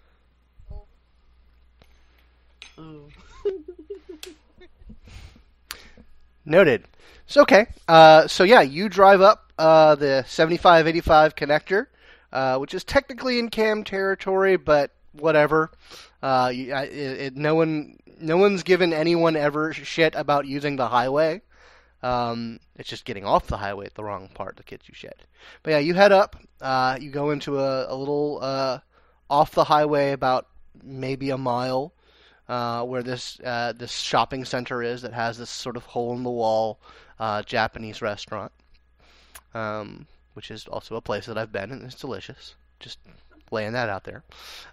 [2.79, 3.09] Oh.
[6.47, 6.85] Noted.
[7.25, 7.67] So okay.
[7.89, 11.87] Uh, so yeah, you drive up uh, the 7585 connector,
[12.31, 15.69] uh, which is technically in cam territory, but whatever.
[16.23, 21.41] Uh, it, no one, no one's given anyone ever shit about using the highway.
[22.01, 25.19] Um, it's just getting off the highway at the wrong part that gets you shit.
[25.63, 26.37] But yeah, you head up.
[26.61, 28.79] Uh, you go into a, a little uh,
[29.29, 30.47] off the highway, about
[30.81, 31.91] maybe a mile,
[32.49, 36.23] uh, where this uh, this shopping center is that has this sort of hole in
[36.23, 36.79] the wall
[37.19, 38.51] uh, Japanese restaurant,
[39.53, 42.55] um, which is also a place that I've been and it's delicious.
[42.79, 42.99] Just
[43.51, 44.23] laying that out there.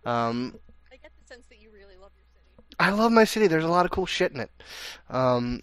[0.05, 0.55] Um,
[0.92, 2.76] I get the sense that you really love your city.
[2.78, 3.46] I love my city.
[3.46, 4.51] There's a lot of cool shit in it.
[5.09, 5.62] Um,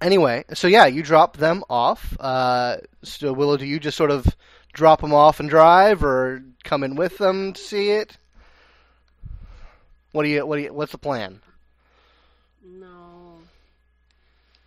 [0.00, 2.16] anyway, so yeah, you drop them off.
[2.20, 4.26] Uh, so Willow, do you just sort of
[4.72, 8.18] drop them off and drive, or come in with them to see it?
[10.12, 10.44] What do you?
[10.46, 10.72] What do you?
[10.72, 11.40] What's the plan?
[12.64, 13.38] No.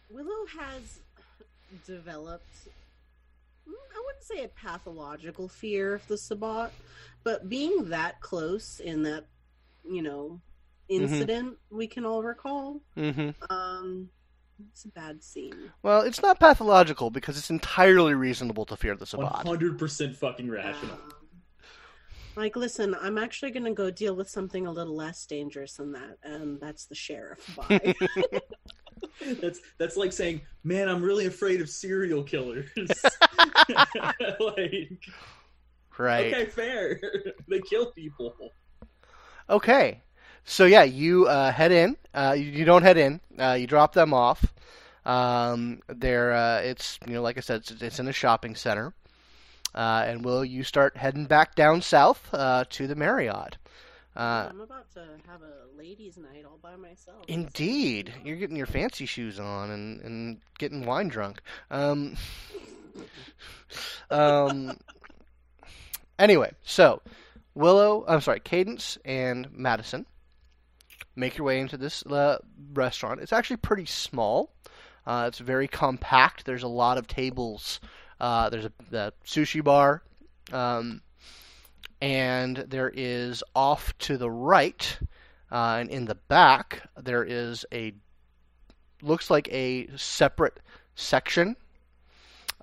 [0.09, 0.99] Willow has
[1.87, 2.45] developed,
[3.67, 6.71] I wouldn't say a pathological fear of the Sabbat,
[7.23, 9.25] but being that close in that,
[9.83, 10.39] you know,
[10.87, 13.31] incident we can all recall, Mm-hmm.
[13.51, 14.09] um,
[14.71, 15.71] It's a bad scene.
[15.81, 19.47] Well, it's not pathological because it's entirely reasonable to fear the One Sabbat.
[19.47, 20.93] hundred percent fucking rational.
[20.93, 21.13] Um,
[22.35, 25.91] like, listen, I'm actually going to go deal with something a little less dangerous than
[25.93, 27.55] that, and that's the sheriff.
[27.55, 27.93] Bye.
[29.41, 32.69] That's that's like saying, "Man, I'm really afraid of serial killers."
[34.39, 34.89] like,
[35.97, 36.33] Right.
[36.33, 36.99] okay, fair.
[37.49, 38.35] they kill people.
[39.49, 40.01] Okay.
[40.45, 41.97] So yeah, you uh, head in.
[42.13, 43.19] Uh, you, you don't head in.
[43.37, 44.53] Uh, you drop them off.
[45.05, 48.93] Um, they're uh, it's you know like I said, it's, it's in a shopping center.
[49.73, 53.57] Uh, and will you start heading back down south uh, to the Marriott?
[54.15, 57.25] Uh, I'm about to have a ladies' night all by myself.
[57.27, 61.41] indeed, you're getting your fancy shoes on and, and getting wine drunk.
[61.71, 62.15] Um,
[64.11, 64.77] um,
[66.19, 67.01] anyway, so
[67.55, 70.05] Willow, I'm sorry, Cadence and Madison
[71.15, 72.37] make your way into this uh,
[72.73, 73.21] restaurant.
[73.21, 74.51] It's actually pretty small.
[75.05, 76.45] Uh, it's very compact.
[76.45, 77.79] There's a lot of tables.
[78.23, 80.01] Uh, there's a, a sushi bar,
[80.53, 81.01] um,
[82.01, 84.97] and there is off to the right,
[85.51, 87.93] uh, and in the back there is a
[89.01, 90.61] looks like a separate
[90.95, 91.57] section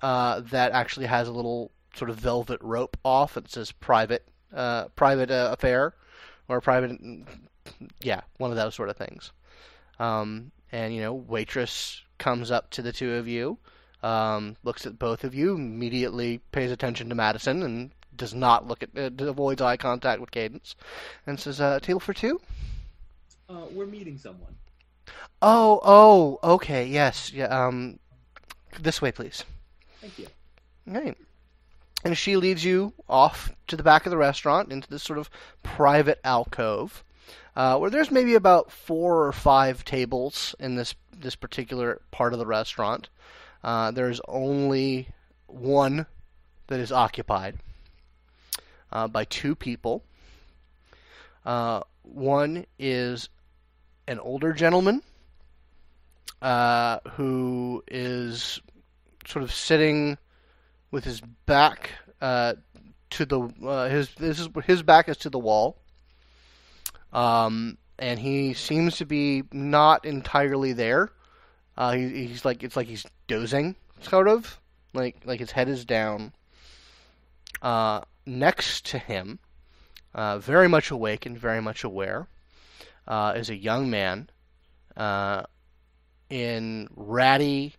[0.01, 3.37] uh, that actually has a little sort of velvet rope off.
[3.37, 5.93] It says private, uh, private uh, affair,
[6.47, 6.99] or private,
[8.01, 9.31] yeah, one of those sort of things.
[9.99, 13.59] Um, and you know, waitress comes up to the two of you,
[14.03, 18.83] um, looks at both of you, immediately pays attention to Madison, and does not look
[18.83, 20.75] at, uh, avoids eye contact with Cadence,
[21.25, 22.41] and says, uh, "Table for two?
[23.49, 24.55] Uh, we're meeting someone.
[25.41, 27.45] Oh, oh, okay, yes, yeah.
[27.45, 27.99] Um,
[28.79, 29.43] this way, please."
[30.01, 30.27] Thank you.
[30.85, 31.17] Right.
[32.03, 35.29] And she leads you off to the back of the restaurant into this sort of
[35.61, 37.03] private alcove,
[37.55, 42.39] uh, where there's maybe about four or five tables in this this particular part of
[42.39, 43.09] the restaurant.
[43.63, 45.07] Uh, there's only
[45.47, 46.05] one
[46.67, 47.57] that is occupied
[48.91, 50.03] uh, by two people.
[51.45, 53.29] Uh, one is
[54.07, 55.01] an older gentleman
[56.41, 58.59] uh, who is
[59.27, 60.17] sort of sitting
[60.89, 62.53] with his back uh,
[63.11, 65.77] to the his this is his back is to the wall.
[67.13, 71.11] Um, and he seems to be not entirely there.
[71.81, 74.59] Uh, he, he's like it's like he's dozing, sort of
[74.93, 76.31] like like his head is down.
[77.59, 79.39] Uh, next to him,
[80.13, 82.27] uh, very much awake and very much aware,
[83.07, 84.29] uh, is a young man
[84.95, 85.41] uh,
[86.29, 87.73] in ratty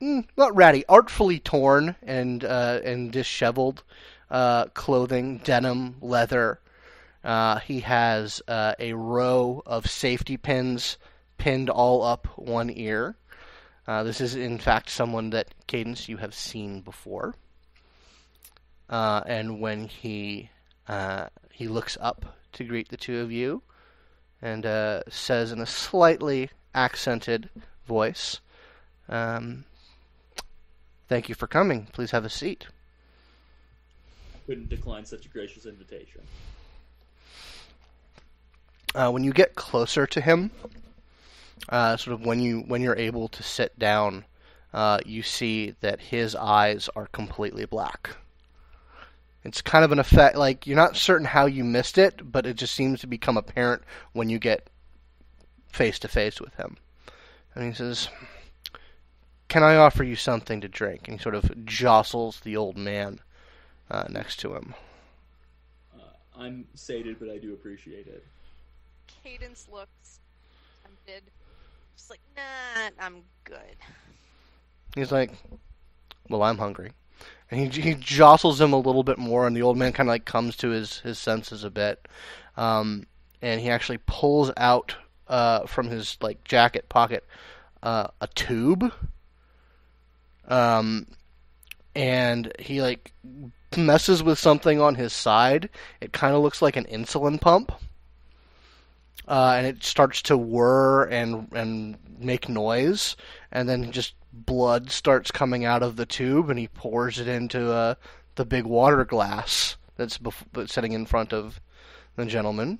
[0.00, 3.84] mm, not ratty, artfully torn and uh, and disheveled
[4.30, 6.60] uh, clothing, denim, leather.
[7.62, 10.96] He has a row of safety pins
[11.38, 13.16] pinned all up one ear.
[13.86, 17.34] Uh, this is, in fact, someone that Cadence you have seen before.
[18.88, 20.50] Uh, and when he
[21.50, 23.62] he looks up to greet the two of you,
[24.42, 24.64] and
[25.08, 27.48] says in a slightly accented
[27.86, 28.40] voice,
[29.08, 29.64] um,
[31.08, 31.86] Thank you for coming.
[31.92, 32.66] Please have a seat.
[34.46, 36.20] Couldn't decline such a gracious invitation.
[38.94, 40.50] Uh, when you get closer to him,
[41.68, 44.24] uh, sort of when you when you're able to sit down,
[44.72, 48.16] uh, you see that his eyes are completely black.
[49.44, 52.56] It's kind of an effect, like you're not certain how you missed it, but it
[52.56, 54.68] just seems to become apparent when you get
[55.70, 56.76] face to face with him.
[57.54, 58.08] And he says,
[59.48, 61.06] can I offer you something to drink?
[61.06, 63.20] And he sort of jostles the old man
[63.88, 64.74] uh, next to him.
[65.96, 66.02] Uh,
[66.36, 68.24] I'm sated, but I do appreciate it.
[69.22, 70.18] Cadence looks
[70.82, 71.22] tempted.
[71.96, 73.76] Just like, nah, I'm good.
[74.94, 75.32] He's like,
[76.28, 76.92] "Well, I'm hungry,"
[77.50, 80.12] and he he jostles him a little bit more, and the old man kind of
[80.12, 82.06] like comes to his his senses a bit,
[82.56, 83.06] um,
[83.42, 84.96] and he actually pulls out
[85.28, 87.26] uh, from his like jacket pocket
[87.82, 88.92] uh, a tube
[90.48, 91.06] um,
[91.94, 93.12] and he like
[93.76, 95.68] messes with something on his side.
[96.00, 97.72] It kind of looks like an insulin pump,
[99.28, 103.16] uh, and it starts to whir and and make noise,
[103.52, 107.72] and then just blood starts coming out of the tube, and he pours it into
[107.72, 107.94] uh,
[108.36, 111.60] the big water glass that's bef- sitting in front of
[112.16, 112.78] the gentleman.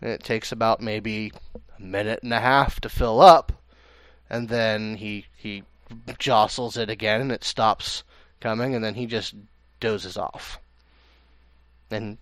[0.00, 1.32] And it takes about maybe
[1.78, 3.52] a minute and a half to fill up,
[4.28, 5.64] and then he he
[6.18, 8.02] jostles it again and it stops
[8.40, 9.34] coming and then he just
[9.80, 10.58] dozes off.
[11.88, 12.18] Then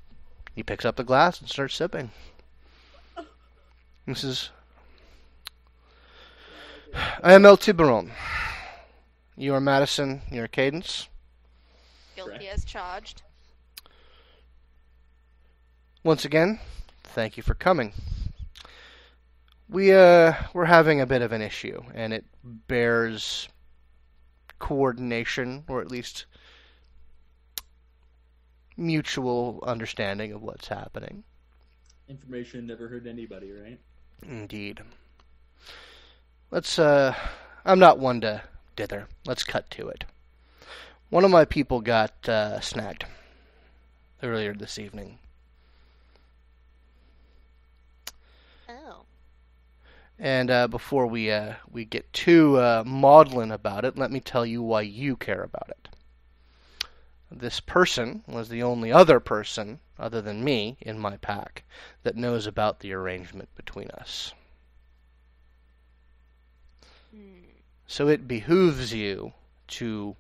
[0.54, 2.10] he picks up the glass and starts sipping.
[4.06, 4.50] This is
[7.22, 8.10] I am El Tiburon.
[9.36, 10.22] You are Madison.
[10.30, 11.08] You are Cadence.
[12.16, 13.22] Guilty as charged.
[16.02, 16.58] Once again,
[17.04, 17.92] thank you for coming.
[19.68, 23.48] We uh we're having a bit of an issue, and it bears
[24.58, 26.26] coordination, or at least
[28.76, 31.22] mutual understanding of what's happening.
[32.08, 33.78] Information never hurt anybody, right?
[34.22, 34.82] Indeed.
[36.50, 37.14] Let's, uh,
[37.64, 38.42] I'm not one to
[38.76, 39.08] dither.
[39.26, 40.04] Let's cut to it.
[41.10, 43.04] One of my people got, uh, snagged
[44.22, 45.18] earlier this evening.
[48.68, 49.04] Oh.
[50.18, 54.46] And, uh, before we, uh, we get too, uh, maudlin about it, let me tell
[54.46, 55.88] you why you care about it.
[57.34, 61.64] This person was the only other person, other than me, in my pack,
[62.02, 64.34] that knows about the arrangement between us.
[67.10, 67.44] Hmm.
[67.86, 69.32] So it behooves you
[69.68, 70.16] to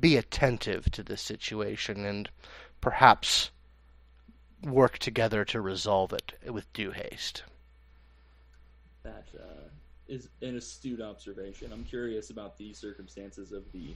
[0.00, 2.30] be attentive to this situation and
[2.80, 3.50] perhaps
[4.62, 7.42] work together to resolve it with due haste.
[9.02, 9.68] That uh,
[10.08, 11.72] is an astute observation.
[11.72, 13.94] I'm curious about the circumstances of the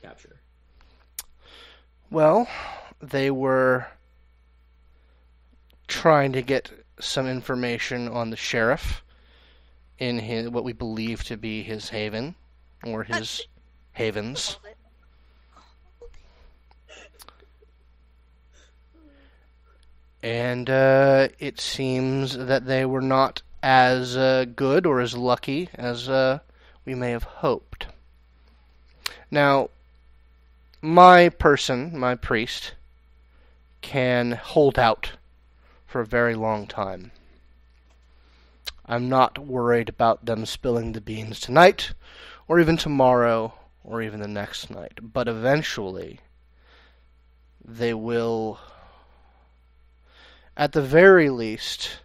[0.00, 0.36] capture.
[2.10, 2.48] Well,
[3.00, 3.88] they were
[5.88, 6.70] trying to get
[7.00, 9.02] some information on the sheriff
[9.98, 12.34] in his, what we believe to be his haven
[12.84, 13.46] or his
[13.92, 14.52] havens.
[14.52, 14.76] Hold it.
[16.00, 16.26] Hold it.
[20.22, 26.08] and uh, it seems that they were not as uh, good or as lucky as
[26.08, 26.38] uh,
[26.84, 27.86] we may have hoped.
[29.30, 29.70] Now,
[30.80, 32.74] my person, my priest,
[33.80, 35.12] can hold out
[35.86, 37.12] for a very long time.
[38.84, 41.92] I'm not worried about them spilling the beans tonight,
[42.48, 44.98] or even tomorrow, or even the next night.
[45.02, 46.20] But eventually,
[47.64, 48.60] they will
[50.56, 51.98] at the very least,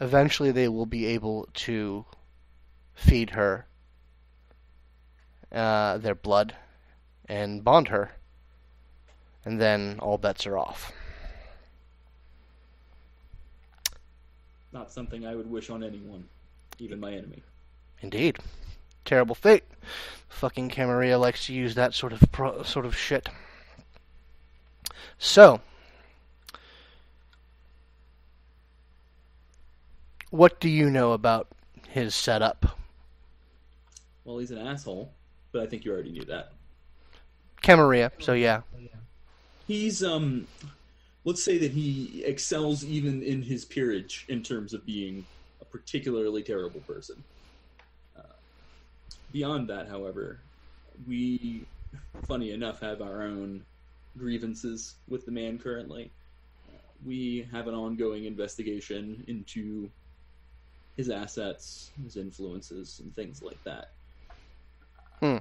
[0.00, 2.06] eventually they will be able to
[2.94, 3.66] feed her
[5.50, 6.56] uh, their blood
[7.32, 8.12] and bond her.
[9.44, 10.92] And then all bets are off.
[14.70, 16.24] Not something I would wish on anyone,
[16.78, 17.42] even my enemy.
[18.02, 18.38] Indeed.
[19.06, 19.64] Terrible fate.
[20.28, 23.28] Fucking Camarilla likes to use that sort of pro- sort of shit.
[25.18, 25.60] So,
[30.30, 31.48] what do you know about
[31.88, 32.78] his setup?
[34.24, 35.12] Well, he's an asshole,
[35.50, 36.52] but I think you already knew that.
[37.62, 38.62] Camarilla, so yeah.
[39.66, 40.46] He's um,
[41.24, 45.24] let's say that he excels even in his peerage in terms of being
[45.60, 47.22] a particularly terrible person.
[48.16, 48.22] Uh,
[49.32, 50.38] beyond that, however,
[51.06, 51.64] we,
[52.26, 53.62] funny enough, have our own
[54.18, 56.10] grievances with the man currently.
[56.68, 59.88] Uh, we have an ongoing investigation into
[60.96, 63.90] his assets, his influences, and things like that.
[65.20, 65.38] Hmm.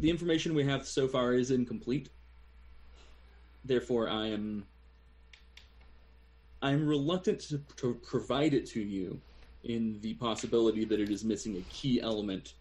[0.00, 2.08] The information we have so far is incomplete.
[3.64, 4.66] Therefore, I am
[6.62, 9.20] I'm reluctant to, to provide it to you
[9.64, 12.54] in the possibility that it is missing a key element.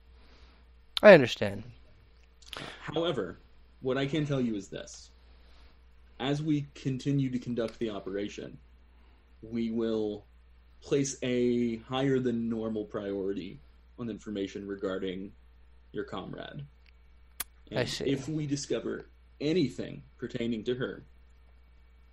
[1.04, 1.64] I understand.
[2.82, 3.38] However,
[3.82, 5.12] what I can tell you is this.
[6.20, 8.58] As we continue to conduct the operation,
[9.42, 10.26] we will
[10.82, 13.60] place a higher than normal priority
[14.00, 15.32] on information regarding
[15.92, 16.66] your comrade.
[17.72, 18.06] And I see.
[18.06, 19.08] If we discover
[19.40, 21.04] anything pertaining to her,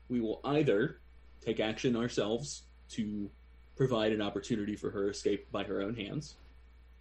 [0.09, 1.01] we will either
[1.44, 3.28] take action ourselves to
[3.76, 6.36] provide an opportunity for her escape by her own hands,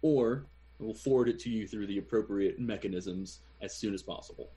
[0.02, 0.44] or
[0.78, 4.50] we'll forward it to you through the appropriate mechanisms as soon as possible.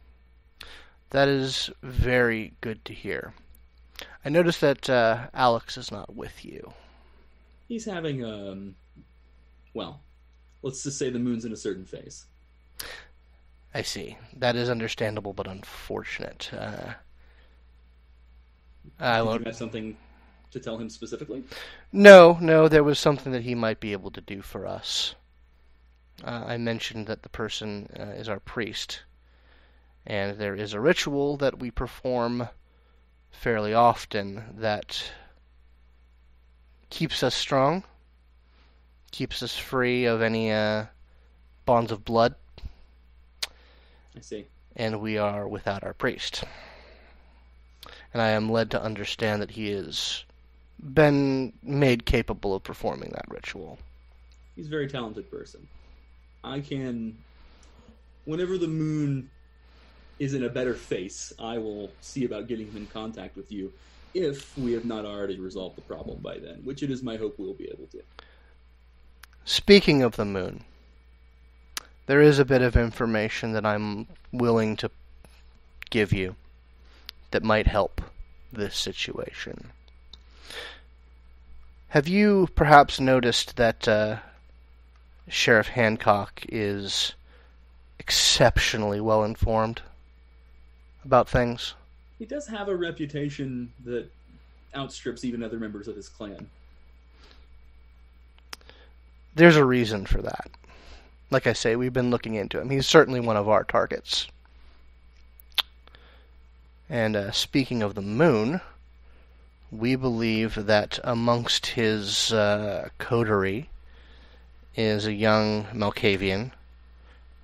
[1.12, 3.34] That is very good to hear.
[4.24, 6.74] I noticed that uh, Alex is not with you.
[7.68, 8.76] He's having um
[9.74, 10.02] well,
[10.62, 12.26] let's just say the moon's in a certain phase.
[13.74, 14.18] I see.
[14.36, 16.52] That is understandable, but unfortunate.
[16.54, 16.94] Uh,
[19.00, 19.40] I Did won't.
[19.42, 19.98] you have something
[20.52, 21.44] to tell him specifically?
[21.92, 25.16] No, no, there was something that he might be able to do for us.
[26.24, 29.04] Uh, I mentioned that the person uh, is our priest,
[30.06, 32.50] and there is a ritual that we perform
[33.32, 35.12] fairly often that
[36.90, 37.84] keeps us strong,
[39.12, 40.86] keeps us free of any uh,
[41.66, 42.36] bonds of blood,
[44.16, 44.46] I see.
[44.76, 46.44] and we are without our priest.
[48.14, 50.24] And I am led to understand that he has
[50.80, 53.80] been made capable of performing that ritual.
[54.56, 55.68] He's a very talented person.
[56.44, 57.18] I can.
[58.26, 59.30] Whenever the moon
[60.20, 63.72] is in a better face, I will see about getting him in contact with you
[64.14, 67.40] if we have not already resolved the problem by then, which it is my hope
[67.40, 68.02] we'll be able to.
[69.46, 70.64] Speaking of the moon,
[72.06, 74.92] there is a bit of information that I'm willing to
[75.90, 76.36] give you
[77.32, 78.02] that might help
[78.52, 79.72] this situation.
[81.90, 84.18] Have you perhaps noticed that uh,
[85.28, 87.14] Sheriff Hancock is
[88.00, 89.82] exceptionally well informed
[91.04, 91.74] about things?
[92.18, 94.10] He does have a reputation that
[94.76, 96.50] outstrips even other members of his clan.
[99.36, 100.52] There's a reason for that.
[101.32, 102.70] Like I say, we've been looking into him.
[102.70, 104.28] He's certainly one of our targets.
[106.90, 108.60] And uh, speaking of the moon,
[109.72, 113.70] we believe that amongst his uh, coterie
[114.76, 116.52] is a young Malkavian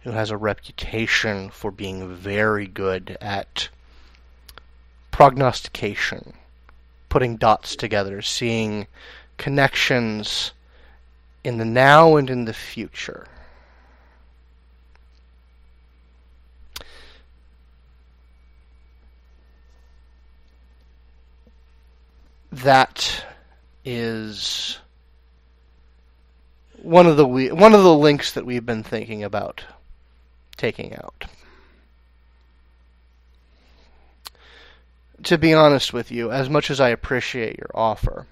[0.03, 3.69] who has a reputation for being very good at
[5.11, 6.33] prognostication,
[7.07, 8.87] putting dots together, seeing
[9.37, 10.51] connections
[11.45, 13.27] in the now and in the future.
[22.51, 23.25] That
[23.83, 24.77] is
[26.81, 29.63] one of the we, one of the links that we've been thinking about
[30.55, 31.25] taking out.
[35.23, 38.27] To be honest with you, as much as I appreciate your offer,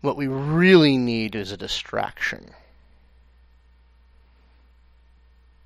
[0.00, 2.50] what we really need is a distraction.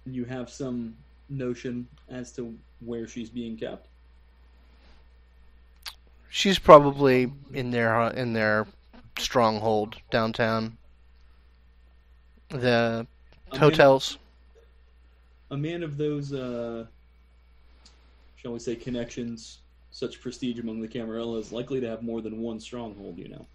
[0.07, 0.97] You have some
[1.29, 3.89] notion as to where she's being kept?
[6.35, 8.67] She's probably in their in their
[9.17, 10.77] stronghold downtown.
[12.49, 13.07] The
[13.53, 14.19] A man- hotels.
[15.53, 16.87] a man of those, uh,
[18.35, 19.59] shall we say, connections,
[19.93, 23.47] such prestige among the Camarilla, is likely to have more than one stronghold, you know.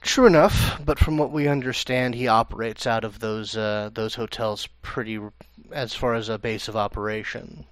[0.00, 4.68] True enough, but from what we understand, he operates out of those uh, those hotels
[4.80, 5.20] pretty
[5.70, 7.66] as far as a base of operations.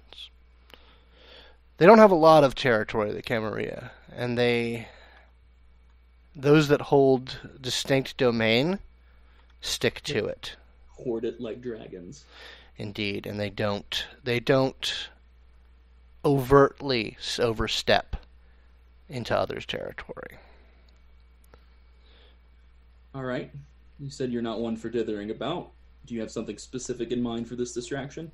[1.77, 4.87] They don't have a lot of territory, the Camarilla, and they
[6.35, 8.79] those that hold distinct domain
[9.61, 10.55] stick to it.
[10.89, 12.23] Hoard it like dragons.
[12.77, 15.09] Indeed, and they don't they don't
[16.23, 18.15] overtly overstep
[19.09, 20.39] into others' territory.
[23.13, 23.51] All right.
[23.99, 25.71] You said you're not one for dithering about.
[26.05, 28.31] Do you have something specific in mind for this distraction?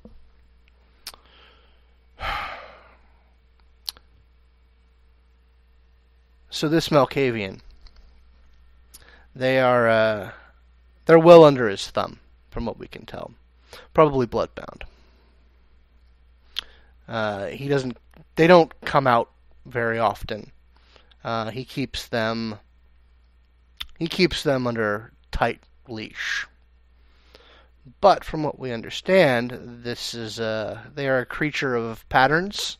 [6.52, 7.60] So this Malkavian,
[9.34, 10.30] they are uh,
[11.06, 12.18] they're well under his thumb,
[12.50, 13.32] from what we can tell.
[13.94, 14.82] Probably bloodbound.
[17.08, 17.96] Uh, he doesn't.
[18.36, 19.30] They don't come out
[19.64, 20.52] very often.
[21.24, 22.58] Uh, he keeps them.
[23.98, 26.46] He keeps them under tight leash.
[28.02, 32.76] But from what we understand, this is a they are a creature of patterns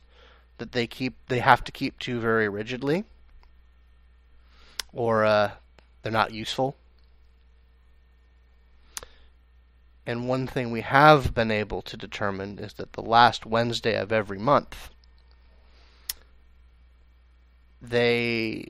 [0.58, 3.06] that they keep they have to keep to very rigidly
[4.92, 5.50] or uh,
[6.02, 6.76] they're not useful.
[10.04, 14.10] And one thing we have been able to determine is that the last Wednesday of
[14.10, 14.90] every month,
[17.80, 18.68] they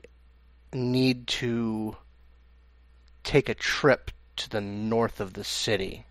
[0.71, 1.97] need to
[3.23, 6.05] take a trip to the north of the city,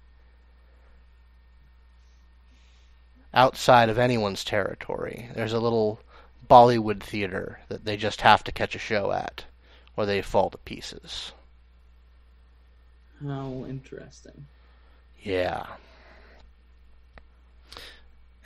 [3.33, 5.29] outside of anyone's territory.
[5.35, 6.01] There's a little
[6.49, 9.45] Bollywood theater that they just have to catch a show at
[9.97, 11.33] or they fall to pieces.
[13.25, 14.47] How interesting.
[15.23, 15.67] Yeah.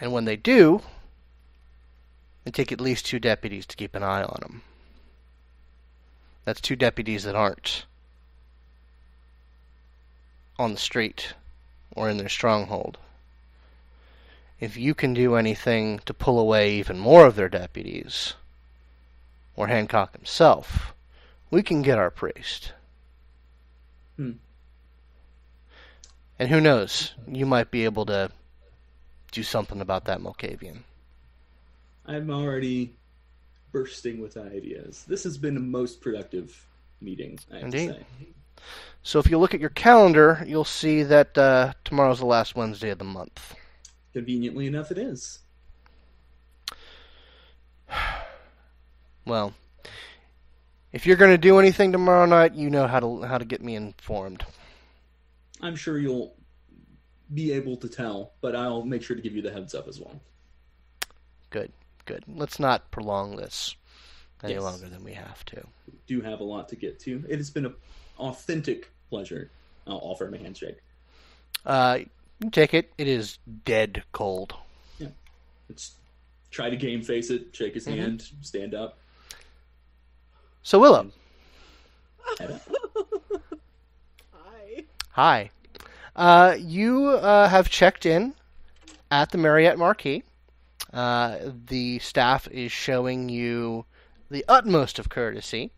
[0.00, 0.82] And when they do,
[2.44, 4.62] they take at least two deputies to keep an eye on them.
[6.44, 7.86] That's two deputies that aren't
[10.58, 11.34] on the street
[11.94, 12.98] or in their stronghold.
[14.60, 18.34] If you can do anything to pull away even more of their deputies,
[19.54, 20.94] or Hancock himself,
[21.50, 22.72] we can get our priest.
[24.16, 24.32] Hmm.
[26.38, 28.30] And who knows, you might be able to
[29.32, 30.78] do something about that Malkavian.
[32.06, 32.94] I'm already
[33.72, 35.04] bursting with ideas.
[35.08, 36.66] This has been a most productive
[37.00, 37.88] meeting, I have Indeed.
[37.88, 38.06] to say.
[39.02, 42.90] So if you look at your calendar, you'll see that uh, tomorrow's the last Wednesday
[42.90, 43.54] of the month.
[44.12, 45.40] Conveniently enough, it is.
[49.26, 49.54] Well,
[50.96, 53.62] if you're going to do anything tomorrow night, you know how to how to get
[53.62, 54.42] me informed.
[55.60, 56.34] I'm sure you'll
[57.34, 60.00] be able to tell, but I'll make sure to give you the heads up as
[60.00, 60.18] well.
[61.50, 61.70] Good,
[62.06, 62.24] good.
[62.26, 63.76] Let's not prolong this
[64.42, 64.62] any Yes.
[64.62, 65.66] longer than we have to.
[66.06, 67.22] Do have a lot to get to.
[67.28, 67.74] It has been an
[68.18, 69.50] authentic pleasure.
[69.86, 70.78] I'll offer him a handshake.
[71.66, 71.98] Uh,
[72.52, 72.90] take it.
[72.96, 74.54] It is dead cold.
[74.98, 75.08] Yeah.
[75.68, 75.96] Let's
[76.50, 77.96] try to game face it, shake his Mhm.
[77.98, 78.98] hand, stand up.
[80.66, 81.12] So Willow,
[82.40, 82.58] Hi.
[85.12, 85.50] hi.
[86.16, 88.34] Uh, you uh, have checked in
[89.08, 90.24] at the Marriott Marquis.
[90.92, 91.38] Uh,
[91.68, 93.84] the staff is showing you
[94.28, 95.70] the utmost of courtesy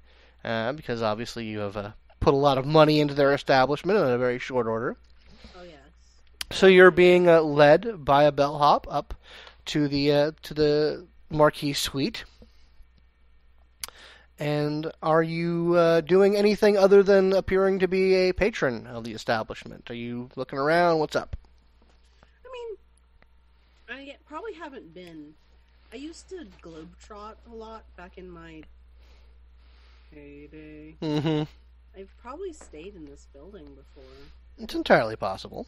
[0.43, 4.07] uh, because obviously you have uh, put a lot of money into their establishment in
[4.07, 4.97] a very short order.
[5.55, 5.77] Oh yes.
[6.51, 9.13] So you're being uh, led by a bellhop up
[9.67, 12.25] to the uh, to the Marquis suite.
[14.39, 19.13] And are you uh, doing anything other than appearing to be a patron of the
[19.13, 19.91] establishment?
[19.91, 21.01] Are you looking around?
[21.01, 21.37] What's up?
[22.45, 22.77] I mean,
[24.13, 25.35] I probably haven't been.
[25.93, 28.63] I used to globetrot a lot back in my
[30.15, 30.95] heyday.
[31.03, 31.43] Mm-hmm.
[32.01, 34.05] I've probably stayed in this building before.
[34.59, 35.67] It's entirely possible.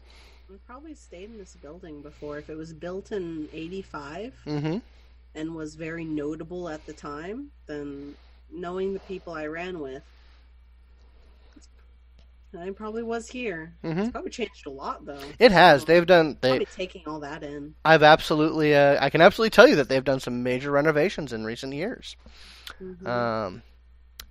[0.49, 2.37] I've probably stayed in this building before.
[2.37, 4.77] If it was built in '85 Mm-hmm.
[5.35, 8.15] and was very notable at the time, then
[8.53, 10.03] knowing the people I ran with,
[12.59, 13.73] I probably was here.
[13.83, 13.97] Mhm.
[13.99, 15.21] It's probably changed a lot, though.
[15.39, 15.81] It has.
[15.81, 16.37] So, They've done.
[16.41, 16.49] They.
[16.49, 17.75] probably taking all that in.
[17.85, 18.75] I've absolutely.
[18.75, 22.17] Uh, I can absolutely tell you that they've done some major renovations in recent years.
[22.81, 23.07] Mhm.
[23.07, 23.63] Um,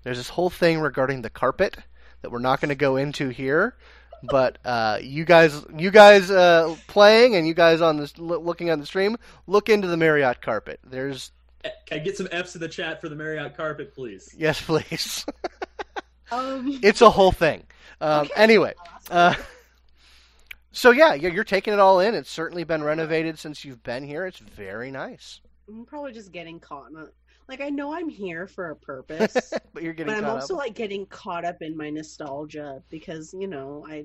[0.03, 1.79] there's this whole thing regarding the carpet
[2.21, 3.75] that we're not going to go into here,
[4.23, 8.81] but uh, you guys, you guys uh, playing and you guys on this looking on
[8.81, 9.17] the stream,
[9.47, 10.79] look into the Marriott carpet.
[10.85, 11.33] There's
[11.63, 14.35] Can I get some F's in the chat for the Marriott carpet, please?
[14.37, 15.27] yes, please.
[16.33, 17.65] um, it's a whole thing.
[18.01, 18.33] Um, Okay.
[18.37, 18.75] Anyway,
[19.11, 19.35] I'll uh,
[20.73, 22.15] so yeah, you're, you're taking it all in.
[22.15, 24.25] It's certainly been renovated since you've been here.
[24.27, 26.91] It's very nice, I'm probably just getting caught.
[26.91, 27.07] In a,
[27.49, 30.55] like I know I'm here for a purpose, but you're getting but I'm caught also
[30.55, 30.61] up.
[30.61, 34.05] like getting caught up in my nostalgia because you know I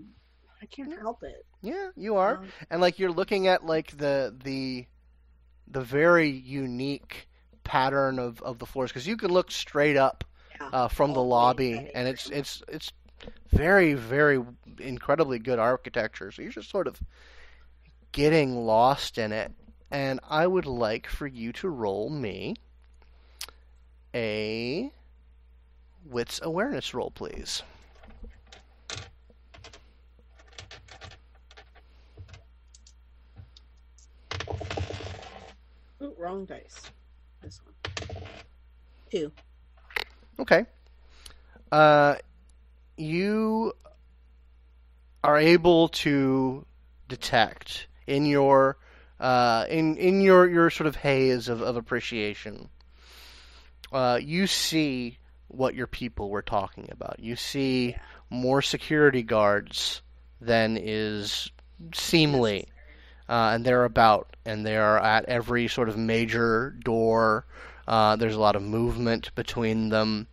[0.62, 1.46] I can't help it.
[1.62, 2.38] Yeah, you are.
[2.40, 4.88] Um, and like you're looking at like the the
[5.68, 7.28] the very unique
[7.66, 10.24] pattern of, of the floors because you can look straight up
[10.62, 10.70] yeah.
[10.72, 12.94] uh, from the the lobby and it's it's it's
[13.52, 14.42] very very
[14.80, 17.02] incredibly good architecture so you're just sort of
[18.12, 19.52] getting lost in it
[19.92, 22.56] and I would like for you to roll me
[24.14, 24.92] a
[26.06, 27.64] wits awareness roll please
[36.02, 36.92] Ooh, wrong dice.
[37.46, 38.24] This one.
[39.12, 39.32] Two.
[40.40, 40.66] Okay.
[41.72, 42.16] Uh,
[42.98, 43.72] you
[45.24, 46.66] are able to
[47.08, 48.78] detect in your
[49.20, 52.68] uh, in in your, your sort of haze of, of appreciation.
[53.92, 57.20] Uh, you see what your people were talking about.
[57.20, 57.96] You see
[58.32, 60.02] more security guards
[60.42, 61.52] than is
[61.94, 62.68] seemly,
[63.28, 67.46] uh, and they're about, and they are at every sort of major door.
[67.88, 70.28] Uh, there's a lot of movement between them.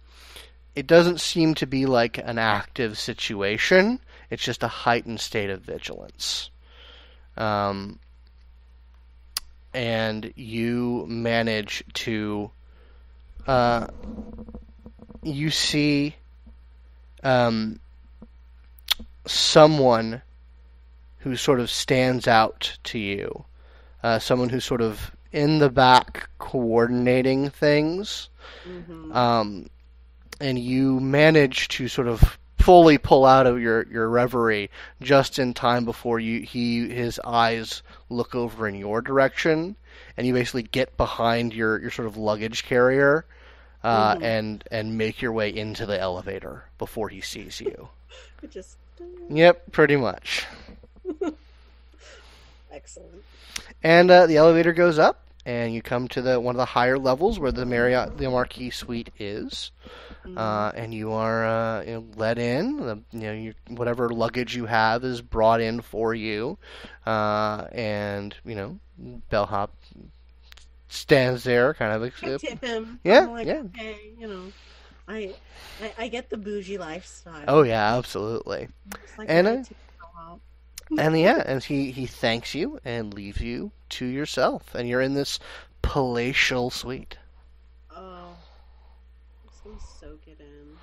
[0.75, 4.01] It doesn't seem to be like an active situation.
[4.31, 6.51] It's just a heightened state of vigilance.
[7.37, 7.99] Um,
[9.75, 12.51] and you manage to.
[13.47, 13.89] Uh,
[15.23, 16.17] you see
[17.23, 17.79] um,
[19.27, 20.23] someone
[21.23, 23.45] who sort of stands out to you.
[24.03, 28.29] Uh, someone who's sort of in the back coordinating things
[28.69, 29.13] Mm-hmm.
[29.13, 29.69] um,
[30.41, 34.69] and you manage to sort of fully pull out of your, your reverie
[35.01, 39.75] just in time before you he his eyes look over in your direction,
[40.17, 43.25] and you basically get behind your, your sort of luggage carrier,
[43.85, 44.23] uh, Mhm.
[44.23, 47.89] and and make your way into the elevator before he sees you.
[48.51, 48.77] Just
[49.31, 50.47] yep, pretty much.
[52.73, 53.23] excellent.
[53.83, 56.99] And uh, the elevator goes up, and you come to the one of the higher
[56.99, 59.71] levels where the Marriott, the Marquis Suite is.
[60.25, 60.39] Mhm.
[60.39, 62.77] uh, and you are uh, you know, let in.
[62.77, 66.59] The, you know, you, whatever luggage you have is brought in for you,
[67.05, 68.79] uh, and you know,
[69.31, 69.75] bellhop
[70.89, 72.03] stands there, kind of.
[72.23, 73.01] I tip him.
[73.03, 73.63] Yeah, like, yeah.
[73.75, 74.53] Okay, you know,
[75.09, 75.35] I,
[75.83, 77.45] I I get the bougie lifestyle.
[77.49, 78.69] oh yeah, absolutely.
[79.19, 80.41] Like and, I uh, tip him out.
[80.99, 85.15] And yeah, and he he thanks you and leaves you to yourself, and you're in
[85.15, 85.39] this
[85.83, 87.19] palatial suite.
[87.91, 88.37] Oh,
[89.43, 90.77] I'm just gonna soak it in.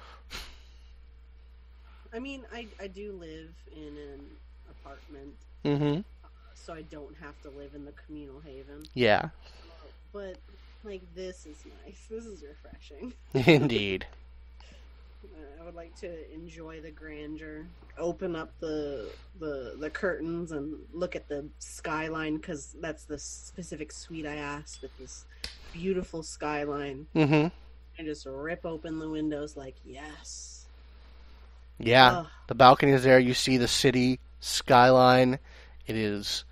[2.14, 4.38] I mean, I I do live in an
[4.70, 6.02] apartment, Mm-hmm.
[6.54, 8.90] so I don't have to live in the communal haven.
[8.94, 9.30] Yeah,
[10.12, 10.38] But
[10.84, 12.06] like this is nice.
[12.10, 13.14] This is refreshing.
[13.34, 14.06] indeed.
[15.60, 17.66] I would like to enjoy the grandeur.
[17.98, 19.10] Open up the
[19.40, 24.82] the the curtains and look at the skyline because that's the specific suite I asked
[24.82, 25.26] with this
[25.74, 27.08] beautiful skyline.
[27.16, 27.48] Mm-hmm.
[27.98, 30.66] And just rip open the windows like yes.
[31.78, 32.28] Yeah, Ugh.
[32.48, 33.20] the balcony is there.
[33.20, 35.40] You see the city skyline.
[35.88, 36.46] It is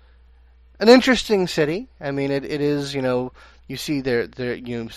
[0.80, 1.88] an interesting city.
[2.00, 2.94] I mean, it, it is.
[2.94, 3.32] You know,
[3.66, 4.90] you see there there you know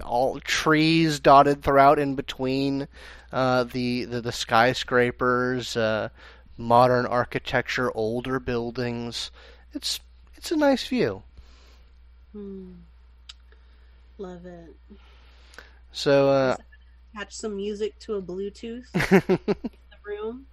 [0.00, 2.88] all trees dotted throughout in between
[3.32, 6.08] uh, the, the the skyscrapers, uh,
[6.56, 9.30] modern architecture, older buildings.
[9.72, 10.00] It's
[10.36, 11.22] it's a nice view.
[12.32, 12.72] Hmm.
[14.18, 14.74] Love it.
[15.92, 16.56] So uh,
[17.14, 18.86] Attach some music to a Bluetooth
[19.28, 20.46] in the room.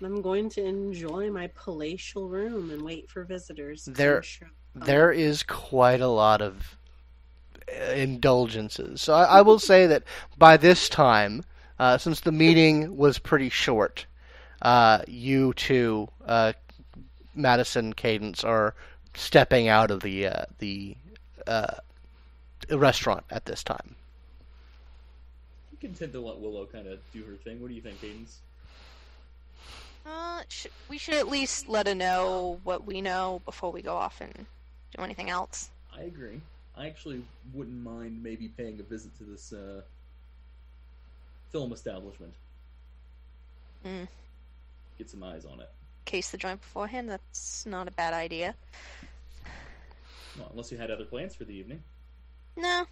[0.00, 3.84] And I'm going to enjoy my palatial room and wait for visitors.
[3.84, 6.76] There- sure there is quite a lot of
[7.68, 9.00] indulgences.
[9.00, 10.02] So I, I will say that
[10.38, 11.44] by this time,
[11.78, 14.06] uh, since the meeting was pretty short,
[14.62, 16.52] uh, you two, uh,
[17.34, 18.74] Madison Cadence, are
[19.14, 20.96] stepping out of the uh, the
[21.46, 21.74] uh,
[22.70, 23.96] restaurant at this time.
[25.72, 27.60] I'm content to let Willow kind of do her thing.
[27.60, 28.38] What do you think, Cadence?
[30.06, 33.94] Uh, sh- we should at least let her know what we know before we go
[33.94, 34.46] off and
[34.96, 35.70] do anything else.
[35.96, 36.40] I agree.
[36.76, 37.22] I actually
[37.52, 39.82] wouldn't mind maybe paying a visit to this uh,
[41.50, 42.34] film establishment.
[43.84, 44.08] Mm.
[44.98, 45.70] Get some eyes on it.
[46.04, 47.08] Case the joint beforehand.
[47.08, 48.54] That's not a bad idea.
[50.38, 51.82] Well, unless you had other plans for the evening.
[52.56, 52.86] No.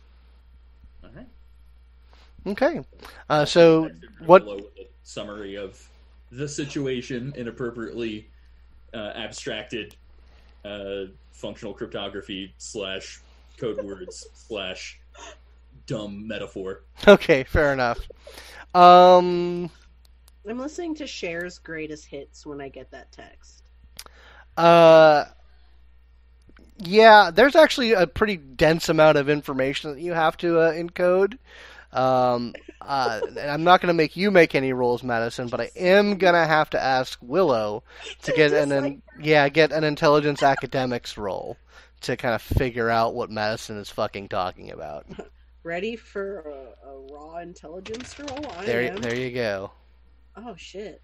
[1.03, 1.27] All right.
[2.47, 2.81] Okay.
[3.29, 3.91] Uh, so
[4.27, 4.43] what?
[4.43, 4.63] A
[5.03, 5.89] summary of
[6.31, 8.29] the situation in appropriately
[8.95, 9.97] uh, abstracted
[10.65, 13.21] uh, functional cryptography slash
[13.63, 15.01] code words slash
[15.87, 16.83] dumb metaphor.
[17.07, 18.01] Okay, fair enough.
[18.75, 19.71] Um.
[20.49, 23.63] I'm listening to Cher's greatest hits when I get that text.
[24.57, 25.27] Uh,
[26.79, 31.39] yeah, there's actually a pretty dense amount of information that you have to uh, encode.
[31.93, 35.71] Um, uh, and I'm not going to make you make any rolls, Madison, but I
[35.77, 37.85] am going to have to ask Willow
[38.23, 41.57] to get an, Just an yeah get an intelligence academics roll
[42.03, 45.07] to kind of figure out what Madison is fucking talking about.
[45.65, 48.51] Ready for a, a raw intelligence roll?
[48.57, 48.97] I There, am.
[49.01, 49.73] there you go.
[50.37, 51.03] Oh shit.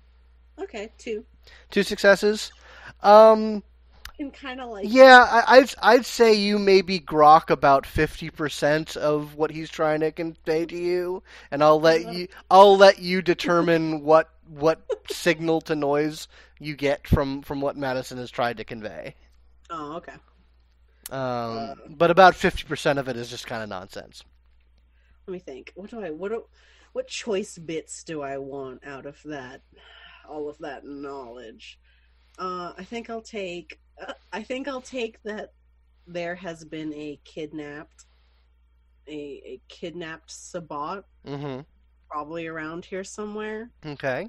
[0.58, 1.24] Okay, two.
[1.70, 2.52] Two successes.
[3.02, 3.62] Um,
[4.18, 8.96] And kind of like Yeah, I, I'd I'd say you maybe grok about fifty percent
[8.96, 13.22] of what he's trying to convey to you, and I'll let you I'll let you
[13.22, 14.80] determine what what
[15.10, 16.28] signal to noise
[16.60, 19.14] you get from from what Madison has tried to convey.
[19.70, 20.14] Oh, okay.
[21.10, 24.22] Um, but about fifty percent of it is just kind of nonsense.
[25.26, 25.72] Let me think.
[25.74, 26.44] What do I what do,
[26.92, 29.62] what choice bits do I want out of that
[30.28, 31.78] all of that knowledge?
[32.38, 35.52] Uh I think I'll take uh, I think I'll take that
[36.06, 38.04] there has been a kidnapped
[39.06, 39.12] a
[39.44, 41.60] a kidnapped Sabbat Mm-hmm.
[42.10, 44.28] probably around here somewhere Okay.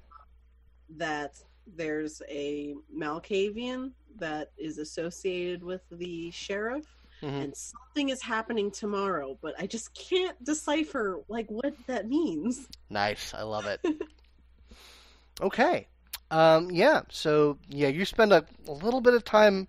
[0.97, 1.35] that
[1.67, 6.85] there's a Malkavian that is associated with the sheriff
[7.21, 7.43] Mhm.
[7.43, 13.33] and something is happening tomorrow but i just can't decipher like what that means Nice.
[13.33, 13.81] I love it.
[15.41, 15.87] okay.
[16.31, 17.01] Um, yeah.
[17.09, 19.67] So yeah, you spend a, a little bit of time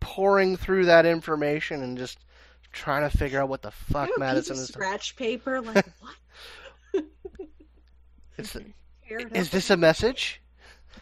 [0.00, 2.18] poring through that information and just
[2.72, 4.68] trying to figure out what the fuck You have a Madison is.
[4.68, 7.04] scratch paper like what
[8.38, 8.64] It's the,
[9.08, 10.40] Tear it is this a message?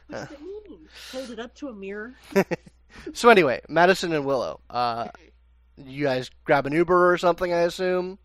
[0.08, 2.14] what does it mean hold it up to a mirror
[3.12, 4.60] So anyway, Madison and Willow.
[4.68, 5.08] Uh,
[5.76, 8.18] you guys grab an Uber or something, I assume.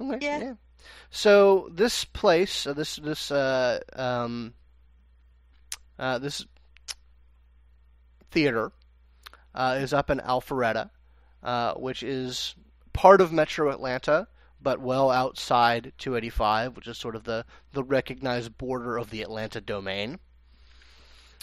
[0.00, 0.18] Okay.
[0.20, 0.54] Yeah.
[1.10, 4.54] So this place, uh, this this uh, um,
[5.98, 6.44] uh, this
[8.30, 8.72] theater
[9.54, 10.90] uh, is up in Alpharetta,
[11.42, 12.54] uh, which is
[12.92, 14.26] part of Metro Atlanta,
[14.60, 19.60] but well outside 285, which is sort of the the recognized border of the Atlanta
[19.60, 20.18] domain.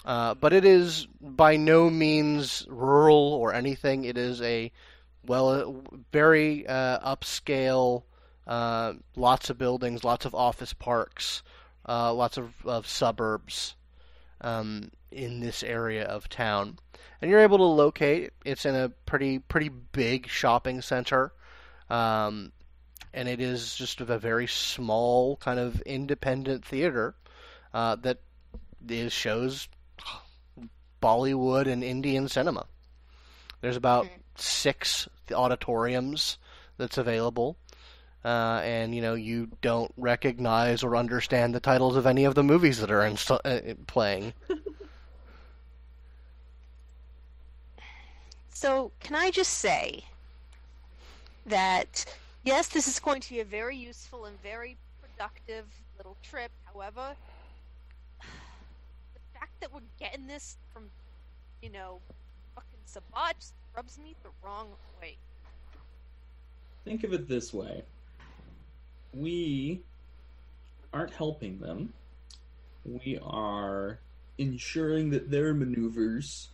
[0.05, 4.05] Uh, but it is by no means rural or anything.
[4.05, 4.71] It is a
[5.25, 8.03] well, very uh, upscale,
[8.47, 11.43] uh, lots of buildings, lots of office parks,
[11.87, 13.75] uh, lots of, of suburbs
[14.41, 16.79] um, in this area of town,
[17.21, 18.31] and you're able to locate.
[18.45, 21.33] It's in a pretty pretty big shopping center,
[21.89, 22.51] um,
[23.13, 27.15] and it is just a very small kind of independent theater
[27.73, 28.19] uh, that
[28.87, 29.67] is shows
[31.01, 32.65] Bollywood and Indian cinema.
[33.61, 34.21] There's about Hmm.
[34.35, 36.37] six auditoriums
[36.77, 37.57] that's available,
[38.23, 42.43] uh, and you know you don't recognize or understand the titles of any of the
[42.43, 44.33] movies that are inst- uh, playing.
[48.51, 50.03] So, can I just say
[51.45, 52.05] that
[52.43, 55.65] yes, this is going to be a very useful and very productive
[55.97, 56.51] little trip.
[56.65, 57.15] However,
[59.59, 60.85] fact that we're getting this from,
[61.61, 61.99] you know,
[62.55, 63.45] fucking Sabbat
[63.75, 64.67] rubs me the wrong
[65.01, 65.17] way.
[66.85, 67.83] Think of it this way
[69.13, 69.81] we
[70.93, 71.93] aren't helping them,
[72.85, 73.99] we are
[74.37, 76.49] ensuring that their maneuvers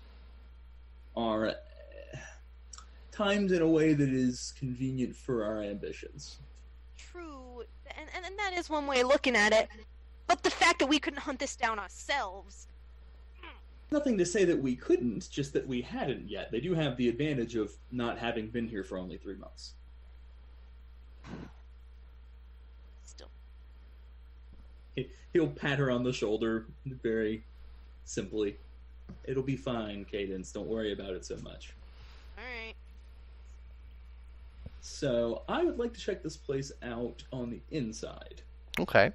[1.16, 1.54] are eh,
[3.12, 6.38] timed in a way that is convenient for our ambitions.
[6.98, 7.64] True,
[7.98, 9.70] and, and, and that is one way of looking at it.
[10.28, 12.68] But the fact that we couldn't hunt this down ourselves.
[13.96, 16.52] Nothing to say that we couldn't, just that we hadn't yet.
[16.52, 19.76] They do have the advantage of not having been here for only three months.
[23.06, 23.30] Still.
[24.98, 27.46] He- He'll pat her on the shoulder very
[28.04, 28.58] simply.
[29.24, 30.52] It'll be fine, Cadence.
[30.52, 31.74] Don't worry about it so much.
[32.38, 32.76] Alright.
[34.82, 38.42] So, I would like to check this place out on the inside.
[38.78, 39.14] Okay.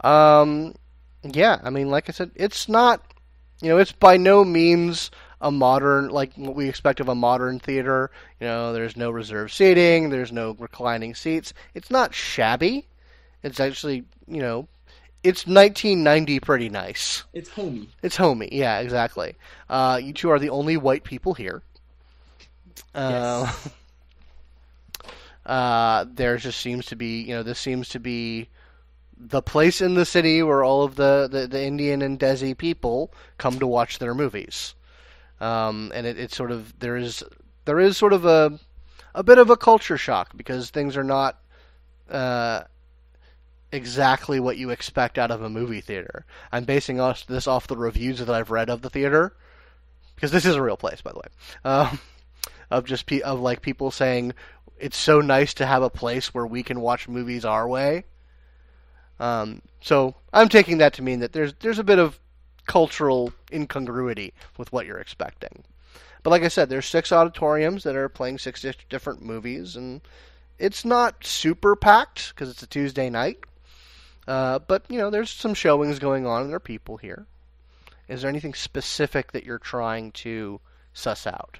[0.00, 0.74] Um,
[1.22, 3.14] yeah, I mean, like I said, it's not,
[3.60, 5.10] you know, it's by no means
[5.40, 8.10] a modern, like what we expect of a modern theater.
[8.40, 11.54] You know, there's no reserved seating, there's no reclining seats.
[11.74, 12.86] It's not shabby.
[13.42, 14.68] It's actually, you know,
[15.22, 17.24] it's 1990 pretty nice.
[17.32, 17.88] It's homey.
[18.02, 19.34] It's homey, yeah, exactly.
[19.68, 21.62] Uh, you two are the only white people here.
[22.94, 23.52] Uh,
[25.46, 28.48] uh, there just seems to be, you know, this seems to be
[29.18, 33.12] the place in the city where all of the, the, the Indian and Desi people
[33.36, 34.74] come to watch their movies.
[35.40, 37.22] Um, and it, it's sort of there is
[37.64, 38.58] there is sort of a
[39.14, 41.38] a bit of a culture shock because things are not
[42.10, 42.62] uh,
[43.72, 46.24] exactly what you expect out of a movie theater.
[46.50, 46.96] I'm basing
[47.28, 49.34] this off the reviews that I've read of the theater
[50.14, 51.28] because this is a real place, by the way.
[51.64, 52.00] Um,
[52.70, 54.34] of just pe- of like people saying
[54.78, 58.04] it's so nice to have a place where we can watch movies our way.
[59.20, 62.18] Um, so I'm taking that to mean that there's there's a bit of
[62.66, 65.64] cultural incongruity with what you're expecting.
[66.22, 70.00] But like I said, there's six auditoriums that are playing six different movies, and
[70.58, 73.38] it's not super packed because it's a Tuesday night.
[74.26, 77.26] Uh, but you know, there's some showings going on, and there are people here.
[78.08, 80.60] Is there anything specific that you're trying to
[80.92, 81.58] suss out?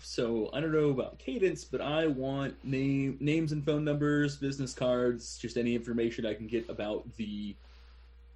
[0.00, 4.74] So, I don't know about Cadence, but I want name names and phone numbers, business
[4.74, 7.56] cards, just any information I can get about the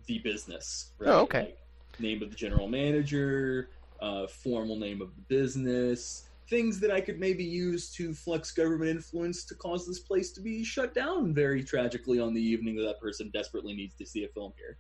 [0.07, 0.91] the business.
[0.99, 1.11] Right?
[1.11, 1.41] Oh, okay.
[1.41, 1.59] Like
[2.01, 3.69] name of the general manager,
[4.01, 8.91] uh, formal name of the business, things that I could maybe use to flex government
[8.91, 12.83] influence to cause this place to be shut down very tragically on the evening that
[12.83, 14.77] that person desperately needs to see a film here.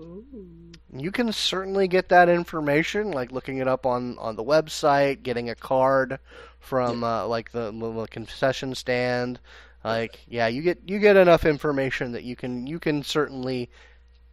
[0.00, 0.72] Ooh.
[0.92, 5.48] You can certainly get that information, like looking it up on, on the website, getting
[5.48, 6.18] a card
[6.58, 9.38] from uh, like the, the concession stand.
[9.84, 13.70] Like, yeah, you get you get enough information that you can you can certainly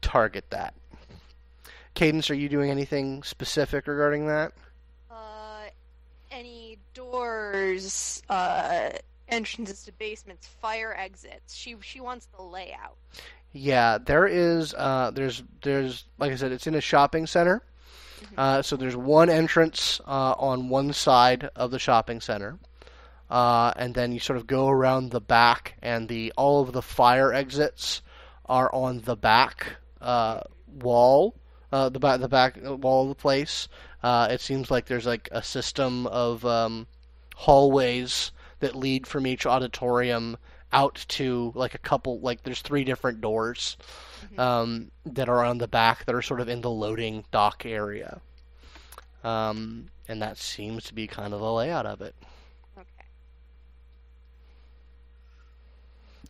[0.02, 0.73] target that.
[1.94, 4.52] Cadence, are you doing anything specific regarding that?
[5.10, 5.68] Uh,
[6.31, 8.89] any doors, uh,
[9.30, 11.56] entrances to basements, fire exits.
[11.56, 12.98] She she wants the layout.
[13.57, 14.73] Yeah, there is.
[14.75, 17.63] Uh, there's there's like I said, it's in a shopping center.
[18.38, 22.57] Uh, so there's one entrance uh, on one side of the shopping center,
[23.29, 26.81] uh, and then you sort of go around the back, and the all of the
[26.81, 28.01] fire exits
[28.45, 30.41] are on the back uh,
[30.81, 31.35] wall,
[31.71, 33.67] uh, the back the back wall of the place.
[34.03, 36.85] Uh, it seems like there's like a system of um,
[37.35, 40.38] hallways that lead from each auditorium
[40.73, 43.77] out to like a couple like there's three different doors
[44.34, 44.39] Mhm.
[44.39, 48.19] um, that are on the back that are sort of in the loading dock area.
[49.23, 52.15] Um, and that seems to be kind of the layout of it.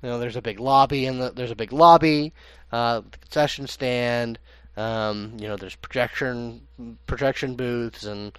[0.04, 2.34] You know there's a big lobby and the, there's a big lobby
[2.72, 4.38] uh, the concession stand
[4.76, 6.68] um, you know there's projection
[7.08, 8.38] projection booths and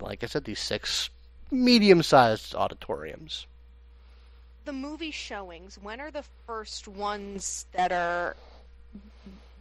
[0.00, 1.08] like i said these six
[1.52, 3.46] medium-sized auditoriums
[4.64, 5.78] The movie showings.
[5.80, 8.36] When are the first ones that are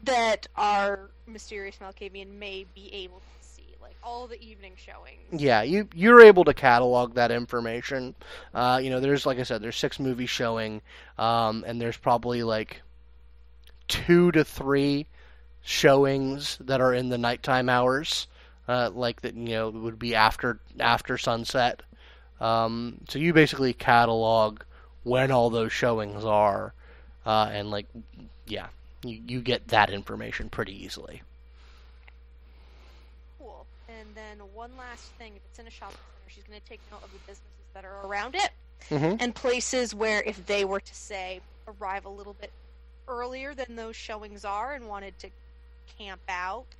[0.03, 3.63] that our mysterious Malkavian may be able to see?
[3.81, 5.41] Like all the evening showings.
[5.41, 8.15] Yeah, you you're able to catalog that information.
[8.53, 10.81] Uh, you know, there's like I said, there's six movies showing,
[11.17, 12.81] um, and there's probably like
[13.87, 15.07] two to three
[15.63, 18.27] showings that are in the nighttime hours
[18.67, 21.81] uh, like that you know would be after after sunset.
[22.39, 24.61] Um, so you basically catalog
[25.03, 26.73] when all those showings are,
[27.25, 27.87] uh, and like
[28.45, 28.67] yeah,
[29.03, 31.21] you, you get that information pretty easily.
[33.39, 33.67] Cool.
[33.87, 36.81] And then one last thing: if it's in a shopping center, she's going to take
[36.91, 38.51] note of the businesses that are around it
[38.89, 39.15] Mm-hmm.
[39.19, 42.53] and places where, if they were to say arrive a little bit
[43.07, 45.29] earlier than those showings are and wanted to
[45.97, 46.75] camp out,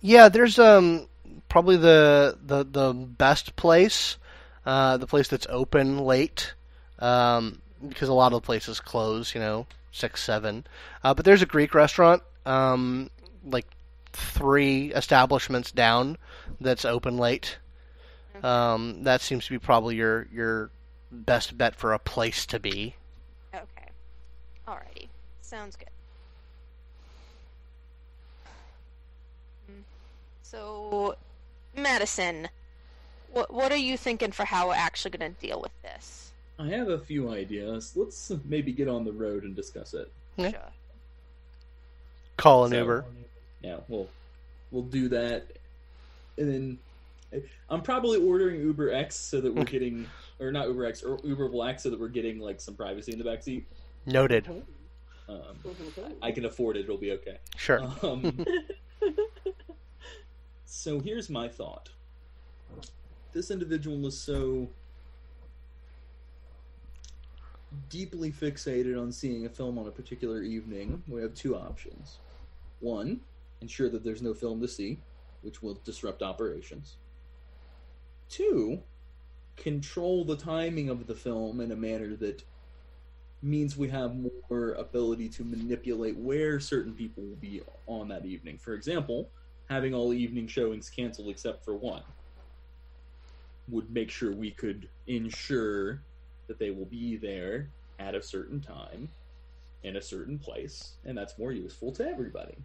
[0.00, 1.08] Yeah, there's um
[1.48, 4.18] probably the the the best place,
[4.66, 6.54] uh, the place that's open late,
[7.02, 10.64] um, because a lot of the places close, you know, six seven.
[11.04, 13.10] Uh, but there's a Greek restaurant, um,
[13.44, 13.66] like
[14.12, 16.16] three establishments down,
[16.60, 17.58] that's open late.
[18.42, 20.70] Um, that seems to be probably your your
[21.10, 22.94] best bet for a place to be.
[23.54, 23.88] okay,
[24.66, 25.08] alrighty,
[25.42, 25.88] sounds good.
[29.70, 29.82] Mm.
[30.42, 31.16] So,
[31.76, 32.48] Madison,
[33.32, 36.21] what what are you thinking for how we're actually going to deal with this?
[36.62, 37.92] I have a few ideas.
[37.96, 40.10] Let's maybe get on the road and discuss it.
[40.36, 40.50] Yeah.
[40.50, 40.60] Sure.
[42.36, 43.04] Call an So- Uber.
[43.62, 44.08] Yeah, we'll
[44.70, 45.46] we'll do that,
[46.36, 46.78] and then
[47.70, 50.06] I'm probably ordering Uber X so that we're getting,
[50.40, 53.18] or not Uber X, or Uber Black so that we're getting like some privacy in
[53.18, 53.62] the backseat.
[54.04, 54.48] Noted.
[55.28, 55.38] Um,
[56.20, 57.38] I can afford it; it'll be okay.
[57.56, 57.80] Sure.
[58.02, 58.44] Um,
[60.64, 61.90] so here's my thought.
[63.32, 64.68] This individual is so
[67.88, 71.02] deeply fixated on seeing a film on a particular evening.
[71.08, 72.18] We have two options.
[72.80, 73.20] One,
[73.60, 74.98] ensure that there's no film to see,
[75.42, 76.96] which will disrupt operations.
[78.28, 78.82] Two,
[79.56, 82.42] control the timing of the film in a manner that
[83.42, 88.56] means we have more ability to manipulate where certain people will be on that evening.
[88.56, 89.28] For example,
[89.68, 92.02] having all evening showings canceled except for one
[93.68, 96.02] would make sure we could ensure
[96.46, 99.08] that they will be there at a certain time
[99.82, 102.56] in a certain place, and that's more useful to everybody.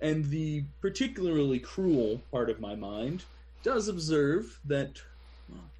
[0.00, 3.24] And the particularly cruel part of my mind
[3.62, 5.02] does observe that
[5.48, 5.70] well,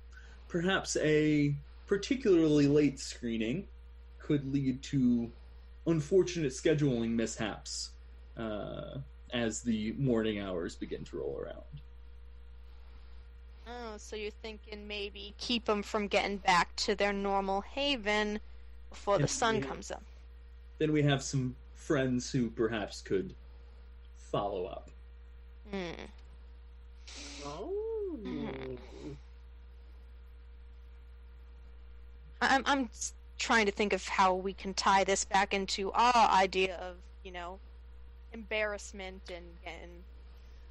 [0.48, 1.54] perhaps a
[1.86, 3.66] particularly late screening
[4.18, 5.30] could lead to
[5.86, 7.90] unfortunate scheduling mishaps
[8.36, 8.98] uh,
[9.32, 11.64] as the morning hours begin to roll around.
[13.70, 18.40] Oh, so you're thinking maybe keep them from getting back to their normal haven
[18.88, 20.02] before the sun we- comes up.
[20.78, 23.34] Then we have some friends who perhaps could
[24.16, 24.90] follow up.
[25.70, 26.06] Hmm.
[27.44, 27.70] Oh.
[32.42, 32.90] I'm I'm
[33.38, 37.32] trying to think of how we can tie this back into our idea of you
[37.32, 37.58] know
[38.32, 40.02] embarrassment and getting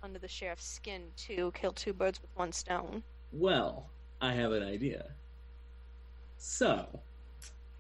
[0.04, 3.04] under the sheriff's skin to kill two birds with one stone.
[3.32, 3.90] Well,
[4.22, 5.06] I have an idea.
[6.38, 6.88] So,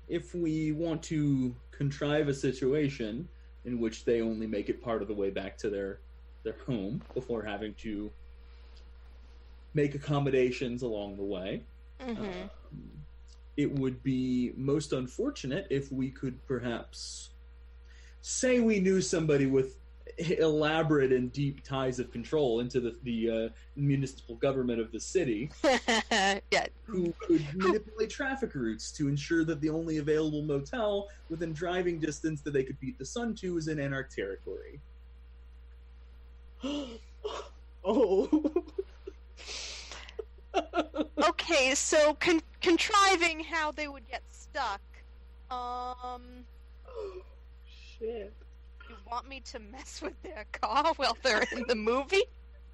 [0.08, 3.28] if we want to contrive a situation
[3.66, 6.00] in which they only make it part of the way back to their
[6.44, 8.10] their home before having to
[9.74, 11.64] make accommodations along the way,
[12.02, 12.24] Mm-hmm.
[12.24, 12.50] um,
[13.58, 17.32] it would be most unfortunate if we could perhaps
[18.22, 19.78] say we knew somebody with
[20.18, 25.49] elaborate and deep ties of control into the, the uh, municipal government of the city
[25.64, 26.65] yeah.
[26.84, 32.41] who could manipulate traffic routes to ensure that the only available motel within driving distance
[32.41, 34.80] that they could beat the sun to is in Anarch territory.
[37.84, 38.53] oh.
[41.30, 44.81] Okay, so con- contriving how they would get stuck.
[45.52, 46.45] Um,
[47.65, 48.34] Shit.
[48.90, 52.24] You want me to mess with their car while they're in the movie?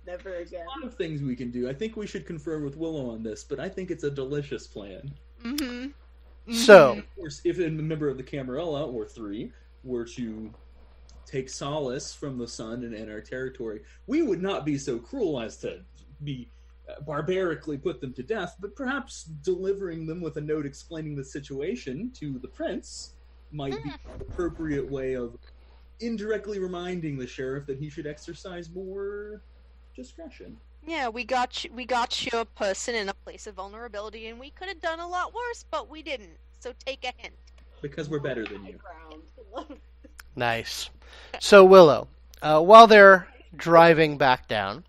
[0.08, 0.66] Never again.
[0.66, 1.68] A lot of things we can do.
[1.68, 4.68] I think we should confer with Willow on this, but I think it's a delicious
[4.68, 5.12] plan.
[5.44, 6.54] Mm-hmm.
[6.54, 9.52] So, Of course, if a member of the Camarilla or three
[9.84, 10.54] were to
[11.26, 15.40] take solace from the sun and in our territory, we would not be so cruel
[15.40, 15.82] as to
[16.24, 16.52] be
[16.88, 21.24] uh, barbarically put them to death, but perhaps delivering them with a note explaining the
[21.24, 23.16] situation to the prince
[23.52, 25.36] might be an appropriate way of
[26.00, 29.42] indirectly reminding the sheriff that he should exercise more
[29.96, 30.58] discretion.
[30.86, 34.40] Yeah, we got you, we got you a person in a place of vulnerability, and
[34.40, 36.38] we could have done a lot worse, but we didn't.
[36.60, 37.34] So take a hint.
[37.82, 38.80] Because we're better than you.
[40.38, 40.90] Nice.
[41.40, 42.10] So Willow,
[42.42, 44.84] uh, while they're driving back down,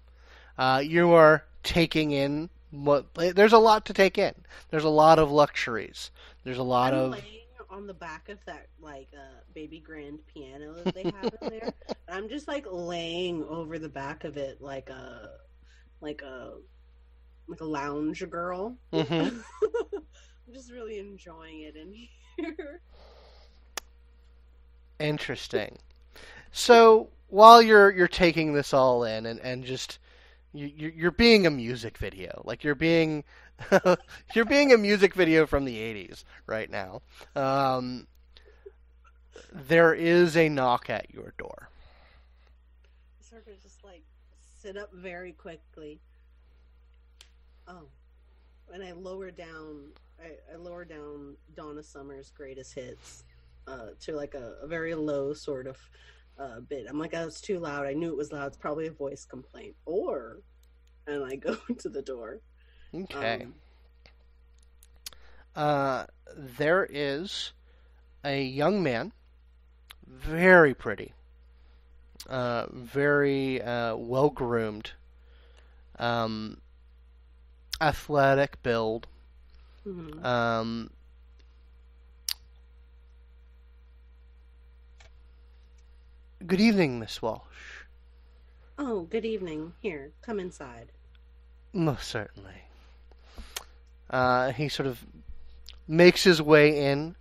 [0.58, 3.06] uh, you are taking in what?
[3.14, 4.34] There's a lot to take in.
[4.70, 6.10] There's a lot of luxuries.
[6.42, 7.45] There's a lot I'm of laying
[7.76, 11.74] on the back of that like uh, baby grand piano that they have in there.
[12.08, 15.30] I'm just like laying over the back of it like a
[16.00, 16.54] like a
[17.48, 18.76] like a lounge girl.
[18.92, 19.42] Mhm.
[20.48, 21.92] I'm just really enjoying it in
[22.36, 22.80] here.
[24.98, 25.78] Interesting.
[26.52, 29.98] So while you're you're taking this all in and, and just
[30.52, 33.24] you- you're being a music video, like you're being
[34.34, 37.02] you're being a music video from the '80s right now.
[37.34, 38.06] Um,
[39.52, 41.68] there is a knock at your door.
[43.20, 44.02] sort of just like
[44.60, 46.00] sit up very quickly.
[47.68, 47.88] Oh,
[48.72, 49.90] and I lower down.
[50.20, 53.24] I, I lower down Donna Summer's greatest hits
[53.66, 55.76] uh, to like a, a very low sort of
[56.38, 56.86] uh, bit.
[56.88, 57.86] I'm like, oh, it's too loud.
[57.86, 58.48] I knew it was loud.
[58.48, 59.74] It's probably a voice complaint.
[59.84, 60.40] Or,
[61.06, 62.40] and I go to the door.
[63.04, 63.42] Okay.
[63.44, 63.54] Um,
[65.54, 67.52] Uh, there is
[68.24, 69.12] a young man,
[70.06, 71.14] very pretty,
[72.28, 74.92] uh, very uh, well groomed,
[75.98, 76.60] um,
[77.80, 79.06] athletic build.
[79.86, 80.22] mhm.
[80.24, 80.90] Um,
[86.46, 87.84] good evening, Miss Walsh.
[88.78, 89.74] Oh, good evening.
[89.80, 90.92] Here, come inside.
[91.72, 92.65] Most certainly.
[94.10, 95.04] Uh, he sort of
[95.88, 97.16] makes his way in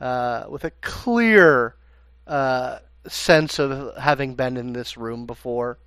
[0.00, 1.76] uh, with a clear
[2.26, 5.78] uh, sense of having been in this room before.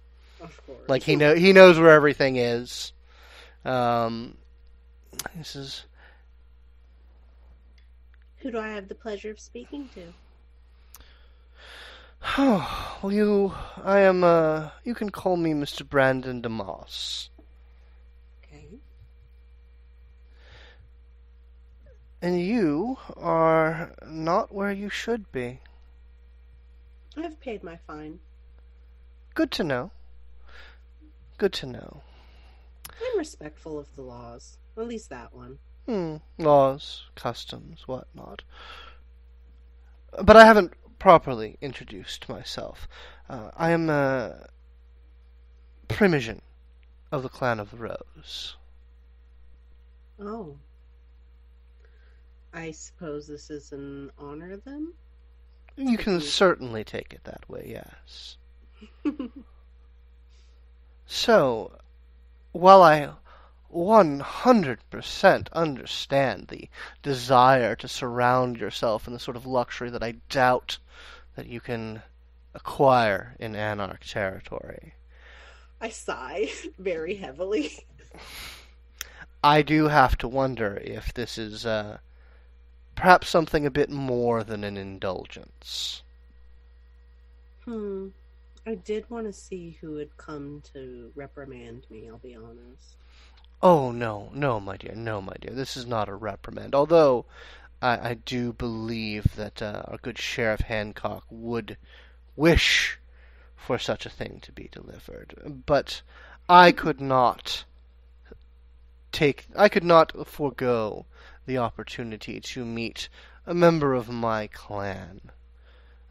[0.42, 0.80] Of course.
[0.88, 2.94] Like he know he knows where everything is.
[3.66, 4.38] Um,
[5.36, 5.84] he says,
[8.38, 10.14] Who do I have the pleasure of speaking to?
[12.38, 13.54] "Oh, well, you,
[13.84, 14.24] I am.
[14.24, 15.88] Uh, you can call me Mr.
[15.88, 17.30] Brandon DeMoss,
[18.44, 18.66] Okay.
[22.22, 25.60] And you are not where you should be.
[27.16, 28.20] I've paid my fine.
[29.34, 29.92] Good to know.
[31.38, 32.02] Good to know.
[32.90, 34.58] I'm respectful of the laws.
[34.78, 35.60] At least that one.
[35.86, 38.44] Hmm, laws, customs, whatnot.
[40.24, 42.88] But I haven't properly introduced myself.
[43.30, 44.48] Uh, I am a
[45.88, 46.42] primogen
[47.12, 48.58] of the Clan of the Rose.
[50.20, 50.58] Oh.
[52.54, 54.94] I suppose this is an honor then?
[55.76, 58.38] You can certainly take it that way, yes.
[61.10, 61.72] So,
[62.52, 63.12] while I
[63.74, 66.70] 100% understand the
[67.02, 70.80] desire to surround yourself in the sort of luxury that I doubt
[71.36, 72.02] that you can
[72.54, 74.96] acquire in Anarch territory,
[75.80, 77.86] I sigh very heavily.
[79.42, 82.00] I do have to wonder if this is uh,
[82.98, 86.02] perhaps something a bit more than an indulgence.
[87.64, 88.08] Hmm.
[88.66, 92.98] I did want to see who had come to reprimand me, I'll be honest.
[93.62, 95.54] Oh no, no, my dear, no, my dear.
[95.54, 96.76] This is not a reprimand.
[96.76, 97.26] Although
[97.82, 101.78] I, I do believe that uh, our good Sheriff Hancock would
[102.36, 103.00] wish
[103.56, 106.02] for such a thing to be delivered, but
[106.50, 107.64] I could not
[109.12, 109.46] take.
[109.56, 111.06] I could not forego
[111.48, 113.10] the opportunity to meet
[113.48, 115.32] a member of my clan.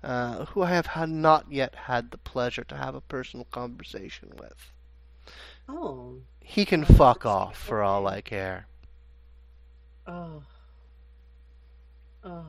[0.02, 4.32] Uh, who I have had not yet had the pleasure to have a personal conversation
[4.38, 4.72] with.
[5.68, 6.16] Oh.
[6.40, 8.06] He can Oh, fuck off for all.
[8.06, 8.66] I care.
[10.06, 10.42] Oh.
[12.24, 12.46] Oh.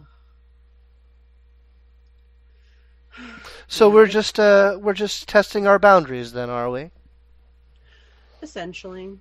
[3.67, 6.91] So we're just uh we're just testing our boundaries then, are we?
[8.41, 9.17] Essentially.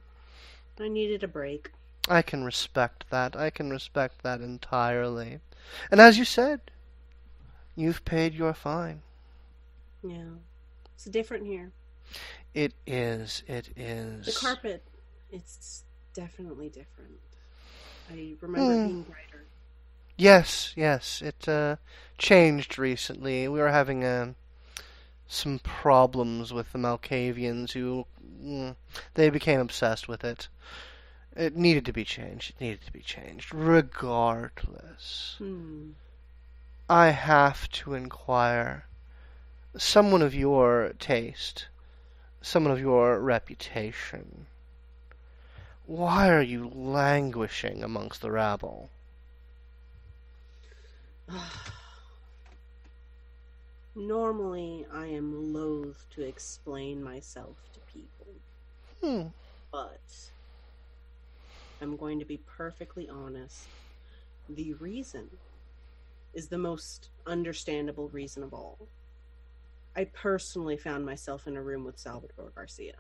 [0.79, 1.73] I needed a break.
[2.09, 3.37] I can respect that.
[3.37, 5.41] I can respect that entirely.
[5.91, 6.61] And as you said,
[7.77, 9.03] you've paid your fine.
[10.03, 10.37] Yeah.
[10.95, 11.73] It's different here.
[12.55, 13.43] It is.
[13.47, 14.27] It is.
[14.27, 14.83] The carpet,
[15.31, 15.85] it's
[16.15, 17.21] definitely different.
[18.09, 18.85] I remember Hmm.
[18.85, 19.47] being brighter.
[20.17, 21.23] Yes, yes.
[21.23, 21.77] It uh
[22.19, 23.49] changed recently.
[23.49, 24.35] We were having uh,
[25.29, 28.07] some problems with the Malkavians who
[28.43, 28.77] mm,
[29.15, 30.49] they became obsessed with it.
[31.37, 32.51] It needed to be changed.
[32.53, 33.55] It needed to be changed.
[33.55, 35.35] Regardless.
[35.37, 35.91] Hmm.
[36.89, 38.87] I have to inquire.
[39.77, 41.67] Someone of your taste,
[42.41, 44.47] someone of your reputation,
[45.85, 48.89] why are you languishing amongst the rabble?
[53.95, 58.33] Normally, I am loath to explain myself to people,
[59.03, 59.29] Hmm.
[59.71, 60.31] but
[61.81, 63.69] I'm going to be perfectly honest.
[64.49, 65.29] The reason
[66.35, 68.89] is the most understandable reason of all.
[69.97, 72.95] I personally found myself in a room with Salvador Garcia.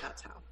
[0.00, 0.42] That's how.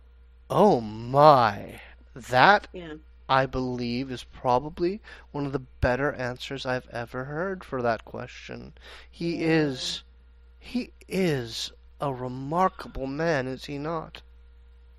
[0.51, 1.81] Oh my.
[2.15, 2.95] That, Yeah.
[3.29, 8.75] I believe, is probably one of the better answers I've ever heard for that question.
[9.11, 9.47] He Yeah.
[9.47, 10.03] is.
[10.59, 14.23] He is a remarkable man, is he not?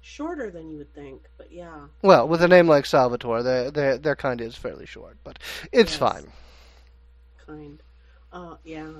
[0.10, 1.82] Shorter than you would think, but yeah.
[2.02, 5.38] Well, with a name like Salvatore, their their their kind is fairly short, but
[5.72, 6.00] it's Yes.
[6.00, 6.32] fine.
[7.46, 7.84] Kind.
[8.34, 8.92] Uh, yeah.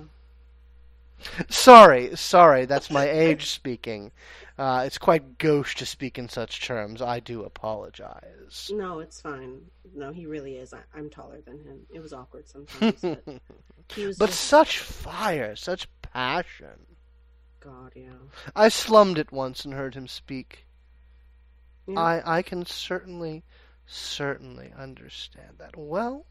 [1.50, 4.12] Sorry, sorry, that's my age speaking.
[4.58, 7.02] Uh, it's quite gauche to speak in such terms.
[7.02, 8.70] I do apologize.
[8.74, 9.60] No, it's fine.
[9.96, 10.74] No, he really is.
[10.74, 11.80] I, I'm taller than him.
[11.94, 13.24] It was awkward sometimes, but
[14.18, 16.86] But just such fire, such passion.
[17.60, 18.14] God, yeah.
[18.56, 20.66] I slummed it once and heard him speak.
[21.90, 22.00] Yeah.
[22.00, 23.44] I I can certainly,
[23.86, 25.76] certainly understand that.
[25.76, 26.26] Well,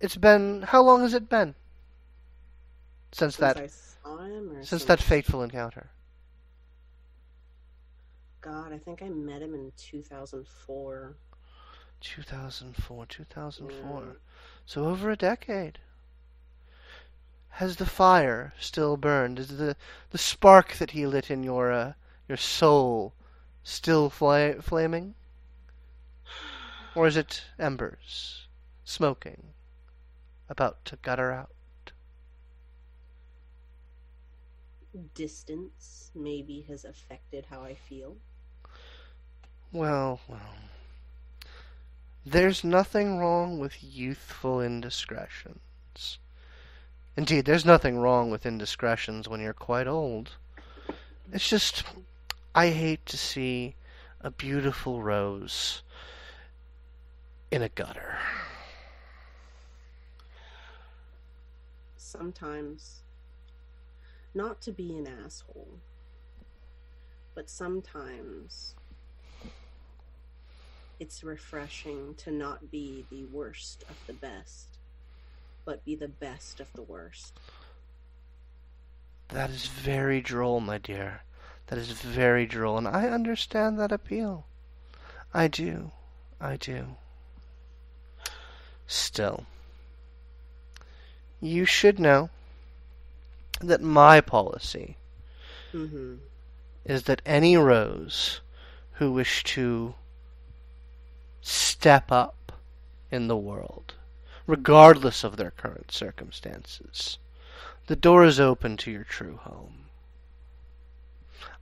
[0.00, 1.54] it's been how long has it been
[3.12, 5.90] since Since that I saw him, or since that fateful encounter?
[8.40, 11.16] God, I think I met him in 2004.
[12.00, 14.02] 2004, 2004.
[14.02, 14.12] Yeah.
[14.66, 15.78] So over a decade.
[17.48, 19.38] Has the fire still burned?
[19.38, 19.76] Is the
[20.10, 21.94] the spark that he lit in your uh,
[22.28, 23.12] your soul
[23.62, 25.14] still fla- flaming?
[26.94, 28.46] Or is it embers,
[28.84, 29.42] smoking,
[30.48, 31.50] about to gutter out?
[35.14, 38.16] Distance maybe has affected how I feel.
[39.72, 40.54] Well, well.
[42.24, 46.18] There's nothing wrong with youthful indiscretions.
[47.16, 50.32] Indeed, there's nothing wrong with indiscretions when you're quite old.
[51.32, 51.84] It's just,
[52.56, 53.74] I hate to see
[54.22, 55.82] a beautiful rose
[57.50, 58.16] in a gutter.
[61.98, 63.02] Sometimes,
[64.32, 65.80] not to be an asshole,
[67.34, 68.74] but sometimes
[70.98, 74.78] it's refreshing to not be the worst of the best,
[75.66, 77.38] but be the best of the worst.
[79.28, 81.25] That is very droll, my dear.
[81.68, 84.46] That is very droll, and I understand that appeal.
[85.34, 85.90] I do.
[86.40, 86.96] I do.
[88.86, 89.44] Still,
[91.40, 92.30] you should know
[93.60, 94.96] that my policy
[95.74, 96.14] Mm-hmm.
[96.84, 98.40] is that any rose
[98.92, 99.94] who wish to
[101.42, 102.52] step up
[103.10, 103.94] in the world,
[104.46, 107.18] regardless of their current circumstances,
[107.88, 109.85] the door is open to your true home.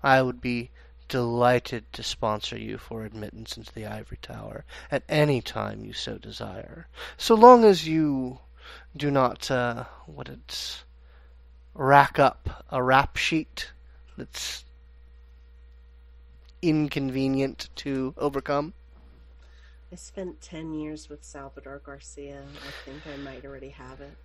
[0.05, 0.71] I would be
[1.09, 6.19] delighted to sponsor you for admittance into the Ivory Tower at any time you so
[6.19, 8.39] desire, so long as you
[8.95, 10.85] do not, uh, what it's,
[11.73, 13.73] rack up a rap sheet
[14.19, 14.65] that's
[16.61, 18.75] inconvenient to overcome.
[19.91, 22.43] I spent 10 years with Salvador Garcia.
[22.43, 24.17] I think I might already have it.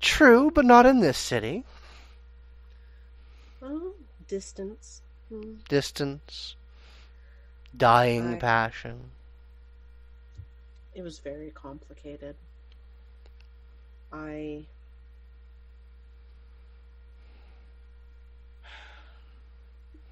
[0.00, 1.64] True, but not in this city.
[3.62, 3.92] Oh,
[4.32, 5.02] distance.
[5.28, 5.56] Hmm.
[5.68, 6.56] Distance,
[7.76, 9.10] dying I- passion.
[10.94, 12.34] It was very complicated.
[14.10, 14.64] I.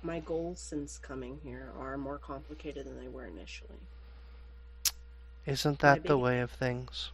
[0.02, 3.80] My goals since coming here are more complicated than they were initially.
[5.47, 7.10] Isn't that the way of things?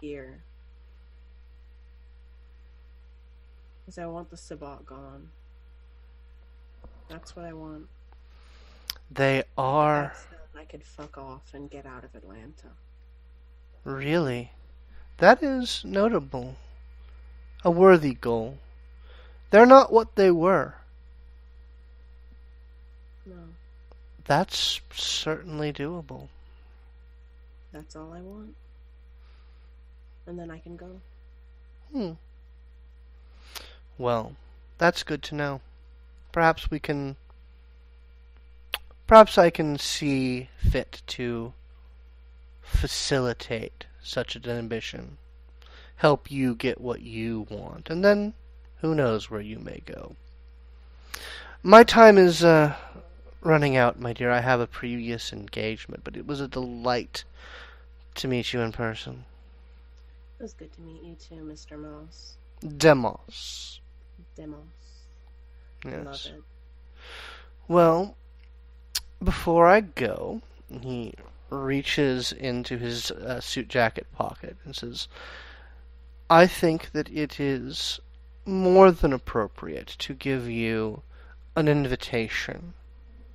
[0.00, 0.38] Here.
[3.84, 5.30] Because I want the Sabbat gone.
[7.08, 7.86] That's what I want.
[9.10, 10.12] They are
[10.58, 12.68] I could fuck off and get out of Atlanta.
[13.84, 14.50] really.
[15.18, 16.56] That is notable.
[17.64, 18.58] A worthy goal.
[19.50, 20.74] They're not what they were.
[23.24, 23.34] No,
[24.24, 26.28] That's certainly doable.
[27.72, 28.54] that's all I want.
[30.26, 31.00] And then I can go.
[31.92, 32.12] Hmm.
[33.98, 34.34] Well,
[34.78, 35.60] that's good to know.
[36.36, 37.16] Perhaps we can.
[39.06, 41.54] Perhaps I can see fit to
[42.60, 45.16] facilitate such an ambition.
[45.96, 47.88] Help you get what you want.
[47.88, 48.34] And then
[48.82, 50.14] who knows where you may go.
[51.62, 52.76] My time is uh,
[53.40, 54.30] running out, my dear.
[54.30, 57.24] I have a previous engagement, but it was a delight
[58.16, 59.24] to meet you in person.
[60.38, 61.78] It was good to meet you too, Mr.
[61.78, 62.36] Moss.
[62.76, 63.80] Demos.
[64.36, 64.85] Demos.
[65.88, 66.30] I Yes.
[67.68, 68.16] Well,
[69.22, 71.14] before I go, he
[71.50, 75.08] reaches into his uh, suit jacket pocket and says,
[76.28, 78.00] I think that it is
[78.44, 81.02] more than appropriate to give you
[81.56, 82.74] an invitation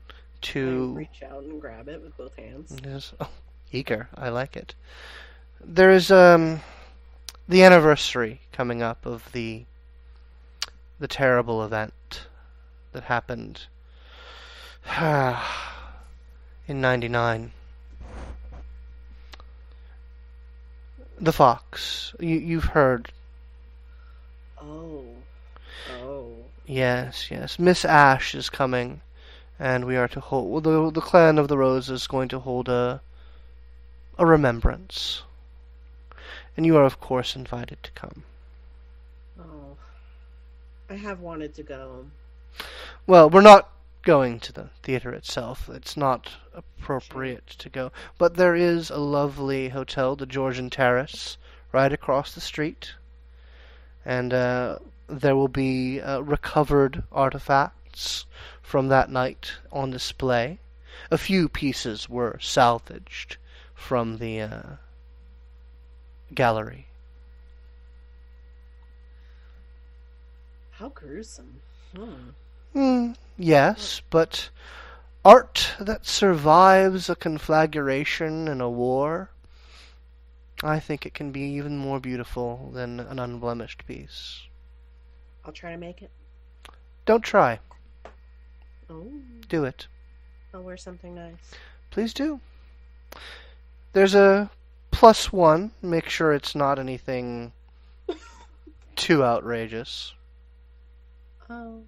[0.10, 0.94] I to.
[0.94, 2.78] reach out and grab it with both hands.
[2.84, 3.14] Yes.
[3.20, 3.30] Oh,
[3.72, 4.10] eager.
[4.16, 4.76] I like it.
[5.64, 6.62] There is um
[7.48, 9.66] the anniversary coming up of the
[11.00, 12.28] the terrible event
[12.92, 13.66] that happened
[16.68, 17.52] in 99.
[21.20, 22.16] The fox.
[22.20, 23.12] You you've heard.
[24.60, 25.06] Oh.
[26.02, 26.32] Oh.
[26.66, 27.60] Yes, yes.
[27.60, 29.02] Miss Ash is coming
[29.62, 32.68] and we are to hold the the clan of the Rose is going to hold
[32.68, 33.00] a
[34.18, 35.22] a remembrance.
[36.58, 38.24] And you are of course invited to come.
[39.40, 39.78] Oh.
[40.90, 42.08] I have wanted to go.
[43.08, 43.70] Well, we're not
[44.04, 45.70] going to the theater itself.
[45.70, 47.92] It's not appropriate to go.
[48.18, 51.38] But there is a lovely hotel, the Georgian Terrace,
[51.72, 52.94] right across the street.
[54.04, 58.26] And uh, there will be uh, recovered artifacts
[58.62, 60.60] from that night on display.
[61.10, 63.38] A few pieces were salvaged
[63.74, 64.62] from the uh,
[66.34, 66.88] gallery.
[70.72, 71.62] How gruesome.
[71.96, 72.30] Hmm.
[72.74, 74.50] Hmm, yes, but
[75.26, 79.30] art that survives a conflagration and a war,
[80.64, 84.44] I think it can be even more beautiful than an unblemished piece.
[85.44, 86.12] I'll try to make it.
[87.06, 87.60] Don't try.
[88.90, 89.08] Oh.
[89.50, 89.88] Do it.
[90.54, 91.52] I'll wear something nice.
[91.90, 92.40] Please do.
[93.94, 94.50] There's a
[94.92, 95.72] plus one.
[95.82, 97.52] Make sure it's not anything
[98.96, 100.14] too outrageous.
[101.50, 101.82] Oh.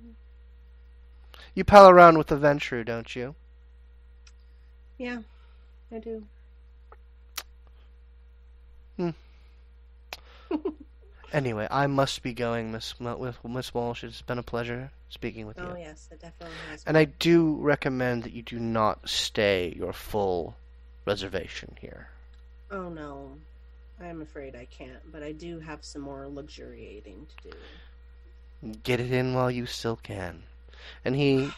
[1.55, 3.35] You pal around with the Ventrue, don't you?
[4.97, 5.19] Yeah,
[5.91, 6.23] I do.
[8.97, 9.09] Hmm.
[11.33, 14.03] Anyway, I must be going, Miss with Miss Walsh.
[14.03, 15.67] It's been a pleasure speaking with you.
[15.67, 16.83] Oh, yes, it definitely has.
[16.85, 20.55] And I do recommend that you do not stay your full
[21.05, 22.09] reservation here.
[22.69, 23.31] Oh, no.
[23.99, 28.77] I'm afraid I can't, but I do have some more luxuriating to do.
[28.83, 30.43] Get it in while you still can.
[31.05, 31.49] And he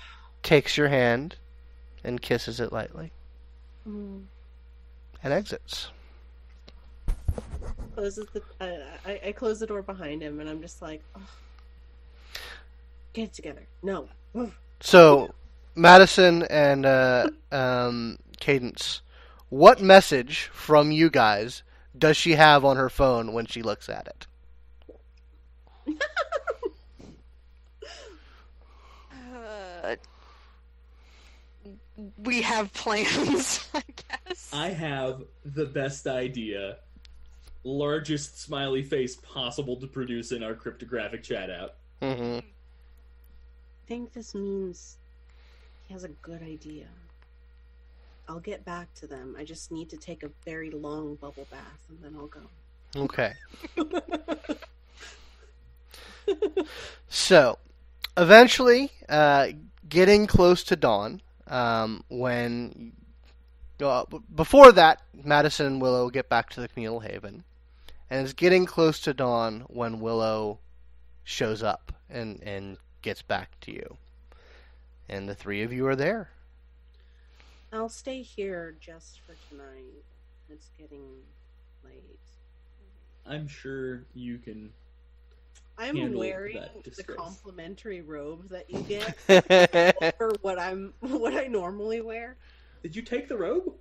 [0.44, 1.36] takes your hand
[2.04, 3.12] and kisses it lightly
[3.88, 4.24] Mm.
[5.24, 5.90] and exits.
[7.94, 8.42] Closes the.
[8.60, 11.22] Uh, I, I close the door behind him, and I'm just like, oh.
[13.14, 13.68] get it together.
[13.84, 14.10] No.
[14.82, 15.34] So,
[15.76, 19.02] Madison and uh, um, Cadence,
[19.50, 21.64] what message from you guys
[21.98, 24.28] does she have on her phone when she looks at it?
[29.86, 29.95] Uh,
[32.17, 33.83] we have plans, I
[34.25, 34.49] guess.
[34.53, 36.77] I have the best idea.
[37.64, 41.75] Largest smiley face possible to produce in our cryptographic chat app.
[42.01, 44.98] hmm I think this means
[45.88, 46.85] he has a good idea.
[48.27, 49.35] I'll get back to them.
[49.38, 52.41] I just need to take a very long bubble bath, and then I'll go.
[52.95, 53.33] Okay.
[57.07, 57.57] So,
[58.17, 59.49] eventually, uh,
[59.88, 62.93] getting close to dawn, um, when
[63.82, 67.43] uh, before that, Madison and Willow get back to the communal haven,
[68.09, 70.59] and it's getting close to dawn when Willow
[71.24, 73.98] shows up and and gets back to you,
[75.09, 76.30] and the three of you are there.
[77.74, 80.06] I'll stay here just for tonight.
[80.49, 81.24] It's getting
[81.83, 82.19] late.
[83.27, 84.72] I'm sure you can.
[85.78, 89.16] I'm wearing the complimentary robe that you get
[90.18, 92.38] for what I'm what I normally wear.
[92.84, 93.74] Did you take the robe?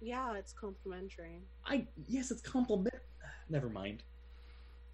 [0.00, 1.42] Yeah, it's complimentary.
[1.66, 2.94] I yes, it's compliment.
[3.48, 4.02] Never mind.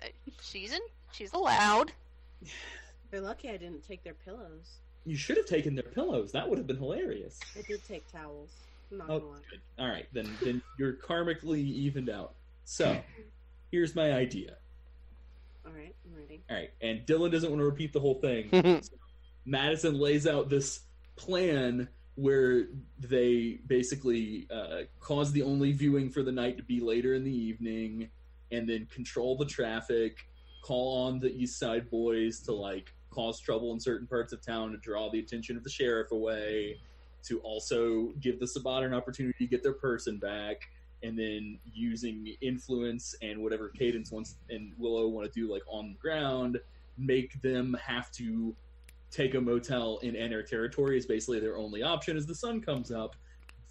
[0.03, 0.07] Uh,
[0.41, 0.81] She's in.
[1.13, 1.93] She's allowed.
[3.11, 4.79] They're lucky I didn't take their pillows.
[5.05, 6.33] You should have taken their pillows.
[6.33, 7.39] That would have been hilarious.
[7.59, 8.51] I did take towels.
[8.91, 9.39] I'm not Oh, gonna lie.
[9.51, 9.61] good.
[9.79, 12.35] All right, then then you're karmically evened out.
[12.65, 13.01] So,
[13.71, 14.57] here's my idea.
[15.65, 16.43] All right, I'm ready.
[16.51, 18.83] All right, and Dylan doesn't want to repeat the whole thing.
[19.45, 20.81] Madison lays out this
[21.17, 22.67] plan where
[22.99, 27.35] they basically uh, cause the only viewing for the night to be later in the
[27.35, 28.09] evening,
[28.51, 30.19] and then control the traffic,
[30.63, 34.73] call on the East Side boys to like cause trouble in certain parts of town
[34.73, 36.81] to draw the attention of the sheriff away,
[37.25, 40.63] to also give the Sabbat an opportunity to get their person back,
[41.03, 45.93] and then using influence and whatever Cadence wants and Willow want to do like on
[45.93, 46.59] the ground,
[46.99, 48.55] make them have to
[49.11, 52.91] take a motel in Anarch territory is basically their only option as the sun comes
[52.91, 53.15] up.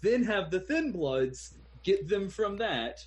[0.00, 3.04] then have the Thin Bloods get them from that,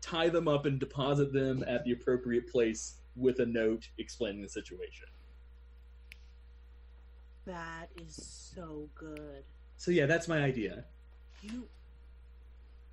[0.00, 4.48] tie them up, and deposit them at the appropriate place with a note explaining the
[4.48, 5.06] situation.
[7.46, 9.44] That is so good.
[9.76, 10.84] So yeah, that's my idea.
[11.42, 11.68] You,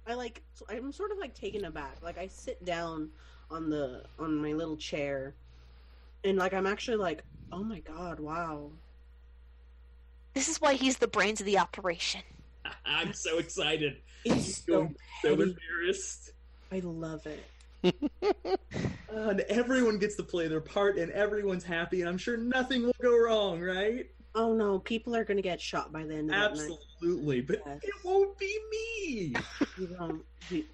[0.08, 0.42] I like.
[0.70, 1.98] I'm sort of like taken aback.
[2.02, 3.10] Like I sit down
[3.50, 5.34] on the on my little chair,
[6.24, 8.70] and like I'm actually like, oh my god, wow.
[10.34, 12.22] This is why he's the brains of the operation.
[12.86, 13.98] I'm so excited.
[14.26, 16.32] It's so Going so embarrassed.
[16.72, 17.44] I love it.
[19.16, 22.84] Uh, and everyone gets to play their part, and everyone's happy, and I'm sure nothing
[22.84, 24.10] will go wrong, right?
[24.34, 26.78] Oh no, people are gonna get shot by the end of that night.
[27.06, 27.80] Absolutely, but Yes.
[27.84, 29.34] it won't be me.
[29.76, 30.26] You.
[30.50, 30.66] You,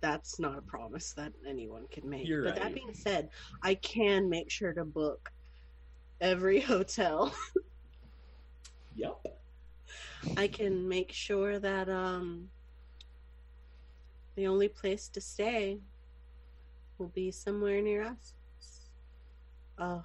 [0.00, 2.26] that's not a promise that anyone can make.
[2.26, 2.62] You're but right.
[2.62, 3.28] that being said,
[3.62, 5.30] I can make sure to book
[6.20, 7.34] every hotel.
[8.96, 9.26] Yep.
[10.36, 12.50] I can make sure that um
[14.36, 15.80] the only place to stay
[16.98, 18.34] will be somewhere near us.
[19.78, 20.04] Oh,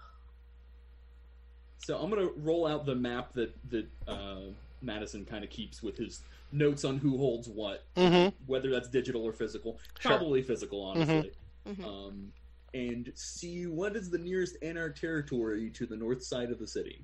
[1.77, 4.51] So I'm gonna roll out the map that that uh,
[4.82, 8.35] Madison kind of keeps with his notes on who holds what, Mm-hmm.
[8.45, 9.80] whether that's digital or physical.
[10.00, 10.11] Sure.
[10.18, 11.32] Probably physical, honestly.
[11.68, 11.85] Mhm.
[11.85, 12.34] Um,
[12.74, 17.03] and see what is the nearest Anarch territory to the north side of the city.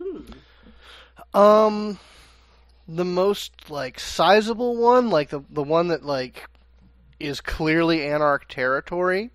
[0.00, 0.20] hmm.
[1.34, 1.98] Um,
[2.88, 6.48] the most like sizable one, like the the one that like
[7.20, 9.30] is clearly Anarch territory,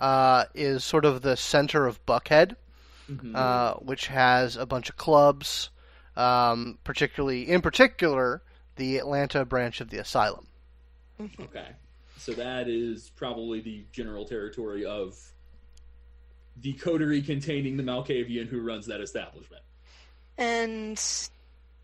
[0.00, 2.56] uh, is sort of the center of Buckhead,
[3.10, 3.34] Mhm.
[3.34, 5.70] uh, which has a bunch of clubs,
[6.16, 8.42] um, particularly in particular
[8.76, 10.46] the Atlanta branch of the Asylum.
[11.20, 11.40] Mhm.
[11.44, 11.68] Okay.
[12.18, 15.18] So that is probably the general territory of
[16.56, 19.62] the coterie containing the Malkavian who runs that establishment.
[20.38, 20.96] And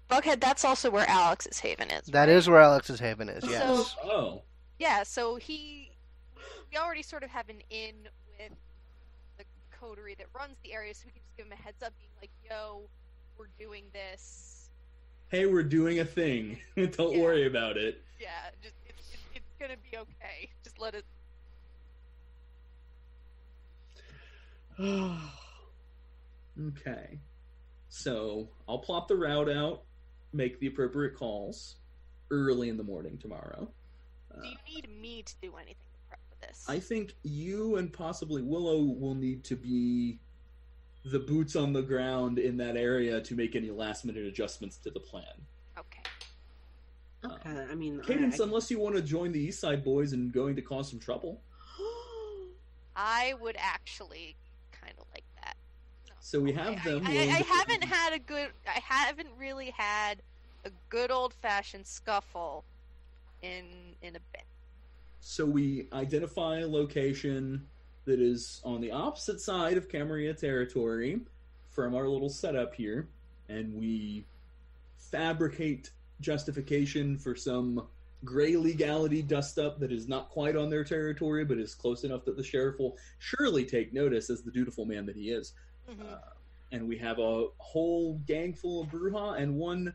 [0.08, 2.06] Buckhead, that's also where Alex's Haven is.
[2.06, 2.28] That right?
[2.30, 3.44] is where Alex's Haven is.
[3.44, 3.62] Yes.
[4.02, 4.42] So- Oh.
[4.78, 5.90] Yeah, so he
[6.72, 7.94] we already sort of have an in
[8.38, 8.52] with
[9.38, 9.44] the
[9.78, 12.10] coterie that runs the area, so we can just give him a heads up, being
[12.20, 12.88] like, "Yo,
[13.40, 14.68] we're doing this."
[15.28, 16.58] Hey, we're doing a thing.
[16.76, 17.22] Don't Yeah.
[17.22, 18.02] worry about it.
[18.20, 18.28] Yeah,
[18.62, 20.50] just it, it, it's gonna be okay.
[20.62, 21.04] Just let it.
[26.68, 27.18] Okay.
[27.88, 29.84] So I'll plop the route out,
[30.34, 31.76] make the appropriate calls
[32.30, 33.70] early in the morning tomorrow.
[34.42, 36.64] Do you need me to do anything to prep for this?
[36.68, 40.18] I think you and possibly Willow will need to be
[41.04, 44.90] the boots on the ground in that area to make any last minute adjustments to
[44.90, 45.24] the plan.
[45.78, 46.02] Okay.
[47.24, 50.12] Um, okay, I mean, Cadence, I- unless you want to join the East Side Boys
[50.12, 51.40] and going to cause some trouble.
[52.96, 54.36] I would actually
[54.72, 55.56] kind of like that.
[56.06, 56.14] No.
[56.20, 57.06] So we have I, them.
[57.06, 58.50] I, I, I haven't had a good.
[58.66, 60.22] I haven't really had
[60.64, 62.64] a good old fashioned scuffle
[63.42, 63.64] in
[64.02, 64.44] in a bit.
[65.20, 67.66] So we identify a location
[68.04, 71.20] that is on the opposite side of Camarilla territory
[71.68, 73.08] from our little setup here,
[73.48, 74.24] and we
[74.98, 77.86] fabricate justification for some
[78.24, 82.24] gray legality dust up that is not quite on their territory, but is close enough
[82.24, 85.54] that the sheriff will surely take notice as the dutiful man that he is.
[85.90, 86.12] Mhm.
[86.12, 86.18] Uh,
[86.72, 89.94] and we have a whole gang full of Brujah and one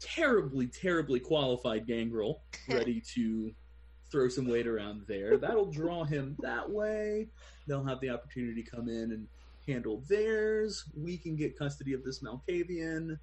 [0.00, 3.54] terribly, terribly qualified gangrel ready to
[4.10, 5.36] throw some weight around there.
[5.36, 7.28] That'll draw him that way.
[7.66, 9.28] They'll have the opportunity to come in and
[9.66, 10.84] handle theirs.
[10.96, 13.18] We can get custody of this Malkavian.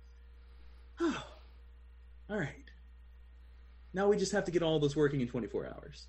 [1.00, 1.16] All
[2.30, 2.64] right.
[3.94, 6.08] Now we just have to get all this working in 24 hours.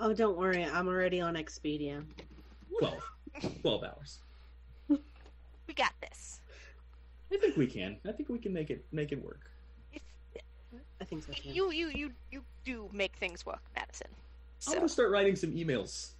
[0.00, 2.04] oh, don't worry, I'm already on Expedia.
[2.78, 2.94] 12.
[3.62, 4.18] 12 hours.
[4.88, 6.40] we got this.
[7.32, 7.96] I think we can.
[8.06, 9.51] I think we can make it make it work.
[11.18, 14.08] If, I think you you you you do make things work, Madison.
[14.68, 16.10] I'm gonna start writing some emails.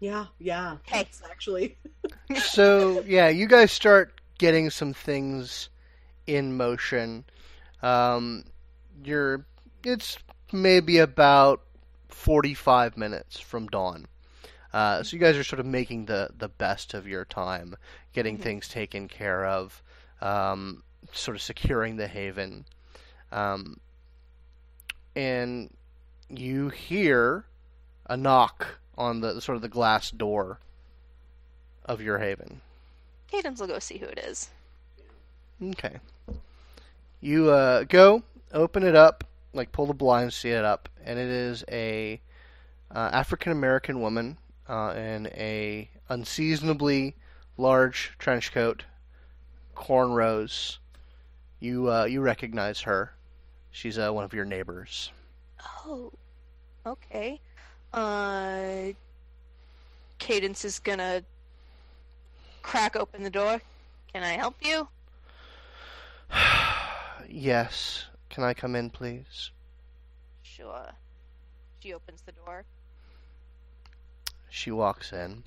[0.00, 0.76] Yeah, yeah.
[0.84, 1.00] Hey.
[1.02, 1.76] It's actually.
[2.36, 5.68] so yeah, you guys start getting some things
[6.26, 7.24] in motion.
[7.82, 8.44] Um,
[9.04, 9.44] you're
[9.84, 10.18] it's
[10.52, 11.62] maybe about
[12.08, 14.06] forty-five minutes from dawn.
[14.72, 17.76] Uh, so you guys are sort of making the the best of your time,
[18.12, 18.42] getting Mhm.
[18.42, 19.82] things taken care of,
[20.20, 22.64] um, sort of securing the haven,
[23.32, 23.80] um,
[25.14, 25.70] and
[26.28, 27.44] you hear
[28.06, 30.58] a knock on the sort of the glass door
[31.84, 32.60] of your haven.
[33.30, 34.50] Cadence will go see who it is.
[35.62, 35.98] Okay.
[37.20, 38.22] You uh, go,
[38.52, 42.20] open it up, like pull the blinds, see it up, and it is a
[42.94, 47.14] uh, African American woman uh, in a unseasonably
[47.56, 48.84] large trench coat,
[49.76, 50.78] cornrows.
[51.58, 53.12] You uh, you recognize her.
[53.70, 55.10] She's uh, one of your neighbors.
[55.86, 56.12] Oh,
[56.86, 57.40] okay.
[57.92, 58.92] Uh,
[60.18, 61.22] Cadence is gonna
[62.62, 63.60] crack open the door.
[64.12, 64.88] Can I help you?
[67.28, 68.04] yes.
[68.28, 69.50] Can I come in, please?
[70.42, 70.90] Sure.
[71.80, 72.64] She opens the door.
[74.50, 75.44] She walks in.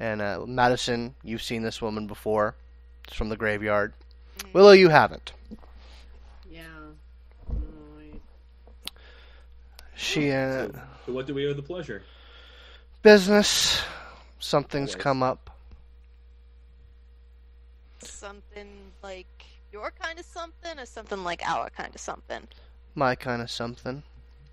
[0.00, 2.54] And uh, Madison, you've seen this woman before.
[3.06, 3.92] It's from the graveyard.
[4.38, 4.54] Mm.
[4.54, 5.32] Willow, you haven't.
[6.50, 6.62] Yeah.
[7.50, 7.54] Oh,
[8.00, 8.20] I-
[9.98, 10.72] She, uh, So,
[11.06, 12.02] so what do we owe the pleasure?
[13.02, 13.82] business.
[14.38, 15.02] Something's Always.
[15.02, 15.50] come up.
[18.00, 22.46] Something like your kind of something, or something like our kind of something.
[22.94, 24.02] My kind of something.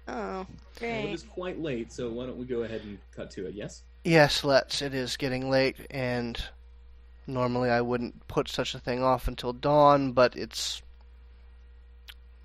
[0.07, 1.13] Oh, Well, it great.
[1.13, 3.53] is quite late, so why don't we go ahead and cut to it?
[3.53, 3.83] Yes.
[4.03, 4.81] Yes, let's.
[4.81, 6.43] It is getting late, and
[7.27, 10.81] normally I wouldn't put such a thing off until dawn, but it's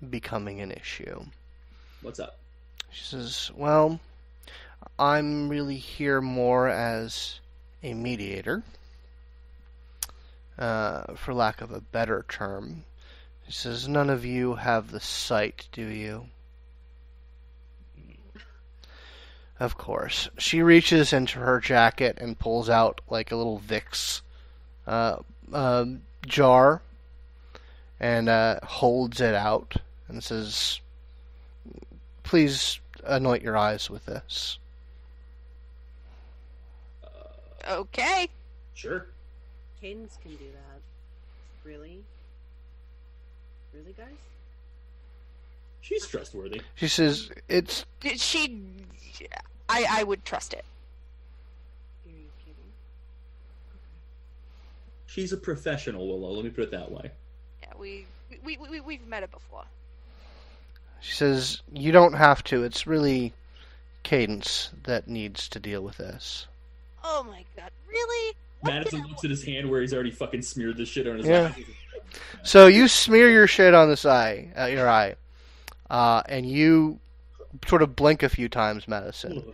[0.07, 1.25] becoming an issue.
[2.01, 2.40] What's up?
[2.91, 3.99] She says, Well,
[4.99, 7.39] I'm really here more as
[7.81, 8.63] a mediator,
[10.57, 12.83] uh, for lack of a better term.
[13.47, 16.27] She says, None of you have the sight, do you?
[19.59, 20.27] Of course.
[20.37, 24.21] She reaches into her jacket and pulls out like a little Vicks
[24.87, 25.17] uh,
[25.53, 26.81] um, jar
[27.99, 29.75] and uh, holds it out
[30.07, 30.79] and says,
[32.31, 34.57] Please anoint your eyes with this.
[37.69, 38.29] Okay.
[38.73, 39.07] Sure.
[39.81, 40.79] Cadence can do that.
[41.69, 42.05] Really?
[43.73, 44.07] Really, guys?
[45.81, 46.61] She's trustworthy.
[46.75, 48.61] She says, It's Did She,
[49.67, 50.63] I, I would trust it.
[52.05, 52.55] Are you kidding?
[55.05, 56.33] She's a professional, Willow.
[56.33, 57.11] Let me put it that way.
[57.61, 58.05] Yeah, we,
[58.41, 59.65] we, we, we we've met it before.
[61.01, 62.63] She says, You don't have to.
[62.63, 63.33] It's really
[64.03, 66.47] Cadence that needs to deal with this.
[67.03, 68.35] Oh my god, really?
[68.61, 71.07] What Madison did I- looks at his hand where he's already fucking smeared this shit
[71.07, 71.53] on his Yeah.
[71.55, 71.65] eye.
[72.43, 75.15] So you smear your shit on this eye, uh, your eye,
[75.89, 76.99] uh, and you
[77.67, 79.53] sort of blink a few times, Madison,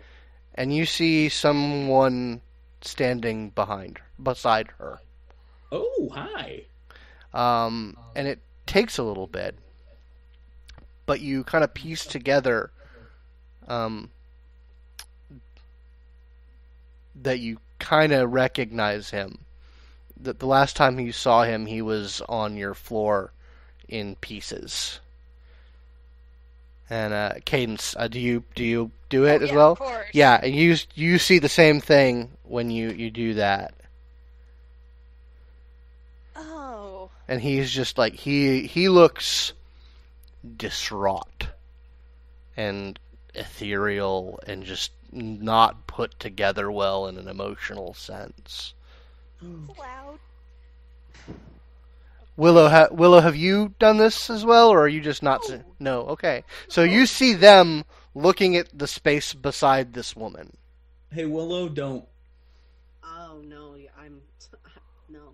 [0.56, 2.42] and you see someone
[2.82, 5.00] standing behind, beside her.
[5.72, 6.64] Oh, hi.
[7.34, 9.56] Um, and it takes a little bit,
[11.08, 12.70] but you kind of piece together
[13.68, 14.12] um,
[17.16, 19.40] that you kind of recognize him.
[20.20, 23.32] That the last time you saw him, he was on your floor
[23.88, 25.00] in pieces.
[26.90, 29.72] And uh, Cadence, uh, do you do you do it Oh, as yeah, well?
[29.74, 30.08] Of course.
[30.14, 33.74] Yeah, and you you see the same thing when you you do that.
[36.36, 37.10] Oh.
[37.28, 39.54] and he's just like he he looks
[40.56, 41.48] distraught
[42.56, 43.00] and
[43.34, 48.74] ethereal and just not put together well in an emotional sense.
[49.42, 50.20] It's loud.
[52.36, 55.42] Willow, ha- Willow, have you done this as well, or are you just not?
[55.50, 55.64] No.
[55.80, 56.44] no, okay.
[56.68, 57.84] So you see them
[58.14, 60.56] looking at the space beside this woman.
[61.12, 62.06] Hey, Willow, don't.
[63.04, 64.22] Oh no, I'm
[65.10, 65.34] no.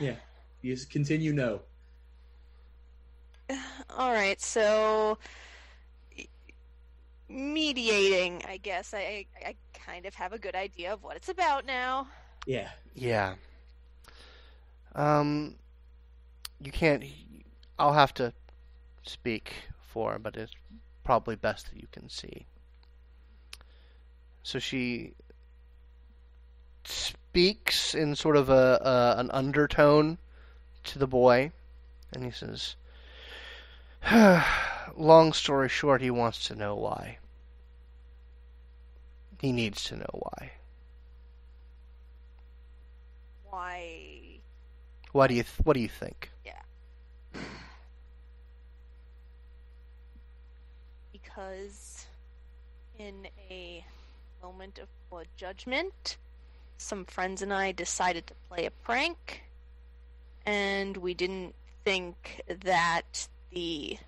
[0.00, 0.16] Yeah.
[0.62, 1.60] You just continue, no.
[3.96, 5.18] All right, so
[7.28, 8.92] mediating, I guess.
[8.94, 12.06] I, I I kind of have a good idea of what it's about now.
[12.46, 12.68] Yeah.
[12.94, 13.34] Yeah.
[14.94, 15.54] Um,
[16.60, 17.04] you can't.
[17.78, 18.32] I'll have to
[19.02, 20.52] speak for him, but it's
[21.04, 22.46] probably best that you can see.
[24.42, 25.12] So she
[26.84, 30.18] speaks in sort of a, a an undertone
[30.84, 31.52] to the boy,
[32.12, 32.76] and he says,
[34.96, 37.18] "Long story short, he wants to know why.
[39.40, 40.52] He needs to know why.
[43.48, 44.40] Why?
[45.12, 46.60] Why do you th- What do you think?" Yeah.
[51.12, 52.06] because
[52.98, 53.84] in a
[54.42, 56.16] moment of poor judgment,
[56.78, 59.44] some friends and I decided to play a prank,
[60.44, 61.54] and we didn't
[61.84, 63.98] think that the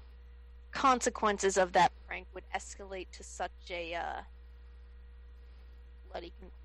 [0.70, 4.20] consequences of that prank would escalate to such a uh,
[6.10, 6.58] bloody conclusion.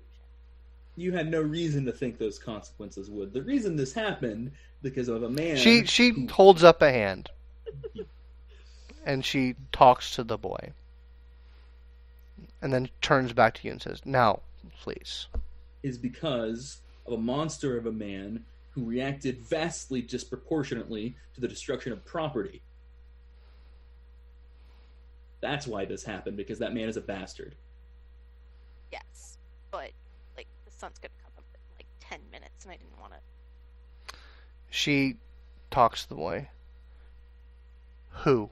[0.96, 3.32] You had no reason to think those consequences would.
[3.32, 5.56] The reason this happened because of a man.
[5.56, 7.30] She she who- holds up a hand,
[9.04, 10.72] and she talks to the boy,
[12.60, 14.40] and then turns back to you and says, "Now,
[14.80, 15.28] please."
[15.84, 21.92] is because of a monster of a man who reacted vastly disproportionately to the destruction
[21.92, 22.60] of property.
[25.40, 27.54] That's why this happened because that man is a bastard.
[28.90, 29.38] Yes,
[29.70, 29.90] but
[30.36, 34.16] like the sun's gonna come up in like ten minutes, and I didn't want to.
[34.70, 35.16] She
[35.70, 36.48] talks to the boy.
[38.10, 38.50] Who?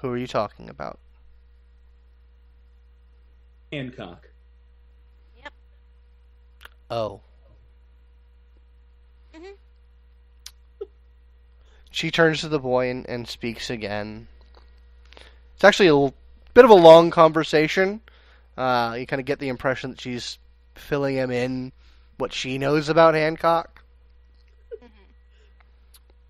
[0.00, 0.98] Who are you talking about?
[3.72, 4.28] Hancock.
[5.42, 5.52] Yep.
[6.90, 7.20] Oh.
[9.34, 9.56] Mhm.
[11.90, 14.28] She turns to the boy and, and speaks again.
[15.62, 16.12] It's actually a
[16.54, 18.00] bit of a long conversation.
[18.56, 20.40] Uh, you kind of get the impression that she's
[20.74, 21.70] filling him in
[22.18, 23.84] what she knows about Hancock.
[24.72, 24.88] Mhm.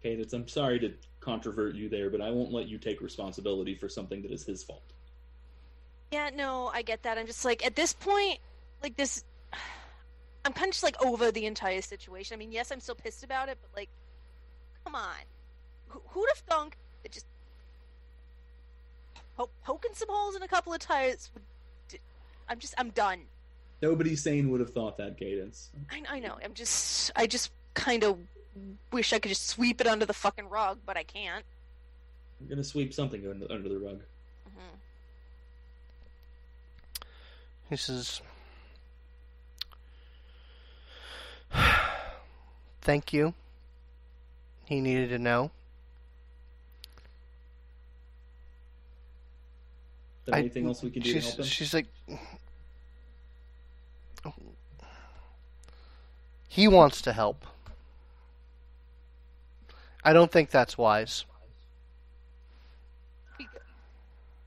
[0.03, 3.89] Cadence, I'm sorry to controvert you there, but I won't let you take responsibility for
[3.89, 4.93] something that is his fault.
[6.11, 7.17] Yeah, no, I get that.
[7.17, 8.39] I'm just like at this point,
[8.83, 9.25] like this.
[10.45, 12.35] I'm kind of just like over the entire situation.
[12.35, 13.89] I mean, yes, I'm still pissed about it, but like,
[14.85, 15.25] come on,
[15.89, 17.25] Who, who'd have thunk that just
[19.37, 21.31] po- poking some holes in a couple of tires?
[21.35, 21.43] Would,
[21.89, 21.99] d-
[22.49, 23.21] I'm just, I'm done.
[23.81, 25.71] Nobody sane would have thought that, Cadence.
[25.91, 26.39] I, I know.
[26.45, 28.19] I'm just, I just kind of
[28.93, 31.45] wish I could just sweep it under the fucking rug, but I can't.
[32.41, 34.01] I'm gonna sweep something under, under the rug.
[34.45, 34.77] hmm
[37.71, 38.21] He says,
[42.83, 43.35] Thank you.
[44.65, 45.51] He needed to know.
[50.25, 51.45] There I- anything else we can do to she's, help him?
[51.45, 51.87] she's like,
[56.49, 57.47] he wants to help.
[60.05, 61.25] I don't think that's wise.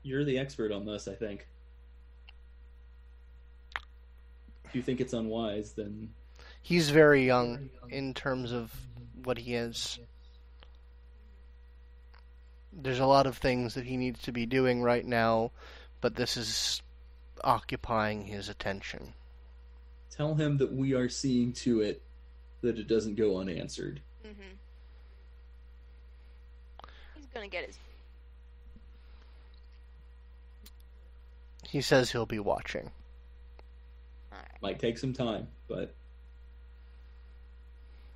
[0.02, 1.46] You're the expert on this, I think.
[4.64, 6.10] If you think it's unwise, then
[6.62, 8.72] He's very young in terms of
[9.24, 9.98] what he is.
[12.78, 15.50] There's a lot of things that he needs to be doing right now,
[16.00, 16.82] but this is
[17.42, 19.14] occupying his attention.
[20.10, 22.02] tell him that we are seeing to it
[22.62, 24.00] that it doesn't go unanswered.
[24.22, 24.30] hmm
[27.14, 27.78] He's gonna get his.
[31.68, 32.90] He says he'll be watching.
[34.32, 34.62] All right.
[34.62, 35.94] Might take some time, but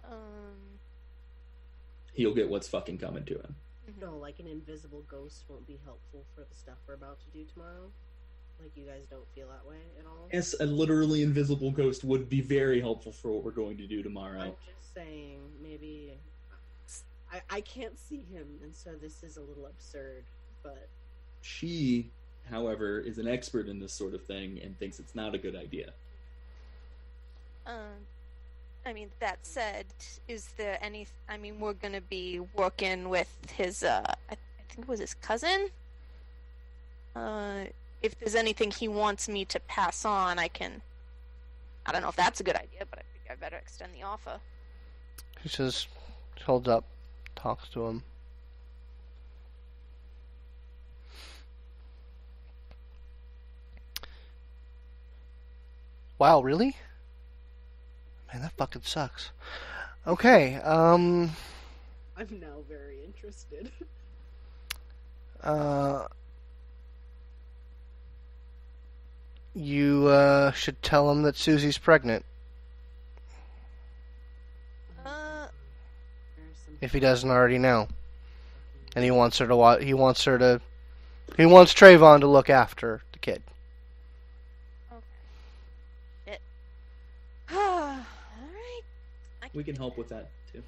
[0.04, 0.78] Um.
[2.14, 3.56] he'll get what's fucking coming to him.
[4.00, 7.44] No, like an invisible ghost won't be helpful for the stuff we're about to do
[7.52, 7.90] tomorrow.
[8.60, 10.28] Like you guys don't feel that way at all.
[10.32, 14.02] Yes, a literally invisible ghost would be very helpful for what we're going to do
[14.02, 14.40] tomorrow.
[14.40, 16.18] I'm just saying, maybe
[17.32, 20.24] I I can't see him, and so this is a little absurd.
[20.62, 20.88] But
[21.40, 22.10] She,
[22.50, 25.56] however, is an expert in this sort of thing and thinks it's not a good
[25.56, 25.92] idea.
[27.66, 28.04] Um,
[28.86, 29.86] I mean, that said,
[30.26, 31.06] is there any?
[31.28, 33.82] I mean, we're gonna be working with his.
[33.82, 34.36] Uh, I, I
[34.68, 35.68] think it was his cousin.
[37.14, 37.64] Uh,
[38.02, 40.80] if there's anything he wants me to pass on, I can.
[41.86, 44.02] I don't know if that's a good idea, but I think I better extend the
[44.02, 44.38] offer.
[45.42, 45.86] He says,
[46.44, 46.84] holds up,
[47.36, 48.02] talks to him.
[56.18, 56.76] Wow, really?
[58.32, 59.30] Man, that fucking sucks.
[60.06, 61.30] Okay, um,
[62.16, 63.70] I'm now very interested.
[65.42, 66.06] uh,
[69.54, 72.24] you, uh, should tell him that Susie's pregnant,
[75.04, 75.48] Uh,
[76.80, 77.88] if he doesn't already know.
[78.94, 80.60] And he wants her to wa- he wants her to,
[81.36, 83.42] he wants Trayvon to look after the kid.
[86.26, 86.40] it.
[87.52, 88.82] All right.
[89.39, 90.62] I can We can help with that too.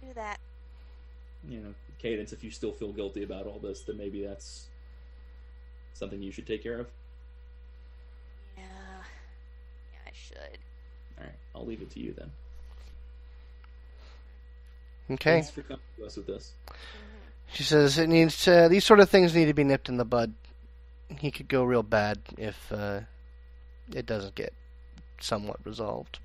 [0.00, 0.38] do that.
[1.48, 4.66] You know, Cadence, if you still feel guilty about all this, then maybe that's
[5.94, 6.86] something you should take care of.
[8.56, 8.64] Yeah.
[8.64, 10.58] Yeah, I should.
[11.18, 12.30] All right, I'll leave it to you then.
[15.10, 15.32] Okay.
[15.32, 16.52] Thanks for coming to us with this.
[17.52, 18.68] She says it needs to.
[18.68, 20.34] These sort of things need to be nipped in the bud.
[21.08, 23.02] He could go real bad if uh,
[23.94, 24.52] it doesn't get
[25.20, 26.18] somewhat resolved.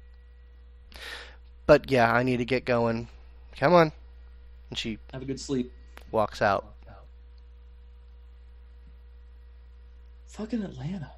[1.71, 3.07] But yeah, I need to get going.
[3.55, 3.93] Come on.
[4.69, 5.71] And she Have a good sleep.
[6.11, 6.65] walks out.
[10.27, 11.13] Fucking Atlanta.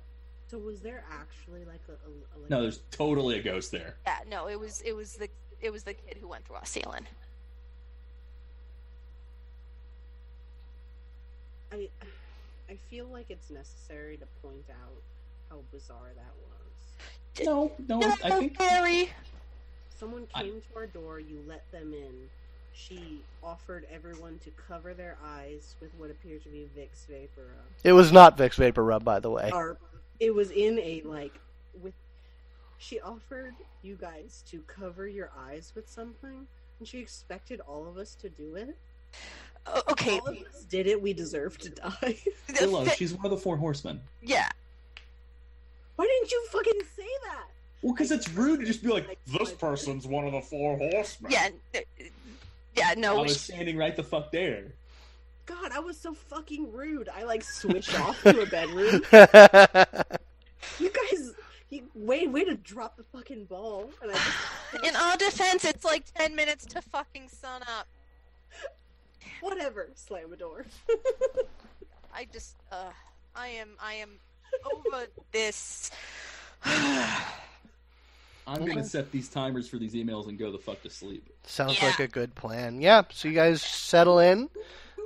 [0.46, 3.96] So was there actually like a, a, a like No, there's totally a ghost there.
[4.06, 5.28] Yeah, no, it was it was the
[5.60, 7.08] it was the kid who went through our ceiling.
[11.72, 11.90] I
[12.70, 15.02] I feel like it's necessary to point out
[15.50, 17.44] how bizarre that was.
[17.44, 19.10] No, no, I think Barry.
[19.98, 22.30] Someone I- came to our door, you let them in,
[22.74, 27.66] she offered everyone to cover their eyes with what appeared to be Vicks Vapor Rub.
[27.84, 29.52] It was not Vicks Vapor Rub, by the way.
[29.54, 29.78] Or
[30.20, 31.40] it was in a like
[31.82, 31.94] with.
[32.80, 36.48] She offered you guys to cover your eyes with something,
[36.80, 38.76] and she expected all of us to do it.
[39.92, 40.20] Okay.
[40.20, 41.02] All of us did it.
[41.02, 42.18] We deserve to die.
[42.60, 44.02] Willow, she's one of the four horsemen.
[44.22, 44.50] yeah.
[45.96, 47.48] Why didn't you fucking say that?
[47.84, 51.32] Well, because it's rude to just be like, this person's one of the four horsemen.
[51.32, 51.50] Yeah.
[51.76, 51.82] n-
[52.76, 52.88] Yeah.
[52.92, 53.22] I No.
[53.22, 54.74] was sh- standing right the fuck there.
[55.46, 57.10] God, I was so fucking rude.
[57.10, 59.02] I like switched off to a bedroom.
[60.80, 61.34] You guys,
[61.70, 63.92] you way way to drop the fucking ball.
[64.02, 67.88] And I just, In our defense, it's like ten minutes to fucking sun up.
[69.42, 70.66] whatever, slam a door.
[72.16, 72.92] I just, uh,
[73.36, 74.12] I am, I am
[74.74, 75.92] over this.
[78.48, 78.74] I'm Okay.
[78.74, 81.30] gonna set these timers for these emails and go the fuck to sleep.
[81.44, 81.88] Sounds Yeah.
[81.88, 82.82] like a good plan.
[82.82, 84.50] Yeah, so you guys settle in.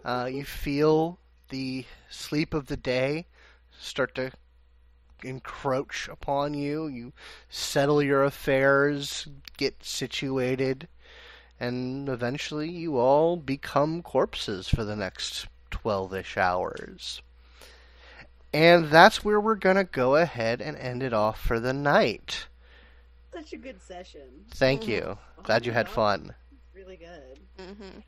[0.03, 3.27] Uh, you feel the sleep of the day
[3.77, 4.31] start to
[5.23, 6.87] encroach upon you.
[6.87, 7.13] You
[7.49, 10.87] settle your affairs, get situated,
[11.59, 17.21] and eventually you all become corpses for the next 12 ish hours.
[18.53, 22.47] And that's where we're going to go ahead and end it off for the night.
[23.37, 24.21] Such a good session.
[24.55, 25.17] Thank you.
[25.43, 26.33] Glad you had fun.
[26.75, 27.39] Really good.
[27.59, 27.99] hmm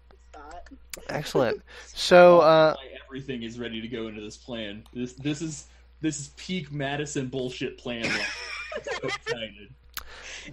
[1.10, 1.62] Excellent.
[1.94, 2.76] So, uh,
[3.06, 4.84] everything is ready to go into this plan.
[4.94, 5.68] This this is
[6.02, 8.06] this is peak Madison bullshit plan.
[8.84, 9.70] So excited.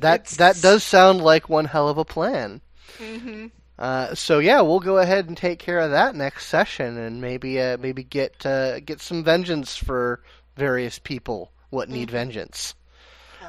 [0.01, 2.61] that It's- that does sound like one hell of a plan.
[2.99, 3.47] hmm
[3.79, 7.61] Uh, so yeah, we'll go ahead and take care of that next session, and maybe
[7.61, 10.23] uh, maybe get uh, get some vengeance for
[10.57, 12.75] various people what need vengeance.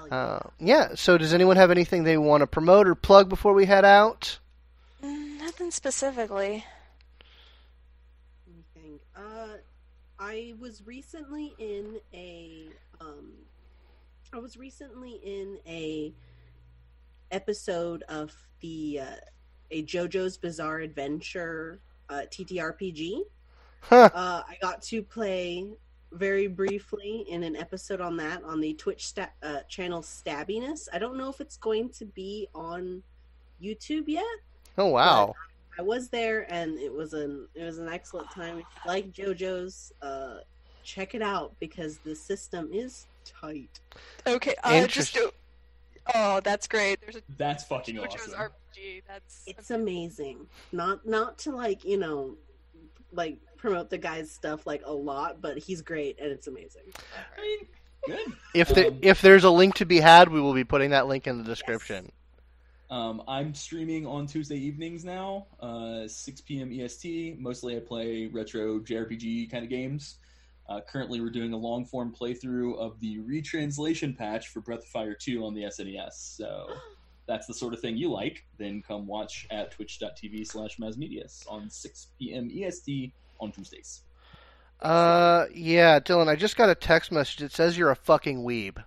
[0.10, 0.18] Hell yeah.
[0.18, 0.96] Uh, yeah.
[0.96, 4.40] So does anyone have anything they want to promote or plug before we head out?
[5.04, 6.66] Mm, Nothing specifically.
[8.46, 9.02] Let me think.
[9.16, 9.58] Uh,
[10.20, 12.70] I was recently in a
[13.00, 13.34] um,
[14.34, 16.14] I was recently in a
[17.32, 19.16] episode of the uh,
[19.72, 21.80] a JoJo's Bizarre Adventure
[22.10, 23.22] uh, TTRPG.
[23.82, 24.10] Huh.
[24.14, 25.66] Uh, I got to play
[26.12, 30.88] very briefly in an episode on that on the Twitch sta- uh, channel Stabbiness.
[30.94, 33.04] I don't know if it's going to be on
[33.62, 34.24] YouTube yet.
[34.78, 35.34] Oh wow.
[35.80, 38.58] I was there, and it was an it was an excellent time.
[38.60, 40.38] If you like JoJo's, uh,
[40.84, 43.80] check it out because the system is tight.
[44.26, 44.56] Okay.
[44.64, 45.16] Uh, just.
[45.16, 45.34] Interest-
[46.16, 47.02] Oh, that's great.
[47.02, 48.52] There's a That's fucking JoJo's awesome.
[48.74, 49.04] RPG.
[49.10, 49.44] That's.
[49.46, 50.48] It's amazing.
[50.72, 52.36] Not not to like you know,
[53.12, 56.84] like promote the guy's stuff like a lot, but he's great and it's amazing.
[57.38, 57.68] I mean,
[58.06, 58.34] good.
[58.54, 61.08] If there, Um, if there's a link to be had, we will be putting that
[61.08, 62.12] link in the description.
[62.90, 66.72] Um, I'm streaming on Tuesday evenings now, uh, 6 p.m.
[66.72, 67.38] EST.
[67.38, 70.20] Mostly I play retro JRPG kind of games.
[70.70, 74.86] Uh, currently, we're doing a long form playthrough of the retranslation patch for Breath of
[74.86, 76.14] Fire 2 on the SNES.
[76.14, 76.68] So
[77.28, 78.46] that's the sort of thing you like.
[78.58, 82.50] Then come watch at twitch.tv slash masmedias on 6 p.m.
[82.54, 84.02] EST on Tuesdays.
[84.82, 87.42] Uh, yeah, Dylan, I just got a text message.
[87.42, 88.84] It says you're a fucking weeb.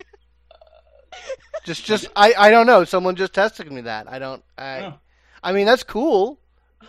[1.64, 2.84] Just, just, I, I don't know.
[2.84, 4.10] Someone just texted me that.
[4.10, 4.94] I don't, I, Oh,
[5.42, 6.38] I mean, that's cool.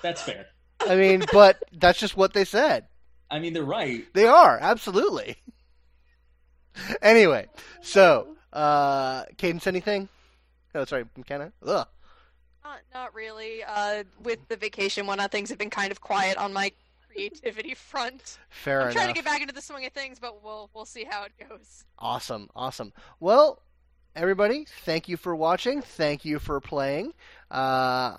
[0.02, 0.46] that's fair.
[0.80, 2.86] I mean, but that's just what they said.
[3.30, 4.06] I mean, they're right.
[4.14, 5.36] They are absolutely.
[7.02, 7.48] anyway,
[7.82, 10.08] so, uh, Cadence, anything?
[10.74, 11.52] Oh, sorry, McKenna.
[11.66, 11.88] Ugh.
[12.64, 13.64] Not, not really.
[13.68, 16.72] Uh, with the vacation one, uh, things have been kind of quiet on my
[17.14, 18.40] creativity front.
[18.50, 21.06] Fair I'm trying to get back into the swing of things, but we'll we'll see
[21.10, 21.86] how it goes.
[21.98, 22.94] Awesome, awesome.
[23.20, 23.62] Well,
[24.16, 25.82] everybody, thank you for watching.
[25.82, 27.14] Thank you for playing.
[27.52, 28.18] Uh,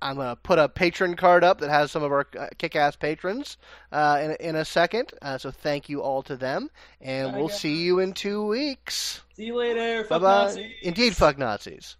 [0.00, 3.56] I'm gonna put a patron card up that has some of our uh, kick-ass patrons
[3.92, 5.12] uh, in in a second.
[5.22, 9.22] Uh, so thank you all to them, and Bye, we'll see you in two weeks.
[9.36, 10.02] See you later.
[10.02, 10.44] Bye Fuck bye.
[10.46, 10.72] Nazis.
[10.82, 11.96] Indeed, fuck Nazis.